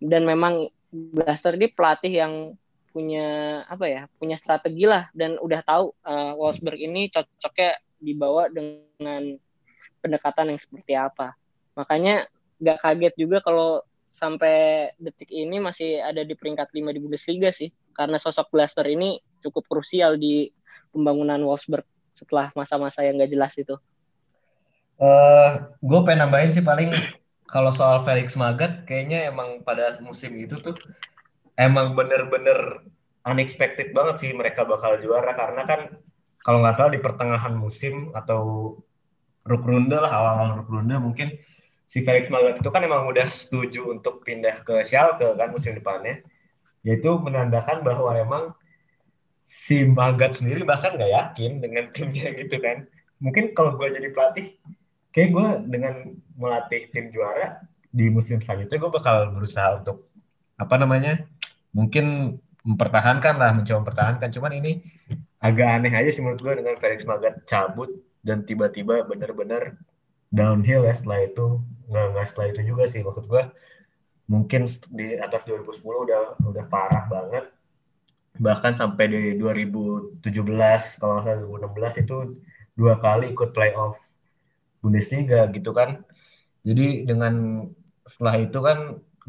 Dan 0.00 0.24
memang 0.28 0.68
Blaster 0.90 1.54
ini 1.54 1.70
pelatih 1.70 2.12
yang 2.12 2.34
punya 2.90 3.62
apa 3.70 3.86
ya 3.86 4.02
punya 4.18 4.36
strategi 4.36 4.84
lah. 4.84 5.08
Dan 5.16 5.40
udah 5.40 5.60
tahu 5.64 5.94
eh, 6.04 6.32
Wolfsburg 6.36 6.80
ini 6.80 7.08
cocoknya 7.08 7.80
dibawa 8.00 8.48
dengan 8.48 9.36
pendekatan 10.00 10.52
yang 10.52 10.60
seperti 10.60 10.92
apa. 10.96 11.36
Makanya 11.76 12.26
nggak 12.60 12.78
kaget 12.84 13.14
juga 13.16 13.38
kalau 13.40 13.80
sampai 14.10 14.90
detik 14.98 15.30
ini 15.30 15.62
masih 15.62 16.02
ada 16.02 16.26
di 16.26 16.34
peringkat 16.34 16.74
5 16.74 16.90
di 16.90 17.00
Bundesliga 17.00 17.50
sih. 17.54 17.70
Karena 17.94 18.18
sosok 18.18 18.50
Blaster 18.50 18.84
ini 18.88 19.20
cukup 19.40 19.68
krusial 19.68 20.18
di 20.18 20.50
pembangunan 20.90 21.40
Wolfsburg 21.42 21.86
setelah 22.14 22.52
masa-masa 22.52 23.06
yang 23.06 23.16
gak 23.16 23.32
jelas 23.32 23.54
itu. 23.56 23.74
Eh, 25.00 25.50
gue 25.80 26.00
pengen 26.04 26.28
nambahin 26.28 26.52
sih 26.52 26.60
paling 26.60 26.92
kalau 27.48 27.72
soal 27.72 28.04
Felix 28.04 28.36
Magath 28.36 28.84
kayaknya 28.84 29.32
emang 29.32 29.64
pada 29.64 29.96
musim 30.04 30.36
itu 30.36 30.60
tuh 30.60 30.76
emang 31.56 31.96
bener-bener 31.96 32.84
unexpected 33.24 33.96
banget 33.96 34.20
sih 34.20 34.30
mereka 34.36 34.68
bakal 34.68 35.00
juara 35.00 35.32
karena 35.32 35.64
kan 35.64 35.80
kalau 36.44 36.60
nggak 36.60 36.76
salah 36.76 36.92
di 36.92 37.00
pertengahan 37.00 37.56
musim 37.56 38.12
atau 38.12 38.76
Rukrunde 39.48 39.96
lah 39.96 40.12
awal-awal 40.12 40.62
Rukrunde 40.62 41.00
mungkin 41.00 41.28
si 41.88 42.04
Felix 42.04 42.28
Magath 42.28 42.60
itu 42.60 42.68
kan 42.68 42.84
emang 42.84 43.08
udah 43.08 43.24
setuju 43.32 43.88
untuk 43.88 44.20
pindah 44.22 44.60
ke 44.62 44.84
Schalke 44.84 45.32
kan 45.34 45.48
musim 45.48 45.74
depannya 45.74 46.20
yaitu 46.84 47.08
menandakan 47.16 47.80
bahwa 47.80 48.14
emang 48.20 48.44
si 49.50 49.82
Magath 49.82 50.38
sendiri 50.38 50.62
bahkan 50.62 50.94
nggak 50.94 51.10
yakin 51.10 51.58
dengan 51.58 51.90
timnya 51.90 52.30
gitu 52.40 52.56
kan. 52.62 52.86
Mungkin 53.18 53.52
kalau 53.58 53.74
gue 53.74 53.90
jadi 53.90 54.14
pelatih 54.14 54.54
kayak 55.10 55.30
gue 55.34 55.48
dengan 55.66 55.94
melatih 56.38 56.86
tim 56.94 57.10
juara 57.10 57.58
di 57.90 58.06
musim 58.06 58.38
selanjutnya 58.38 58.78
gue 58.78 58.92
bakal 58.94 59.34
berusaha 59.34 59.82
untuk 59.82 60.06
apa 60.54 60.78
namanya 60.78 61.26
mungkin 61.74 62.38
mempertahankan 62.62 63.34
lah 63.34 63.50
mencoba 63.50 63.82
mempertahankan. 63.82 64.30
Cuman 64.30 64.54
ini 64.54 64.86
agak 65.42 65.68
aneh 65.82 65.92
aja 65.92 66.14
sih 66.14 66.22
menurut 66.22 66.40
gue 66.40 66.54
dengan 66.62 66.78
Felix 66.78 67.02
Magath 67.02 67.42
cabut 67.50 67.90
dan 68.22 68.46
tiba-tiba 68.46 69.02
benar-benar 69.02 69.74
downhill 70.30 70.86
ya 70.86 70.94
setelah 70.94 71.26
itu. 71.26 71.58
Nggak 71.90 72.06
nggak 72.14 72.26
setelah 72.30 72.46
itu 72.54 72.60
juga 72.70 72.84
sih. 72.86 73.02
Maksud 73.02 73.26
gue 73.26 73.42
mungkin 74.30 74.70
di 74.94 75.18
atas 75.18 75.42
2010 75.42 75.82
udah 75.82 76.38
udah 76.38 76.64
parah 76.70 77.10
banget 77.10 77.50
bahkan 78.38 78.78
sampai 78.78 79.10
di 79.10 79.22
2017 79.40 80.22
kalau 81.02 81.18
nggak 81.18 81.26
salah 81.26 81.38
2016 81.66 82.04
itu 82.06 82.16
dua 82.78 82.94
kali 83.02 83.34
ikut 83.34 83.50
playoff 83.50 83.98
Bundesliga 84.80 85.50
gitu 85.52 85.74
kan. 85.76 86.00
Jadi 86.64 87.04
dengan 87.04 87.66
setelah 88.04 88.36
itu 88.40 88.58
kan 88.60 88.78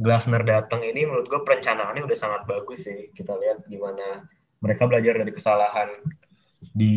Glasner 0.01 0.41
datang 0.47 0.81
ini 0.81 1.03
menurut 1.03 1.27
gue 1.27 1.41
perencanaannya 1.43 2.07
udah 2.07 2.17
sangat 2.17 2.41
bagus 2.47 2.87
sih. 2.87 3.11
Kita 3.11 3.35
lihat 3.35 3.67
gimana 3.67 4.23
mereka 4.63 4.87
belajar 4.87 5.19
dari 5.19 5.31
kesalahan 5.35 5.89
di 6.71 6.95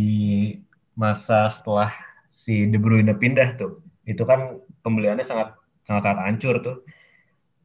masa 0.94 1.50
setelah 1.50 1.90
si 2.30 2.70
De 2.70 2.78
Bruyne 2.78 3.12
pindah 3.18 3.58
tuh. 3.58 3.82
Itu 4.06 4.22
kan 4.22 4.62
pembeliannya 4.86 5.26
sangat 5.26 5.58
sangat 5.84 6.02
sangat 6.06 6.20
hancur 6.22 6.54
tuh. 6.62 6.76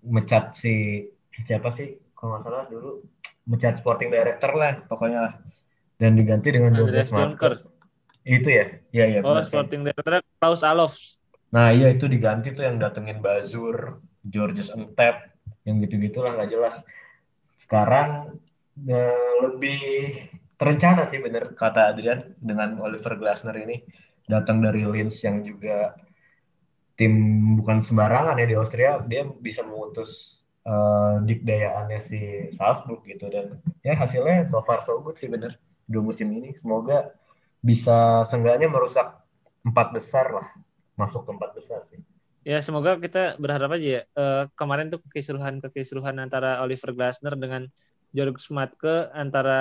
Mecat 0.02 0.58
si 0.58 1.06
siapa 1.46 1.70
sih? 1.70 1.94
Kalau 2.20 2.36
nggak 2.36 2.44
salah 2.44 2.68
dulu 2.68 3.00
mecat 3.48 3.80
sporting 3.80 4.12
director 4.12 4.52
lah 4.52 4.84
pokoknya 4.92 5.20
lah. 5.24 5.34
Dan 5.96 6.20
diganti 6.20 6.52
dengan 6.52 6.76
Andreas 6.76 7.16
12 7.16 7.16
Marker. 7.16 7.54
Jonker. 7.56 7.80
Itu 8.28 8.50
ya? 8.52 8.66
Iya, 8.92 9.06
iya. 9.08 9.20
Oh, 9.24 9.32
benar 9.32 9.48
kan. 9.48 9.50
Sporting 9.50 9.82
Director 9.88 10.14
Klaus 10.40 10.64
Alofs. 10.68 11.20
Nah 11.50 11.74
iya 11.74 11.90
itu 11.90 12.06
diganti 12.06 12.54
tuh 12.54 12.68
yang 12.68 12.78
datengin 12.78 13.24
Bazur, 13.24 14.04
Georges 14.22 14.70
Entep, 14.70 15.34
yang 15.66 15.82
gitu-gitulah 15.82 16.38
nggak 16.38 16.52
jelas. 16.52 16.86
Sekarang 17.58 18.38
eh, 18.86 19.32
lebih 19.42 19.82
terencana 20.60 21.08
sih 21.08 21.24
bener 21.24 21.56
kata 21.56 21.96
Adrian 21.96 22.36
dengan 22.38 22.78
Oliver 22.84 23.16
Glasner 23.16 23.56
ini 23.64 23.82
datang 24.28 24.62
dari 24.62 24.86
Linz 24.86 25.24
yang 25.26 25.42
juga 25.42 25.96
tim 27.00 27.16
bukan 27.56 27.80
sembarangan 27.80 28.36
ya 28.38 28.46
di 28.46 28.56
Austria 28.60 29.00
dia 29.08 29.24
bisa 29.24 29.64
mengutus 29.64 30.39
eh, 30.70 31.16
dikdayaannya 31.26 32.00
si 32.00 32.20
Salzburg 32.54 33.02
gitu 33.10 33.26
dan 33.34 33.58
ya 33.82 33.98
hasilnya 33.98 34.46
so 34.46 34.62
far 34.62 34.86
so 34.86 35.02
good 35.02 35.18
sih 35.18 35.26
bener 35.26 35.58
dua 35.90 36.06
musim 36.06 36.30
ini 36.30 36.54
semoga 36.54 37.18
bisa 37.66 38.22
seenggaknya 38.24 38.70
merusak 38.70 39.20
empat 39.66 39.92
besar 39.92 40.32
lah 40.32 40.48
masuk 40.96 41.26
ke 41.28 41.32
empat 41.36 41.52
besar 41.58 41.82
sih. 41.90 42.00
Ya 42.48 42.64
semoga 42.64 42.96
kita 42.96 43.36
berharap 43.36 43.76
aja 43.76 43.88
ya 44.00 44.02
eh, 44.06 44.44
kemarin 44.56 44.88
tuh 44.94 45.04
kekisruhan 45.10 45.60
kekisruhan 45.60 46.16
antara 46.22 46.64
Oliver 46.64 46.96
Glasner 46.96 47.36
dengan 47.36 47.68
Jorg 48.16 48.42
Smatke 48.42 49.12
antara 49.14 49.60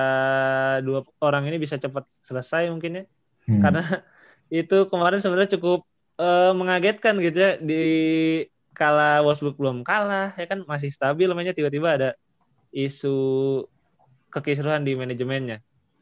dua 0.81 1.05
orang 1.21 1.51
ini 1.51 1.61
bisa 1.61 1.77
cepat 1.77 2.07
selesai 2.23 2.71
mungkin 2.71 3.03
ya. 3.03 3.05
Hmm. 3.51 3.61
Karena 3.61 3.83
itu 4.63 4.87
kemarin 4.89 5.19
sebenarnya 5.19 5.59
cukup 5.59 5.85
eh, 6.23 6.53
mengagetkan 6.55 7.19
gitu 7.19 7.39
ya 7.39 7.53
di 7.59 7.83
kala 8.79 9.27
Wolfsburg 9.27 9.59
belum 9.59 9.83
kalah 9.83 10.33
ya 10.39 10.47
kan 10.47 10.63
masih 10.63 10.95
stabil 10.95 11.27
namanya 11.27 11.51
tiba-tiba 11.51 11.99
ada 11.99 12.11
isu 12.71 13.17
kekisruhan 14.31 14.87
di 14.87 14.95
manajemennya. 14.95 15.59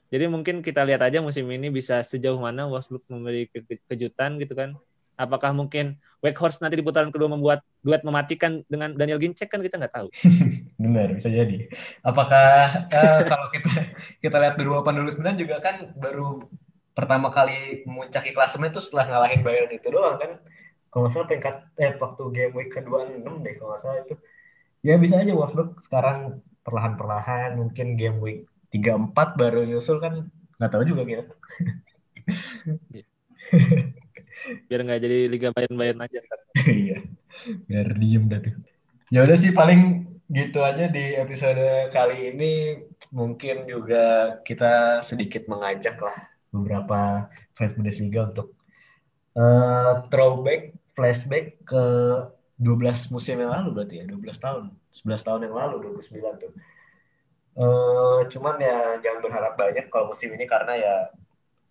Jadi 0.07 0.25
mungkin 0.31 0.63
kita 0.63 0.87
lihat 0.87 1.03
aja 1.03 1.19
musim 1.19 1.51
ini 1.51 1.67
bisa 1.73 1.99
sejauh 2.05 2.39
mana 2.39 2.71
Wolfsburg 2.71 3.03
memberi 3.11 3.51
ke- 3.51 3.83
kejutan 3.91 4.39
gitu 4.39 4.55
kan. 4.55 4.79
Apakah 5.17 5.57
mungkin 5.57 5.97
Weghorst 6.21 6.61
nanti 6.61 6.77
di 6.77 6.85
putaran 6.85 7.09
kedua 7.09 7.33
membuat 7.33 7.65
duet 7.81 8.05
mematikan 8.05 8.61
dengan 8.69 8.93
Daniel 8.93 9.17
Ginczek 9.17 9.49
kan 9.49 9.65
kita 9.65 9.81
nggak 9.81 9.95
tahu. 9.97 10.09
Benar, 10.83 11.17
bisa 11.17 11.33
jadi. 11.33 11.73
Apakah 12.05 12.85
eh, 12.93 13.23
kalau 13.25 13.49
kita 13.49 13.73
kita 14.21 14.37
lihat 14.37 14.55
2008 14.61 15.17
2009 15.17 15.43
juga 15.43 15.57
kan 15.65 15.77
baru 15.97 16.45
pertama 16.93 17.33
kali 17.33 17.85
memuncaki 17.89 18.37
klasemen 18.37 18.73
itu 18.73 18.81
setelah 18.81 19.09
ngalahin 19.09 19.41
Bayern 19.41 19.73
itu 19.73 19.89
doang 19.89 20.21
kan. 20.21 20.37
Kalau 20.97 21.05
nggak 21.05 21.13
salah 21.13 21.29
peringkat 21.29 21.57
eh 21.77 21.93
waktu 22.01 22.23
game 22.33 22.57
week 22.57 22.73
ke-26 22.73 23.45
deh 23.45 23.55
kalau 23.61 23.69
nggak 23.77 23.83
salah 23.85 24.01
itu. 24.01 24.17
Ya 24.81 24.97
bisa 24.97 25.21
aja 25.21 25.37
Wolfsburg 25.37 25.77
sekarang 25.85 26.41
perlahan-perlahan 26.65 27.61
mungkin 27.61 28.01
game 28.01 28.17
week 28.17 28.49
3 28.73 29.13
4 29.13 29.37
baru 29.37 29.69
nyusul 29.69 30.01
kan 30.01 30.33
nggak 30.57 30.73
tahu 30.73 30.89
juga 30.89 31.05
gitu. 31.05 31.37
Biar 34.73 34.81
nggak 34.89 35.01
jadi 35.05 35.19
Liga 35.29 35.53
Bayern-Bayern 35.53 36.01
aja. 36.01 36.17
ntar. 36.25 36.41
Iya. 36.65 37.05
Biar 37.69 37.93
diem 38.01 38.25
dah 38.33 38.41
tuh. 38.41 38.57
Ya 39.13 39.29
udah 39.29 39.37
sih 39.37 39.53
paling 39.53 40.09
gitu 40.33 40.65
aja 40.65 40.89
di 40.89 41.13
episode 41.13 41.93
kali 41.93 42.33
ini 42.33 42.81
mungkin 43.13 43.69
juga 43.69 44.41
kita 44.49 45.05
sedikit 45.05 45.45
mengajak 45.45 46.01
lah 46.01 46.17
beberapa 46.57 47.29
fans 47.53 47.77
Bundesliga 47.77 48.33
untuk 48.33 48.57
eh, 49.37 49.93
throwback, 50.09 50.73
flashback 50.97 51.61
ke 51.69 51.85
12 52.57 53.13
musim 53.13 53.37
yang 53.37 53.53
lalu 53.53 53.69
berarti 53.77 54.01
ya, 54.01 54.05
12 54.09 54.41
tahun, 54.41 54.65
11 54.89 55.23
tahun 55.23 55.41
yang 55.47 55.55
lalu, 55.55 55.93
29 55.93 56.41
tuh. 56.41 56.53
Eh, 57.57 58.21
cuman 58.33 58.61
ya 58.61 59.01
jangan 59.01 59.21
berharap 59.25 59.57
banyak 59.57 59.89
kalau 59.89 60.13
musim 60.13 60.29
ini 60.37 60.45
karena 60.45 60.77
ya 60.77 60.95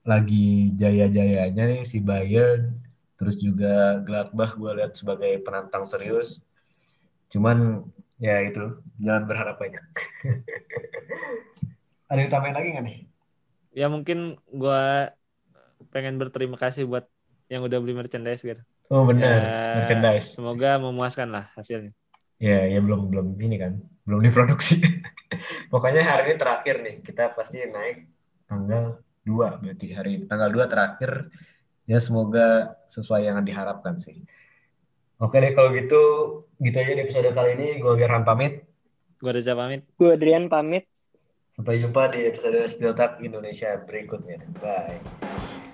lagi 0.06 0.74
jaya-jayanya 0.78 1.64
nih 1.66 1.82
si 1.86 1.98
Bayern, 2.02 2.78
terus 3.18 3.38
juga 3.38 4.02
Gladbach 4.06 4.58
gue 4.58 4.72
lihat 4.82 4.98
sebagai 4.98 5.42
penantang 5.46 5.86
serius. 5.86 6.42
Cuman 7.30 7.86
ya 8.22 8.42
itu 8.46 8.82
jangan 9.02 9.26
berharap 9.30 9.58
banyak. 9.62 9.86
Ada 12.10 12.20
yang 12.22 12.32
tambahin 12.34 12.56
lagi 12.58 12.70
nggak 12.74 12.86
nih? 12.86 13.00
Ya 13.74 13.90
mungkin 13.90 14.40
gua 14.54 15.12
pengen 15.90 16.16
berterima 16.22 16.56
kasih 16.56 16.86
buat 16.86 17.10
yang 17.50 17.66
udah 17.66 17.78
beli 17.82 17.94
merchandise 17.98 18.42
gitu. 18.46 18.62
Oh 18.94 19.04
benar, 19.10 19.40
Ya, 19.42 19.58
merchandise. 19.82 20.38
Semoga 20.38 20.78
memuaskan 20.78 21.34
lah 21.34 21.50
hasilnya. 21.58 21.94
Ya, 22.38 22.70
ya 22.70 22.80
belum 22.84 23.10
belum 23.10 23.28
ini 23.42 23.58
kan, 23.58 23.82
belum 24.06 24.22
diproduksi. 24.22 24.78
Pokoknya 25.74 26.06
hari 26.06 26.30
ini 26.30 26.36
terakhir 26.38 26.76
nih, 26.86 26.96
kita 27.02 27.34
pasti 27.34 27.66
naik 27.66 28.06
tanggal 28.46 29.02
2 29.26 29.62
berarti 29.62 29.88
hari 29.96 30.10
ini. 30.22 30.24
Tanggal 30.30 30.50
2 30.54 30.70
terakhir. 30.70 31.34
Ya 31.86 32.02
semoga 32.02 32.78
sesuai 32.90 33.30
yang 33.30 33.42
diharapkan 33.46 34.02
sih. 34.02 34.26
Oke 35.22 35.38
deh 35.38 35.54
kalau 35.54 35.70
gitu, 35.72 36.02
gitu 36.60 36.76
aja 36.76 36.92
di 36.94 37.02
episode 37.06 37.30
kali 37.34 37.58
ini. 37.58 37.78
Gue 37.82 37.94
Gerhan 37.98 38.26
pamit. 38.26 38.66
Gua 39.22 39.32
Reza 39.32 39.56
pamit. 39.56 39.86
Gue 39.96 40.18
Adrian 40.18 40.52
pamit. 40.52 40.86
Sampai 41.56 41.80
jumpa 41.80 42.12
di 42.12 42.28
episode 42.28 42.68
Spill 42.68 42.94
Talk 42.98 43.24
Indonesia 43.24 43.80
berikutnya. 43.80 44.44
Bye. 44.60 45.65